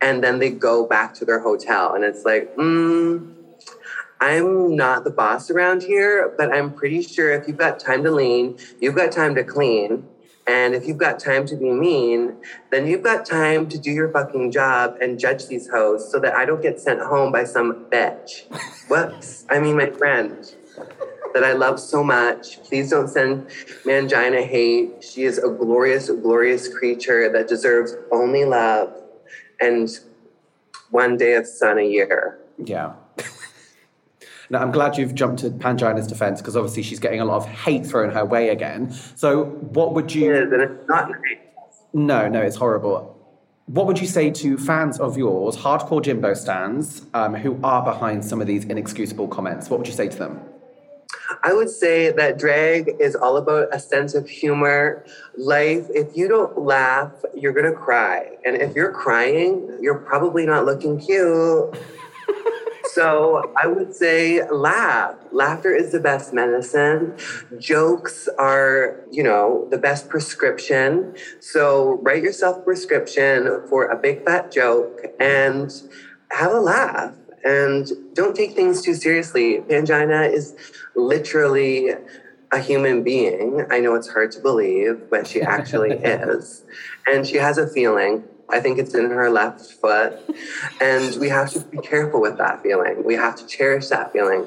and 0.00 0.22
then 0.22 0.38
they 0.38 0.50
go 0.50 0.86
back 0.86 1.14
to 1.14 1.24
their 1.24 1.40
hotel. 1.40 1.94
And 1.94 2.04
it's 2.04 2.24
like, 2.24 2.54
mm, 2.56 3.26
I'm 4.20 4.74
not 4.76 5.04
the 5.04 5.10
boss 5.10 5.50
around 5.50 5.82
here, 5.82 6.32
but 6.38 6.52
I'm 6.54 6.72
pretty 6.72 7.02
sure 7.02 7.32
if 7.32 7.46
you've 7.46 7.56
got 7.58 7.78
time 7.78 8.04
to 8.04 8.10
lean, 8.10 8.56
you've 8.80 8.94
got 8.94 9.12
time 9.12 9.34
to 9.34 9.44
clean. 9.44 10.06
And 10.48 10.74
if 10.74 10.86
you've 10.86 10.98
got 10.98 11.18
time 11.18 11.44
to 11.46 11.56
be 11.56 11.70
mean, 11.70 12.36
then 12.70 12.86
you've 12.86 13.02
got 13.02 13.26
time 13.26 13.68
to 13.68 13.78
do 13.78 13.90
your 13.90 14.10
fucking 14.10 14.52
job 14.52 14.96
and 15.00 15.18
judge 15.18 15.48
these 15.48 15.68
hoes 15.68 16.10
so 16.10 16.20
that 16.20 16.34
I 16.34 16.44
don't 16.44 16.62
get 16.62 16.80
sent 16.80 17.00
home 17.00 17.32
by 17.32 17.44
some 17.44 17.86
bitch. 17.86 18.44
Whoops. 18.88 19.44
I 19.50 19.58
mean, 19.58 19.76
my 19.76 19.90
friend 19.90 20.54
that 21.34 21.44
I 21.44 21.52
love 21.52 21.78
so 21.78 22.02
much. 22.02 22.62
Please 22.62 22.90
don't 22.90 23.08
send 23.08 23.48
Pangina 23.84 24.46
hate. 24.46 25.04
She 25.04 25.24
is 25.24 25.36
a 25.36 25.48
glorious, 25.48 26.08
glorious 26.08 26.66
creature 26.66 27.30
that 27.30 27.46
deserves 27.46 27.94
only 28.10 28.44
love 28.46 28.94
and 29.60 29.88
one 30.90 31.16
day 31.16 31.34
of 31.34 31.46
sun 31.46 31.78
a 31.78 31.82
year. 31.82 32.38
Yeah. 32.56 32.94
now, 34.50 34.60
I'm 34.60 34.70
glad 34.70 34.96
you've 34.96 35.14
jumped 35.14 35.40
to 35.40 35.50
Pangina's 35.50 36.06
defense 36.06 36.40
because 36.40 36.56
obviously 36.56 36.82
she's 36.82 37.00
getting 37.00 37.20
a 37.20 37.24
lot 37.24 37.36
of 37.36 37.46
hate 37.46 37.84
thrown 37.86 38.10
her 38.10 38.24
way 38.24 38.50
again. 38.50 38.90
So, 38.90 39.44
what 39.44 39.94
would 39.94 40.14
you. 40.14 40.34
and 40.34 40.62
it's 40.62 40.88
not 40.88 41.10
nice. 41.10 41.38
No, 41.92 42.28
no, 42.28 42.42
it's 42.42 42.56
horrible. 42.56 43.12
What 43.66 43.86
would 43.86 44.00
you 44.00 44.06
say 44.06 44.30
to 44.30 44.56
fans 44.56 45.00
of 45.00 45.18
yours, 45.18 45.56
hardcore 45.56 46.00
Jimbo 46.00 46.34
stands, 46.34 47.02
um, 47.14 47.34
who 47.34 47.58
are 47.64 47.82
behind 47.82 48.24
some 48.24 48.40
of 48.40 48.46
these 48.46 48.64
inexcusable 48.64 49.26
comments? 49.26 49.68
What 49.68 49.78
would 49.80 49.88
you 49.88 49.94
say 49.94 50.06
to 50.08 50.16
them? 50.16 50.40
I 51.42 51.52
would 51.52 51.70
say 51.70 52.12
that 52.12 52.38
drag 52.38 52.90
is 53.00 53.16
all 53.16 53.36
about 53.36 53.74
a 53.74 53.80
sense 53.80 54.14
of 54.14 54.28
humor. 54.28 55.04
Life, 55.36 55.86
if 55.90 56.16
you 56.16 56.28
don't 56.28 56.58
laugh, 56.58 57.12
you're 57.34 57.52
going 57.52 57.70
to 57.70 57.76
cry. 57.76 58.36
And 58.44 58.56
if 58.56 58.76
you're 58.76 58.92
crying, 58.92 59.78
you're 59.80 59.98
probably 59.98 60.46
not 60.46 60.64
looking 60.64 61.00
cute. 61.00 61.76
So 62.92 63.52
I 63.56 63.66
would 63.66 63.94
say 63.94 64.48
laugh. 64.50 65.16
Laughter 65.32 65.74
is 65.74 65.92
the 65.92 66.00
best 66.00 66.32
medicine. 66.32 67.16
Jokes 67.58 68.28
are, 68.38 69.00
you 69.10 69.22
know, 69.22 69.66
the 69.70 69.78
best 69.78 70.08
prescription. 70.08 71.14
So 71.40 71.98
write 72.02 72.22
yourself 72.22 72.58
a 72.58 72.60
prescription 72.60 73.62
for 73.68 73.86
a 73.86 73.96
big 73.96 74.24
fat 74.24 74.50
joke 74.52 75.00
and 75.20 75.70
have 76.30 76.52
a 76.52 76.60
laugh. 76.60 77.14
And 77.44 77.88
don't 78.14 78.34
take 78.34 78.52
things 78.54 78.82
too 78.82 78.94
seriously. 78.94 79.58
Pangina 79.60 80.32
is 80.32 80.54
literally 80.96 81.90
a 82.52 82.58
human 82.58 83.02
being. 83.02 83.64
I 83.70 83.80
know 83.80 83.94
it's 83.94 84.08
hard 84.08 84.32
to 84.32 84.40
believe, 84.40 85.10
but 85.10 85.26
she 85.26 85.42
actually 85.42 85.90
is. 86.04 86.64
And 87.06 87.26
she 87.26 87.36
has 87.36 87.58
a 87.58 87.68
feeling. 87.68 88.24
I 88.48 88.60
think 88.60 88.78
it's 88.78 88.94
in 88.94 89.10
her 89.10 89.30
left 89.30 89.72
foot. 89.72 90.18
And 90.80 91.16
we 91.20 91.28
have 91.28 91.52
to 91.52 91.60
be 91.60 91.78
careful 91.78 92.20
with 92.20 92.38
that 92.38 92.62
feeling. 92.62 93.04
We 93.04 93.14
have 93.14 93.36
to 93.36 93.46
cherish 93.46 93.88
that 93.88 94.12
feeling 94.12 94.46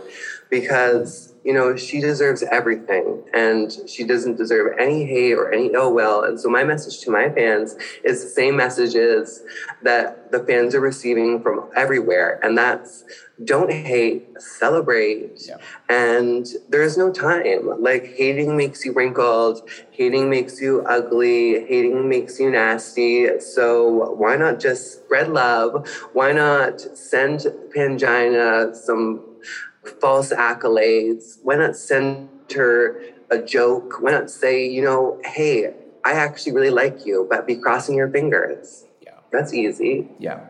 because, 0.49 1.33
you 1.49 1.55
know, 1.55 1.75
she 1.75 1.99
deserves 1.99 2.43
everything 2.43 3.23
and 3.33 3.75
she 3.87 4.03
doesn't 4.03 4.37
deserve 4.37 4.77
any 4.79 5.03
hate 5.03 5.33
or 5.33 5.51
any 5.51 5.73
ill 5.73 5.95
will. 5.95 6.21
And 6.23 6.39
so, 6.39 6.47
my 6.47 6.63
message 6.63 6.99
to 7.05 7.09
my 7.09 7.27
fans 7.27 7.75
is 8.03 8.23
the 8.23 8.29
same 8.29 8.55
messages 8.55 9.41
that 9.81 10.31
the 10.31 10.41
fans 10.45 10.75
are 10.75 10.79
receiving 10.79 11.41
from 11.41 11.67
everywhere. 11.75 12.39
And 12.43 12.55
that's 12.55 13.03
don't 13.43 13.71
hate, 13.71 14.27
celebrate. 14.39 15.41
Yeah. 15.47 15.57
And 15.89 16.45
there's 16.69 16.99
no 16.99 17.11
time. 17.11 17.81
Like 17.81 18.05
hating 18.05 18.55
makes 18.55 18.85
you 18.85 18.93
wrinkled, 18.93 19.67
hating 19.89 20.29
makes 20.29 20.61
you 20.61 20.83
ugly, 20.85 21.65
hating 21.65 22.07
makes 22.07 22.39
you 22.39 22.51
nasty. 22.51 23.39
So 23.39 24.13
why 24.13 24.35
not 24.35 24.59
just 24.59 24.99
spread 24.99 25.29
love? 25.29 25.87
Why 26.13 26.31
not 26.31 26.79
send 26.79 27.39
Pangina 27.75 28.75
some 28.75 29.23
false 29.89 30.31
accolades? 30.31 31.39
Why 31.43 31.55
not 31.55 31.75
send 31.75 32.29
her 32.53 33.01
a 33.29 33.39
joke? 33.39 34.01
Why 34.01 34.11
not 34.11 34.29
say, 34.29 34.67
you 34.67 34.81
know, 34.81 35.19
hey, 35.25 35.73
I 36.05 36.13
actually 36.13 36.53
really 36.53 36.69
like 36.69 37.05
you, 37.05 37.27
but 37.29 37.45
be 37.45 37.55
crossing 37.55 37.95
your 37.95 38.09
fingers. 38.09 38.85
Yeah. 39.01 39.15
That's 39.31 39.53
easy. 39.53 40.09
Yeah. 40.19 40.45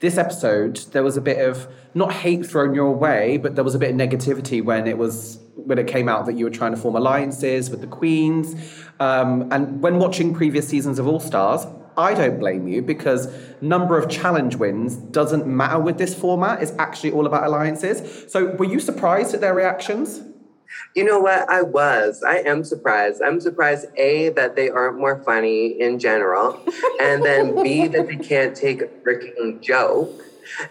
This 0.00 0.18
episode, 0.18 0.76
there 0.92 1.02
was 1.02 1.16
a 1.16 1.20
bit 1.20 1.38
of 1.38 1.68
not 1.94 2.12
hate 2.12 2.44
thrown 2.44 2.74
your 2.74 2.94
way, 2.94 3.36
but 3.36 3.54
there 3.54 3.64
was 3.64 3.74
a 3.74 3.78
bit 3.78 3.90
of 3.90 3.96
negativity 3.96 4.62
when 4.62 4.86
it 4.86 4.98
was 4.98 5.38
when 5.54 5.78
it 5.78 5.86
came 5.86 6.08
out 6.08 6.26
that 6.26 6.32
you 6.32 6.44
were 6.44 6.50
trying 6.50 6.72
to 6.72 6.76
form 6.76 6.96
alliances 6.96 7.70
with 7.70 7.80
the 7.80 7.86
queens. 7.86 8.56
Um, 8.98 9.48
and 9.52 9.80
when 9.80 9.98
watching 9.98 10.34
previous 10.34 10.66
seasons 10.66 10.98
of 10.98 11.06
All 11.06 11.20
Stars, 11.20 11.66
I 11.96 12.14
don't 12.14 12.38
blame 12.38 12.68
you 12.68 12.82
because 12.82 13.28
number 13.60 13.98
of 13.98 14.08
challenge 14.10 14.56
wins 14.56 14.96
doesn't 14.96 15.46
matter 15.46 15.78
with 15.78 15.98
this 15.98 16.14
format. 16.14 16.62
It's 16.62 16.72
actually 16.78 17.12
all 17.12 17.26
about 17.26 17.44
alliances. 17.44 18.30
So, 18.30 18.54
were 18.56 18.64
you 18.64 18.80
surprised 18.80 19.34
at 19.34 19.40
their 19.40 19.54
reactions? 19.54 20.22
You 20.94 21.04
know 21.04 21.20
what? 21.20 21.48
I 21.50 21.62
was. 21.62 22.22
I 22.22 22.38
am 22.38 22.64
surprised. 22.64 23.20
I'm 23.22 23.40
surprised, 23.40 23.86
A, 23.96 24.30
that 24.30 24.56
they 24.56 24.70
aren't 24.70 24.98
more 24.98 25.22
funny 25.22 25.80
in 25.80 25.98
general, 25.98 26.60
and 27.00 27.24
then 27.24 27.62
B, 27.62 27.88
that 27.88 28.06
they 28.06 28.16
can't 28.16 28.56
take 28.56 28.80
a 28.82 28.86
freaking 28.86 29.60
joke, 29.60 30.22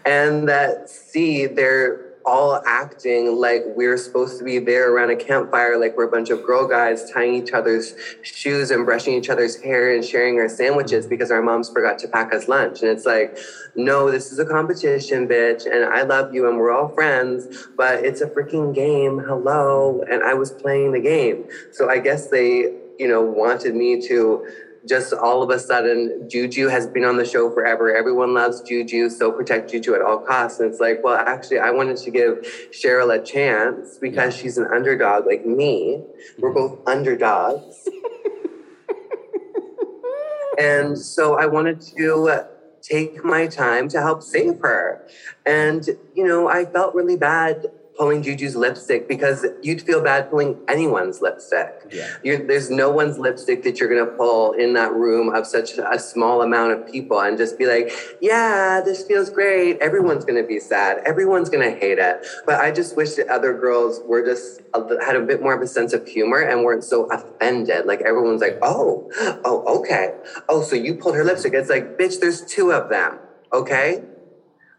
and 0.06 0.48
that 0.50 0.90
C, 0.90 1.46
they're 1.46 2.11
all 2.26 2.62
acting 2.66 3.36
like 3.36 3.64
we're 3.76 3.98
supposed 3.98 4.38
to 4.40 4.44
be 4.44 4.60
there 4.60 4.94
around 4.94 5.10
a 5.10 5.16
campfire, 5.16 5.80
like 5.80 5.96
we're 5.98 6.08
a 6.08 6.12
bunch 6.12 6.30
of 6.30 6.44
girl 6.46 6.68
guys 6.68 7.12
tying 7.12 7.36
each 7.36 7.52
other's 7.52 7.96
shoes 8.22 8.72
and 8.72 8.86
brushing 8.86 9.14
each 9.14 9.30
other's 9.30 9.62
hair 9.62 9.94
and 9.94 10.04
sharing 10.04 10.40
our 10.40 10.50
sandwiches 10.50 11.08
because 11.08 11.32
our 11.32 11.42
moms 11.42 11.70
forgot 11.70 12.00
to 12.00 12.08
pack 12.08 12.34
us 12.34 12.48
lunch. 12.48 12.82
And 12.82 12.90
it's 12.92 13.06
like, 13.06 13.38
no, 13.76 14.12
this 14.12 14.32
is 14.32 14.40
a 14.40 14.46
competition, 14.46 15.28
bitch. 15.28 15.66
And 15.66 15.86
I 15.86 16.04
love 16.04 16.34
you 16.34 16.48
and 16.50 16.58
we're 16.58 16.72
all 16.72 16.90
friends, 16.90 17.68
but 17.78 18.04
it's 18.04 18.22
a 18.22 18.28
freaking 18.28 18.74
game. 18.74 19.20
Hello. 19.20 20.04
And 20.10 20.24
I 20.24 20.34
was 20.34 20.52
playing 20.52 20.92
the 20.92 21.02
game. 21.02 21.46
So 21.72 21.90
I 21.90 22.00
guess 22.00 22.28
they, 22.28 22.74
you 23.00 23.08
know, 23.08 23.22
wanted 23.22 23.76
me 23.76 24.06
to 24.08 24.46
just 24.88 25.14
all 25.14 25.44
of 25.44 25.50
a 25.50 25.60
sudden, 25.60 26.28
Juju 26.30 26.68
has 26.68 26.88
been 26.88 27.04
on 27.04 27.18
the 27.18 27.26
show 27.26 27.52
forever. 27.52 27.96
Everyone 27.96 28.34
loves 28.34 28.62
Juju, 28.62 29.10
so 29.10 29.32
protect 29.32 29.72
Juju 29.72 29.94
at 29.94 30.02
all 30.02 30.20
costs. 30.20 30.60
And 30.60 30.72
it's 30.72 30.80
like, 30.80 31.04
well, 31.04 31.16
actually, 31.16 31.60
I 31.60 31.72
wanted 31.72 31.98
to 31.98 32.12
give 32.12 32.40
Cheryl 32.72 33.16
a 33.16 33.24
chance 33.24 33.98
because 33.98 34.36
she's 34.36 34.58
an 34.58 34.68
underdog 34.74 35.26
like 35.26 35.46
me. 35.46 36.04
We're 36.40 36.54
both 36.54 36.80
underdogs. 36.88 37.88
and 40.60 40.98
so 40.98 41.40
I 41.40 41.46
wanted 41.46 41.82
to 41.82 42.48
take 42.82 43.24
my 43.24 43.48
time 43.48 43.88
to 43.90 44.02
help 44.02 44.24
save 44.24 44.60
her. 44.62 45.06
And, 45.46 45.88
you 46.16 46.26
know, 46.26 46.48
I 46.48 46.66
felt 46.66 46.96
really 46.96 47.18
bad 47.18 47.68
pulling 47.98 48.24
Juju's 48.24 48.56
lipstick 48.56 49.08
because 49.08 49.46
you'd 49.62 49.82
feel 49.82 50.02
bad 50.02 50.30
pulling 50.30 50.58
anyone's 50.68 51.22
lipstick. 51.22 51.88
Yeah. 51.92 52.08
You're, 52.24 52.48
there's 52.48 52.70
no 52.70 52.90
one's 52.90 53.20
lipstick 53.20 53.64
that 53.64 53.80
you're 53.80 53.90
going 53.90 54.06
to 54.06 54.18
pull 54.18 54.54
in 54.54 54.74
that 54.74 54.94
room 54.94 55.34
of 55.34 55.46
such 55.46 55.78
a 55.78 56.00
small 56.00 56.42
amount 56.42 56.72
of 56.72 56.92
people 56.92 57.20
and 57.20 57.38
just 57.38 57.58
be 57.58 57.66
like, 57.66 57.92
yeah, 58.22 58.82
this 58.84 59.04
feels 59.06 59.30
great. 59.30 59.78
Everyone's 59.80 60.26
going 60.26 60.42
to 60.42 60.48
be 60.48 60.60
sad. 60.60 61.00
Everyone's 61.06 61.50
going 61.50 61.70
to 61.70 61.78
hate 61.78 62.00
it. 62.00 62.26
But 62.46 62.60
I 62.62 62.72
just 62.72 62.96
wish 62.96 63.16
that 63.16 63.28
other 63.28 63.54
girls 63.54 64.02
were 64.06 64.26
just 64.26 64.62
had 65.06 65.16
a 65.16 65.22
bit 65.22 65.42
more 65.42 65.54
of 65.54 65.62
a 65.62 65.68
sense 65.68 65.94
of 65.94 66.08
humor 66.08 66.40
and 66.40 66.64
weren't 66.64 66.84
so 66.84 67.06
offended. 67.12 67.86
Like 67.86 68.02
everyone's 68.02 68.42
like, 68.42 68.58
oh, 68.62 69.12
oh, 69.44 69.80
okay. 69.80 70.16
Oh, 70.48 70.62
so 70.62 70.76
you 70.76 70.96
pulled 70.96 71.16
her 71.16 71.24
lipstick. 71.24 71.54
It's 71.54 71.70
like, 71.70 71.98
bitch, 71.98 72.20
there's 72.20 72.42
two 72.46 72.72
of 72.72 72.90
them. 72.90 73.20
Okay. 73.54 74.04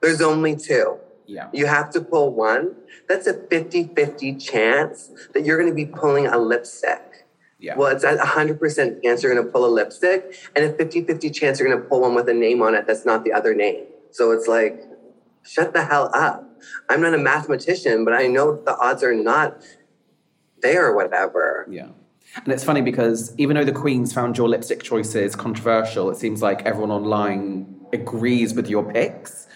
There's 0.01 0.21
only 0.21 0.57
two. 0.57 0.99
Yeah. 1.27 1.49
You 1.53 1.67
have 1.67 1.91
to 1.91 2.01
pull 2.01 2.35
one. 2.35 2.75
That's 3.09 3.27
a 3.27 3.35
50 3.35 3.91
50 3.95 4.37
chance 4.37 5.11
that 5.35 5.45
you're 5.45 5.59
going 5.59 5.71
to 5.71 5.75
be 5.75 5.87
pulling 5.87 6.27
a 6.27 6.39
lipstick. 6.39 7.27
Yeah. 7.59 7.77
Well, 7.77 7.95
it's 7.95 8.03
a 8.03 8.17
100% 8.17 9.03
chance 9.03 9.23
you're 9.23 9.33
going 9.33 9.47
to 9.47 9.53
pull 9.53 9.65
a 9.65 9.71
lipstick, 9.71 10.35
and 10.57 10.65
a 10.65 10.73
50 10.73 11.05
50 11.05 11.31
chance 11.31 11.61
you're 11.61 11.69
going 11.69 11.81
to 11.81 11.89
pull 11.89 12.01
one 12.01 12.15
with 12.15 12.29
a 12.29 12.35
name 12.35 12.61
on 12.61 12.75
it 12.75 12.87
that's 12.87 13.05
not 13.05 13.25
the 13.25 13.33
other 13.33 13.55
name. 13.55 13.85
So 14.11 14.33
it's 14.33 14.49
like, 14.49 14.83
shut 15.43 15.73
the 15.73 15.85
hell 15.85 16.11
up. 16.13 16.45
I'm 16.89 17.01
not 17.01 17.15
a 17.15 17.19
mathematician, 17.19 18.05
but 18.05 18.15
I 18.15 18.27
know 18.27 18.57
the 18.57 18.77
odds 18.77 19.03
are 19.03 19.15
not 19.15 19.63
there 20.61 20.87
or 20.87 20.97
whatever. 20.97 21.67
Yeah. 21.71 21.89
And 22.37 22.53
it's 22.53 22.65
funny 22.65 22.81
because 22.81 23.35
even 23.39 23.57
though 23.57 23.65
the 23.65 23.73
Queens 23.73 24.13
found 24.13 24.39
your 24.39 24.49
lipstick 24.49 24.83
choices 24.83 25.37
controversial, 25.37 26.11
it 26.11 26.17
seems 26.17 26.41
like 26.41 26.63
everyone 26.63 26.91
online 26.91 27.77
agrees 27.93 28.55
with 28.55 28.69
your 28.69 28.91
picks. 28.91 29.47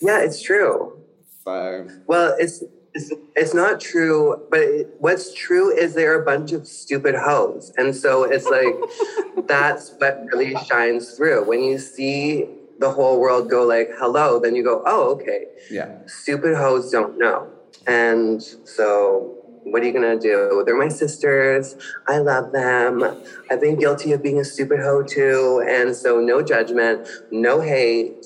Yeah, 0.00 0.20
it's 0.20 0.42
true. 0.42 1.02
So, 1.44 1.88
Well, 2.06 2.34
it's 2.38 2.62
it's, 2.94 3.12
it's 3.34 3.54
not 3.54 3.78
true, 3.80 4.46
but 4.50 4.60
it, 4.60 4.88
what's 4.98 5.34
true 5.34 5.70
is 5.70 5.94
they're 5.94 6.20
a 6.20 6.24
bunch 6.24 6.52
of 6.52 6.66
stupid 6.66 7.14
hoes, 7.14 7.72
and 7.76 7.94
so 7.94 8.24
it's 8.24 8.46
like 8.46 8.74
that's 9.46 9.92
what 9.98 10.18
really 10.32 10.56
shines 10.66 11.12
through 11.12 11.44
when 11.46 11.62
you 11.62 11.78
see 11.78 12.46
the 12.78 12.90
whole 12.90 13.20
world 13.20 13.48
go 13.50 13.64
like 13.64 13.90
hello. 13.98 14.38
Then 14.40 14.56
you 14.56 14.64
go, 14.64 14.82
oh, 14.86 15.12
okay. 15.14 15.46
yeah. 15.70 15.98
Stupid 16.06 16.56
hoes 16.56 16.90
don't 16.90 17.18
know, 17.18 17.50
and 17.86 18.42
so. 18.64 19.32
What 19.68 19.82
are 19.82 19.86
you 19.86 19.92
gonna 19.92 20.16
do? 20.16 20.62
They're 20.64 20.78
my 20.78 20.86
sisters. 20.86 21.74
I 22.06 22.18
love 22.18 22.52
them. 22.52 23.02
I've 23.50 23.60
been 23.60 23.74
guilty 23.76 24.12
of 24.12 24.22
being 24.22 24.38
a 24.38 24.44
stupid 24.44 24.78
hoe 24.78 25.02
too, 25.02 25.60
and 25.68 25.94
so 25.94 26.20
no 26.20 26.40
judgment, 26.40 27.08
no 27.32 27.60
hate. 27.60 28.24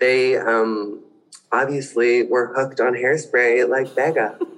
They 0.00 0.36
um, 0.36 1.02
obviously 1.52 2.24
were 2.24 2.52
hooked 2.54 2.80
on 2.80 2.94
hairspray 2.94 3.68
like 3.68 3.94
Becca. 3.94 4.38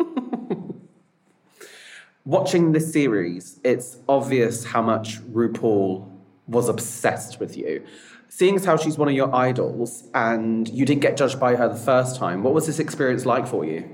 Watching 2.25 2.73
this 2.73 2.93
series, 2.93 3.61
it's 3.63 3.99
obvious 4.09 4.65
how 4.65 4.83
much 4.83 5.21
RuPaul 5.33 6.11
was 6.49 6.69
obsessed 6.69 7.39
with 7.39 7.57
you. 7.57 7.85
Seeing 8.29 8.57
as 8.57 8.65
how 8.65 8.77
she's 8.77 8.99
one 8.99 9.09
of 9.09 9.15
your 9.15 9.33
idols 9.35 10.09
and 10.13 10.69
you 10.69 10.85
didn't 10.85 11.03
get 11.03 11.17
judged 11.17 11.39
by 11.39 11.55
her 11.55 11.69
the 11.69 11.77
first 11.77 12.17
time, 12.17 12.43
what 12.43 12.53
was 12.53 12.67
this 12.67 12.81
experience 12.81 13.25
like 13.25 13.47
for 13.47 13.65
you? 13.65 13.89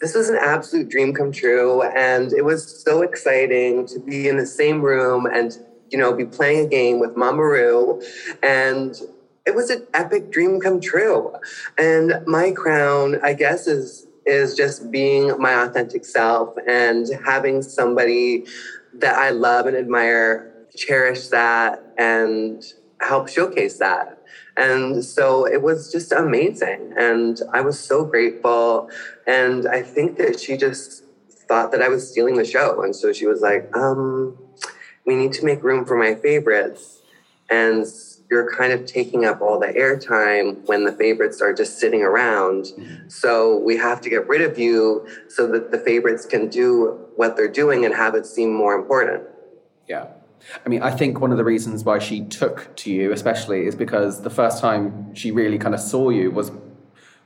this 0.00 0.14
was 0.14 0.28
an 0.28 0.36
absolute 0.36 0.88
dream 0.88 1.14
come 1.14 1.32
true, 1.32 1.82
and 1.82 2.32
it 2.32 2.44
was 2.44 2.82
so 2.84 3.02
exciting 3.02 3.86
to 3.86 3.98
be 3.98 4.28
in 4.28 4.36
the 4.36 4.46
same 4.46 4.82
room 4.82 5.26
and 5.26 5.58
you 5.90 5.98
know 5.98 6.12
be 6.12 6.24
playing 6.26 6.66
a 6.66 6.68
game 6.68 7.00
with 7.00 7.16
Mama 7.16 7.42
Ru, 7.42 8.02
and 8.42 9.00
it 9.46 9.54
was 9.54 9.70
an 9.70 9.86
epic 9.92 10.30
dream 10.30 10.60
come 10.60 10.80
true. 10.80 11.34
And 11.78 12.14
my 12.26 12.52
crown, 12.52 13.20
I 13.22 13.34
guess, 13.34 13.66
is 13.66 14.06
is 14.26 14.54
just 14.54 14.90
being 14.90 15.36
my 15.38 15.52
authentic 15.64 16.04
self 16.06 16.54
and 16.66 17.06
having 17.26 17.60
somebody 17.60 18.44
that 18.94 19.16
I 19.16 19.30
love 19.30 19.66
and 19.66 19.76
admire 19.76 20.50
cherish 20.74 21.28
that 21.28 21.82
and 21.98 22.64
help 23.00 23.28
showcase 23.28 23.78
that. 23.78 24.18
And 24.56 25.04
so 25.04 25.46
it 25.46 25.62
was 25.62 25.92
just 25.92 26.10
amazing. 26.10 26.94
And 26.96 27.38
I 27.52 27.60
was 27.60 27.78
so 27.78 28.04
grateful. 28.04 28.88
And 29.26 29.68
I 29.68 29.82
think 29.82 30.16
that 30.16 30.40
she 30.40 30.56
just 30.56 31.04
thought 31.48 31.70
that 31.72 31.82
I 31.82 31.88
was 31.88 32.08
stealing 32.10 32.36
the 32.36 32.46
show. 32.46 32.82
And 32.82 32.96
so 32.96 33.12
she 33.12 33.26
was 33.26 33.42
like, 33.42 33.68
um, 33.76 34.38
we 35.06 35.16
need 35.16 35.32
to 35.34 35.44
make 35.44 35.62
room 35.62 35.84
for 35.84 35.96
my 35.96 36.14
favorites. 36.14 37.02
And 37.50 37.86
you're 38.30 38.50
kind 38.54 38.72
of 38.72 38.86
taking 38.86 39.24
up 39.24 39.40
all 39.40 39.58
the 39.60 39.66
airtime 39.66 40.66
when 40.66 40.84
the 40.84 40.92
favorites 40.92 41.40
are 41.40 41.52
just 41.52 41.78
sitting 41.78 42.02
around. 42.02 42.64
Mm-hmm. 42.64 43.08
So 43.08 43.58
we 43.58 43.76
have 43.76 44.00
to 44.02 44.10
get 44.10 44.26
rid 44.26 44.40
of 44.40 44.58
you 44.58 45.06
so 45.28 45.46
that 45.48 45.70
the 45.70 45.78
favorites 45.78 46.26
can 46.26 46.48
do 46.48 46.98
what 47.16 47.36
they're 47.36 47.48
doing 47.48 47.84
and 47.84 47.94
have 47.94 48.14
it 48.14 48.26
seem 48.26 48.52
more 48.52 48.74
important. 48.74 49.24
Yeah. 49.86 50.06
I 50.64 50.68
mean, 50.68 50.82
I 50.82 50.90
think 50.90 51.20
one 51.20 51.30
of 51.30 51.38
the 51.38 51.44
reasons 51.44 51.84
why 51.84 51.98
she 51.98 52.22
took 52.24 52.74
to 52.76 52.90
you, 52.90 53.12
especially, 53.12 53.66
is 53.66 53.74
because 53.74 54.22
the 54.22 54.30
first 54.30 54.60
time 54.60 55.14
she 55.14 55.30
really 55.30 55.58
kind 55.58 55.74
of 55.74 55.80
saw 55.80 56.10
you 56.10 56.30
was 56.30 56.50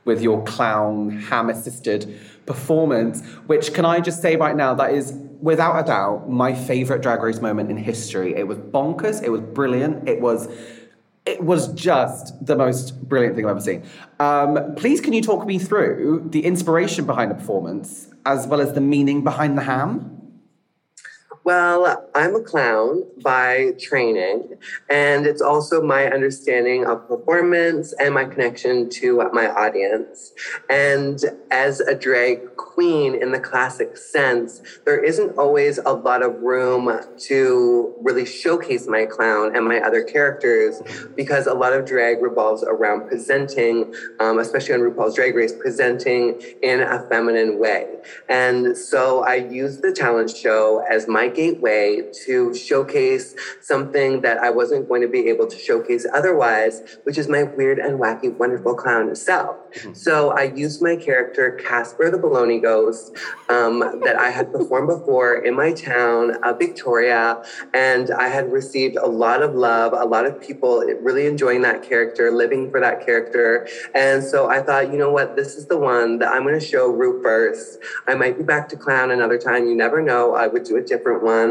with 0.05 0.21
your 0.21 0.43
clown, 0.43 1.19
ham 1.19 1.49
assisted 1.49 2.19
performance, 2.45 3.21
which 3.47 3.73
can 3.73 3.85
I 3.85 3.99
just 3.99 4.21
say 4.21 4.35
right 4.35 4.55
now, 4.55 4.73
that 4.75 4.93
is 4.93 5.13
without 5.41 5.79
a 5.79 5.85
doubt 5.85 6.29
my 6.29 6.53
favorite 6.53 7.01
drag 7.01 7.21
race 7.21 7.41
moment 7.41 7.69
in 7.69 7.77
history. 7.77 8.35
It 8.35 8.47
was 8.47 8.57
bonkers, 8.57 9.23
it 9.23 9.29
was 9.29 9.41
brilliant, 9.41 10.07
it 10.07 10.21
was. 10.21 10.47
It 11.25 11.43
was 11.43 11.71
just 11.73 12.45
the 12.45 12.55
most 12.55 13.07
brilliant 13.07 13.35
thing 13.35 13.45
I've 13.45 13.51
ever 13.51 13.61
seen. 13.61 13.83
Um, 14.19 14.73
please, 14.75 14.99
can 15.01 15.13
you 15.13 15.21
talk 15.21 15.45
me 15.45 15.59
through 15.59 16.27
the 16.29 16.45
inspiration 16.45 17.05
behind 17.05 17.29
the 17.31 17.35
performance 17.35 18.07
as 18.25 18.47
well 18.47 18.61
as 18.61 18.73
the 18.73 18.81
meaning 18.81 19.23
behind 19.23 19.57
the 19.57 19.63
ham? 19.63 20.19
Well, 21.43 22.07
I'm 22.13 22.35
a 22.35 22.41
clown 22.41 23.05
by 23.23 23.71
training, 23.79 24.55
and 24.89 25.25
it's 25.25 25.41
also 25.41 25.81
my 25.81 26.05
understanding 26.05 26.85
of 26.85 27.07
performance 27.07 27.93
and 27.93 28.13
my 28.13 28.25
connection 28.25 28.89
to 28.91 29.27
my 29.33 29.49
audience. 29.49 30.33
And 30.69 31.19
as 31.49 31.79
a 31.79 31.95
drag 31.95 32.55
queen 32.79 33.13
in 33.13 33.33
the 33.33 33.39
classic 33.41 33.97
sense, 33.97 34.61
there 34.85 35.03
isn't 35.03 35.37
always 35.37 35.79
a 35.79 35.91
lot 35.91 36.23
of 36.23 36.41
room 36.41 36.89
to 37.17 37.93
really 37.99 38.25
showcase 38.25 38.87
my 38.87 39.05
clown 39.05 39.53
and 39.53 39.65
my 39.65 39.81
other 39.81 40.01
characters 40.01 40.81
because 41.13 41.45
a 41.45 41.53
lot 41.53 41.73
of 41.73 41.85
drag 41.85 42.21
revolves 42.21 42.63
around 42.63 43.05
presenting, 43.05 43.93
um, 44.21 44.39
especially 44.39 44.75
on 44.75 44.79
RuPaul's 44.79 45.13
Drag 45.13 45.35
Race, 45.35 45.51
presenting 45.51 46.41
in 46.63 46.79
a 46.79 47.05
feminine 47.09 47.59
way. 47.59 47.85
And 48.29 48.77
so 48.77 49.25
I 49.25 49.35
use 49.35 49.81
the 49.81 49.91
talent 49.91 50.29
show 50.29 50.81
as 50.89 51.05
my 51.05 51.27
gateway 51.27 52.09
to 52.25 52.55
showcase 52.55 53.35
something 53.59 54.21
that 54.21 54.37
I 54.37 54.51
wasn't 54.51 54.87
going 54.87 55.01
to 55.01 55.09
be 55.09 55.27
able 55.27 55.47
to 55.47 55.57
showcase 55.57 56.05
otherwise, 56.13 56.97
which 57.03 57.17
is 57.17 57.27
my 57.27 57.43
weird 57.43 57.77
and 57.77 57.99
wacky, 57.99 58.33
wonderful 58.33 58.73
clown 58.75 59.13
self. 59.17 59.57
Mm-hmm. 59.73 59.93
So 59.95 60.31
I 60.31 60.43
used 60.43 60.81
my 60.81 60.95
character, 60.95 61.59
Casper 61.61 62.09
the 62.09 62.17
Baloney 62.17 62.61
Ghost, 62.69 63.03
um, 63.49 63.79
that 64.05 64.15
I 64.27 64.29
had 64.29 64.51
performed 64.51 64.89
before 64.95 65.29
in 65.47 65.53
my 65.55 65.71
town, 65.73 66.21
uh, 66.43 66.53
Victoria, 66.53 67.43
and 67.73 68.05
I 68.11 68.27
had 68.27 68.51
received 68.51 68.95
a 68.95 69.07
lot 69.07 69.41
of 69.41 69.55
love, 69.55 69.93
a 69.93 70.07
lot 70.15 70.25
of 70.29 70.33
people 70.47 70.73
really 71.01 71.25
enjoying 71.25 71.61
that 71.63 71.79
character, 71.89 72.31
living 72.31 72.69
for 72.71 72.79
that 72.79 73.05
character. 73.05 73.67
And 73.95 74.23
so 74.23 74.49
I 74.49 74.61
thought, 74.61 74.91
you 74.91 74.97
know 74.97 75.11
what, 75.11 75.35
this 75.35 75.55
is 75.55 75.65
the 75.67 75.77
one 75.77 76.19
that 76.19 76.29
I'm 76.33 76.43
going 76.43 76.59
to 76.59 76.65
show 76.73 76.87
Ru 76.87 77.21
first. 77.23 77.79
I 78.07 78.13
might 78.15 78.37
be 78.37 78.43
back 78.43 78.69
to 78.69 78.77
clown 78.77 79.11
another 79.11 79.37
time. 79.37 79.67
You 79.67 79.75
never 79.75 80.01
know. 80.01 80.35
I 80.35 80.47
would 80.47 80.63
do 80.63 80.75
a 80.77 80.81
different 80.81 81.23
one. 81.23 81.49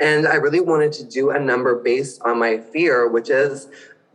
And 0.00 0.26
I 0.26 0.34
really 0.34 0.60
wanted 0.60 0.92
to 0.94 1.04
do 1.04 1.30
a 1.30 1.38
number 1.38 1.72
based 1.76 2.20
on 2.22 2.38
my 2.38 2.58
fear, 2.72 3.08
which 3.08 3.30
is 3.30 3.68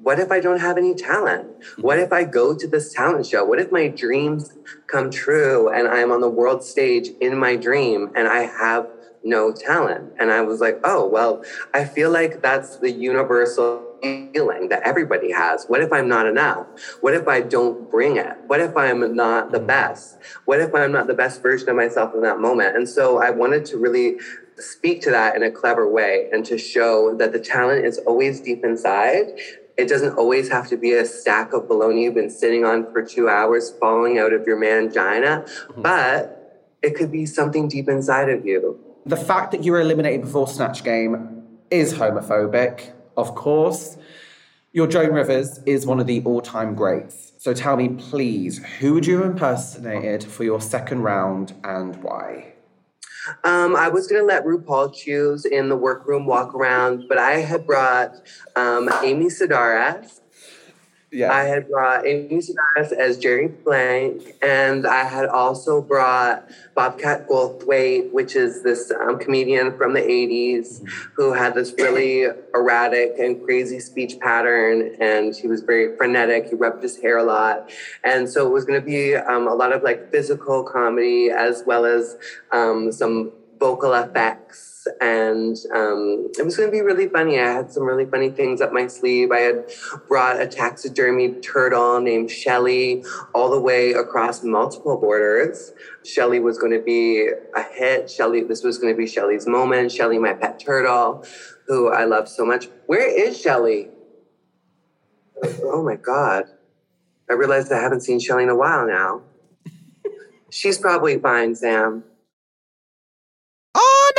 what 0.06 0.20
if 0.20 0.32
I 0.32 0.39
don't 0.39 0.60
have 0.60 0.78
any 0.78 0.93
talent? 0.93 1.47
What 1.80 1.97
if 1.97 2.14
I 2.14 2.26
go 2.26 2.56
to 2.56 2.68
this 2.68 2.93
talent 2.93 3.26
show? 3.26 3.43
What 3.43 3.60
if 3.60 3.72
my 3.72 3.88
dreams 3.88 4.56
come 4.86 5.10
true 5.10 5.68
and 5.68 5.88
I'm 5.88 6.12
on 6.12 6.22
the 6.22 6.30
world 6.30 6.64
stage 6.64 7.10
in 7.20 7.36
my 7.39 7.56
dream 7.56 8.12
and 8.16 8.28
I 8.28 8.43
have 8.43 8.88
no 9.24 9.51
talent? 9.51 10.14
And 10.20 10.30
I 10.32 10.41
was 10.41 10.62
like, 10.62 10.80
oh, 10.84 11.08
well, 11.08 11.43
I 11.74 11.86
feel 11.86 12.12
like 12.12 12.43
that's 12.43 12.78
the 12.78 12.91
universal 12.91 13.84
feeling 13.99 14.70
that 14.70 14.84
everybody 14.84 15.32
has. 15.32 15.66
What 15.66 15.82
if 15.82 15.91
I'm 15.91 16.08
not 16.08 16.28
enough? 16.28 16.68
What 17.01 17.16
if 17.16 17.28
I 17.28 17.41
don't 17.41 17.89
bring 17.89 18.18
it? 18.18 18.38
What 18.45 18.60
if 18.60 18.78
I'm 18.78 19.16
not 19.16 19.51
the 19.51 19.60
mm. 19.60 19.66
best? 19.66 20.20
What 20.45 20.60
if 20.60 20.76
I'm 20.76 20.91
not 20.91 21.08
the 21.08 21.16
best 21.16 21.41
version 21.41 21.68
of 21.70 21.78
myself 21.78 22.14
in 22.14 22.22
that 22.22 22.39
moment? 22.39 22.76
And 22.76 22.88
so 22.88 23.18
I 23.18 23.32
wanted 23.32 23.66
to 23.66 23.80
really 23.80 24.18
speak 24.60 25.01
to 25.01 25.10
that 25.10 25.36
in 25.36 25.41
a 25.41 25.49
clever 25.49 25.89
way 25.91 26.30
and 26.32 26.45
to 26.45 26.60
show 26.60 27.16
that 27.18 27.34
the 27.34 27.39
talent 27.39 27.86
is 27.88 27.97
always 27.97 28.39
deep 28.39 28.64
inside. 28.64 29.39
It 29.78 29.88
doesn't 29.90 30.18
always 30.18 30.50
have 30.50 30.68
to 30.70 30.78
be 30.78 30.94
a 30.94 31.06
stack 31.06 31.54
of 31.54 31.68
bologna 31.68 32.04
you've 32.04 32.16
been 32.16 32.30
sitting 32.30 32.64
on 32.64 32.92
for 32.92 33.04
two 33.04 33.28
hours 33.28 33.72
falling 33.80 34.18
out 34.18 34.34
of 34.34 34.48
your 34.48 34.58
mangina, 34.58 35.44
mm-hmm. 35.46 35.82
but 35.82 36.72
it 36.82 36.96
could 36.96 37.12
be 37.12 37.26
something 37.26 37.68
deep 37.68 37.90
inside 37.90 38.30
of 38.30 38.46
you. 38.46 38.80
The 39.06 39.18
fact 39.18 39.52
that 39.52 39.64
you 39.64 39.72
were 39.72 39.82
eliminated 39.82 40.22
before 40.22 40.48
Snatch 40.48 40.84
Game 40.84 41.44
is 41.70 41.94
homophobic 41.94 42.94
of 43.18 43.36
course. 43.36 43.98
Your 44.74 44.88
Joan 44.88 45.14
Rivers 45.14 45.60
is 45.66 45.86
one 45.86 46.00
of 46.00 46.08
the 46.08 46.22
all 46.26 46.42
time 46.42 46.76
greats. 46.76 47.34
So 47.38 47.54
tell 47.54 47.78
me, 47.78 47.90
please, 47.90 48.64
who 48.80 48.94
would 48.94 49.06
you 49.06 49.18
have 49.18 49.32
impersonated 49.32 50.24
for 50.24 50.44
your 50.44 50.60
second 50.60 51.02
round 51.04 51.54
and 51.64 52.02
why? 52.04 52.55
Um, 53.44 53.76
I 53.76 53.88
was 53.90 54.08
going 54.08 54.22
to 54.22 54.26
let 54.26 54.46
RuPaul 54.46 54.94
choose 54.94 55.46
in 55.46 55.70
the 55.70 55.76
workroom 55.76 56.26
walk 56.26 56.54
around, 56.54 57.06
but 57.08 57.18
I 57.18 57.40
had 57.40 57.66
brought 57.66 58.16
um, 58.56 58.90
Amy 59.04 59.26
Sedaris 59.26 60.22
yeah. 61.16 61.32
I 61.32 61.43
had 61.43 61.70
brought 61.70 62.05
Amy 62.05 62.41
Sedaris 62.41 62.91
as 62.91 63.18
Jerry 63.18 63.47
Blank, 63.47 64.36
and 64.41 64.86
I 64.86 65.05
had 65.05 65.28
also 65.28 65.82
brought 65.82 66.49
Bobcat 66.76 67.28
Goldthwait, 67.30 68.11
which 68.11 68.36
is 68.36 68.63
this 68.63 68.91
um, 68.91 69.18
comedian 69.18 69.78
from 69.78 69.93
the 69.93 70.01
80s 70.01 70.82
mm-hmm. 70.82 71.11
who 71.13 71.34
had 71.34 71.55
this 71.55 71.74
really 71.78 72.26
erratic 72.53 73.13
and 73.18 73.43
crazy 73.43 73.80
speech 73.80 74.20
pattern, 74.20 74.95
and 74.99 75.36
he 75.36 75.47
was 75.47 75.61
very 75.61 75.95
frenetic. 75.95 76.49
He 76.49 76.55
rubbed 76.55 76.84
his 76.84 76.99
hair 76.99 77.18
a 77.18 77.24
lot. 77.24 77.70
And 78.03 78.30
so 78.30 78.45
it 78.45 78.51
was 78.51 78.66
going 78.66 78.80
to 78.80 78.86
be 78.86 79.16
um, 79.16 79.47
a 79.47 79.53
lot 79.53 79.72
of 79.72 79.84
like 79.84 80.11
physical 80.11 80.63
comedy 80.63 81.30
as 81.30 81.63
well 81.66 81.86
as 81.86 82.18
um, 82.51 82.91
some 82.91 83.32
vocal 83.57 83.93
effects 83.93 84.75
and 85.02 85.58
um, 85.74 86.30
it 86.38 86.44
was 86.44 86.58
going 86.58 86.70
to 86.70 86.72
be 86.72 86.82
really 86.82 87.08
funny. 87.08 87.40
I 87.40 87.52
had 87.52 87.72
some 87.72 87.84
really 87.84 88.06
funny 88.06 88.30
things 88.30 88.62
up 88.62 88.72
my 88.74 88.88
sleeve. 88.88 89.32
I 89.32 89.40
had 89.40 89.72
brought 90.08 90.40
a 90.40 90.48
taxidermy 90.48 91.34
turtle 91.42 92.00
named 92.02 92.32
Shelly 92.32 93.04
all 93.34 93.50
the 93.50 93.60
way 93.60 93.92
across 93.94 94.44
multiple 94.44 94.98
borders. 94.98 95.74
Shelly 96.04 96.40
was 96.40 96.58
going 96.58 96.72
to 96.72 96.82
be 96.82 97.30
a 97.56 97.64
hit. 97.64 98.10
Shelly, 98.10 98.42
this 98.44 98.64
was 98.64 98.78
going 98.78 98.94
to 98.94 98.98
be 98.98 99.08
Shelly's 99.08 99.48
moment. 99.48 99.92
Shelly, 99.92 100.20
my 100.20 100.34
pet 100.34 100.60
turtle, 100.60 101.26
who 101.68 101.90
I 101.90 102.06
love 102.06 102.28
so 102.30 102.46
much. 102.46 102.68
Where 102.86 103.08
is 103.08 103.40
Shelly? 103.40 103.90
Oh 105.64 105.84
my 105.84 105.96
God. 105.96 106.46
I 107.30 107.34
realized 107.34 107.72
I 107.72 107.82
haven't 107.82 108.02
seen 108.02 108.20
Shelly 108.20 108.44
in 108.44 108.50
a 108.50 108.56
while 108.56 108.86
now. 108.88 109.22
She's 110.50 110.78
probably 110.78 111.18
fine, 111.18 111.56
Sam 111.56 112.04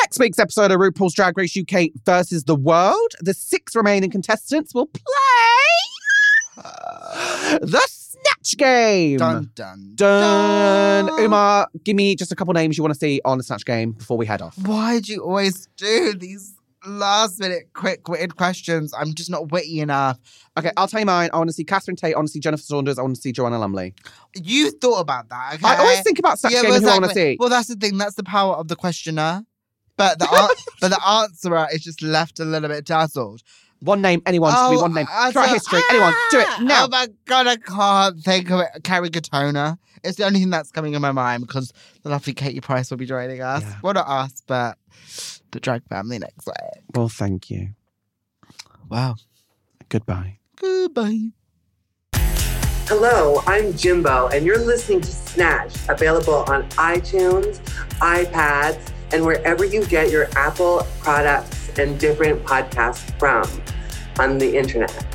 next 0.07 0.21
week's 0.21 0.39
episode 0.39 0.71
of 0.71 0.79
RuPaul's 0.79 1.15
Drag 1.15 1.37
Race 1.37 1.59
UK 1.59 1.89
versus 2.05 2.45
the 2.45 2.55
World, 2.55 3.15
the 3.23 3.35
six 3.35 3.75
remaining 3.75 4.09
contestants 4.09 4.73
will 4.73 4.87
play 4.87 6.63
the 7.61 7.83
Snatch 7.89 8.57
Game. 8.57 9.19
Dun 9.19 9.51
dun 9.57 9.95
dun. 9.97 11.07
dun. 11.07 11.21
Umar, 11.21 11.67
give 11.83 11.97
me 11.97 12.15
just 12.15 12.31
a 12.31 12.37
couple 12.37 12.55
names 12.55 12.79
you 12.79 12.85
want 12.85 12.95
to 12.95 13.01
see 13.01 13.21
on 13.25 13.37
the 13.37 13.43
Snatch 13.43 13.65
Game 13.65 13.91
before 13.91 14.17
we 14.17 14.27
head 14.27 14.41
off. 14.41 14.57
Why 14.65 15.01
do 15.01 15.13
you 15.13 15.25
always 15.25 15.67
do 15.77 16.15
these 16.15 16.55
last 16.87 17.41
minute 17.41 17.71
quick 17.73 18.09
witted 18.09 18.37
questions? 18.37 18.95
I'm 18.97 19.13
just 19.13 19.29
not 19.29 19.51
witty 19.51 19.81
enough. 19.81 20.21
Okay, 20.57 20.71
I'll 20.77 20.87
tell 20.87 21.01
you 21.01 21.07
mine. 21.07 21.31
I 21.33 21.37
want 21.39 21.51
to 21.51 21.53
see 21.53 21.65
Catherine 21.65 21.97
Tate. 21.97 22.15
I 22.15 22.17
want 22.17 22.29
to 22.29 22.33
see 22.33 22.39
Jennifer 22.39 22.63
Saunders. 22.63 22.97
I 22.97 23.03
want 23.03 23.17
to 23.17 23.21
see 23.21 23.33
Joanna 23.33 23.59
Lumley. 23.59 23.93
You 24.37 24.71
thought 24.71 25.01
about 25.01 25.31
that, 25.31 25.55
okay? 25.55 25.67
I 25.67 25.79
always 25.79 26.03
think 26.03 26.21
about 26.21 26.39
Snatch 26.39 26.53
yeah, 26.53 26.63
Game 26.63 26.75
and 26.75 26.85
who 26.85 26.91
I 26.91 26.99
want 27.01 27.07
to 27.07 27.15
see. 27.15 27.37
Well, 27.41 27.49
that's 27.49 27.67
the 27.67 27.75
thing. 27.75 27.99
That's 27.99 28.15
the 28.15 28.23
power 28.23 28.55
of 28.55 28.69
the 28.69 28.77
questioner. 28.77 29.45
But 29.97 30.19
the 30.19 30.29
an- 30.31 30.57
but 30.81 30.89
the 30.91 31.07
answerer 31.07 31.69
is 31.73 31.83
just 31.83 32.03
left 32.03 32.39
a 32.41 32.45
little 32.45 32.69
bit 32.69 32.85
dazzled. 32.85 33.43
One 33.81 34.01
name, 34.01 34.23
anyone. 34.25 34.53
Oh, 34.57 34.71
be 34.71 34.77
one 34.79 34.95
name. 34.95 35.07
Try 35.33 35.49
history. 35.49 35.81
Ah, 35.83 35.87
anyone. 35.91 36.15
Do 36.31 36.41
it 36.41 36.67
now. 36.67 36.85
Oh 36.85 36.89
my 36.89 37.09
god, 37.27 37.47
I 37.47 37.57
can't 37.57 38.21
think 38.23 38.51
of 38.51 38.61
it. 38.61 38.85
Kerry 38.85 39.11
Katona. 39.11 39.79
It's 40.03 40.17
the 40.17 40.25
only 40.25 40.41
thing 40.41 40.51
that's 40.51 40.71
coming 40.71 40.95
in 40.95 41.03
my 41.03 41.13
mind 41.13 41.47
because 41.47 41.73
the 42.03 42.11
lovely 42.11 42.33
Katie 42.33 42.61
Price 42.61 42.91
will 42.91 42.97
be 42.97 43.07
joining 43.07 43.43
us. 43.43 43.63
Yeah. 43.63 43.75
Well, 43.83 43.95
not 43.95 44.09
us, 44.09 44.43
but 44.47 44.79
the 45.51 45.61
drag 45.61 45.87
family 45.89 46.19
next 46.19 46.47
week. 46.47 46.83
Well, 46.95 47.09
thank 47.09 47.51
you. 47.51 47.71
Wow. 48.89 49.17
Goodbye. 49.89 50.39
Goodbye. 50.57 51.31
Hello, 52.89 53.43
I'm 53.49 53.77
Jimbo, 53.77 54.29
and 54.29 54.47
you're 54.47 54.65
listening 54.65 55.01
to 55.01 55.11
Snatch, 55.11 55.75
available 55.89 56.45
on 56.47 56.69
iTunes, 56.71 57.59
iPads, 57.99 58.93
and 59.13 59.25
wherever 59.25 59.65
you 59.65 59.85
get 59.87 60.11
your 60.11 60.29
Apple 60.37 60.87
products 61.01 61.71
and 61.79 61.99
different 61.99 62.45
podcasts 62.45 63.17
from 63.19 63.49
on 64.19 64.39
the 64.39 64.57
internet. 64.57 65.07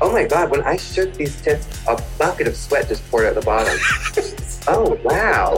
Oh 0.00 0.12
my 0.12 0.24
God, 0.24 0.50
when 0.50 0.62
I 0.62 0.76
shook 0.76 1.14
these 1.14 1.40
tips, 1.40 1.66
a 1.88 2.02
bucket 2.18 2.48
of 2.48 2.56
sweat 2.56 2.88
just 2.88 3.08
poured 3.10 3.26
out 3.26 3.34
the 3.36 3.40
bottom. 3.40 3.78
oh, 4.68 4.98
wow. 5.04 5.56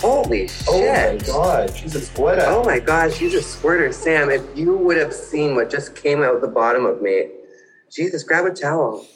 Holy 0.00 0.48
shit. 0.48 0.66
Oh 0.68 1.12
my 1.12 1.16
God, 1.26 1.76
she's 1.76 1.94
a 1.94 2.00
squirter. 2.00 2.44
Oh 2.46 2.62
my 2.64 2.78
God, 2.78 3.12
she's 3.12 3.34
a 3.34 3.42
squirter. 3.42 3.90
Sam, 3.92 4.30
if 4.30 4.42
you 4.54 4.76
would 4.76 4.98
have 4.98 5.12
seen 5.12 5.54
what 5.54 5.70
just 5.70 5.96
came 5.96 6.22
out 6.22 6.40
the 6.40 6.48
bottom 6.48 6.84
of 6.84 7.00
me, 7.00 7.28
Jesus, 7.90 8.22
grab 8.22 8.44
a 8.44 8.50
towel. 8.50 9.06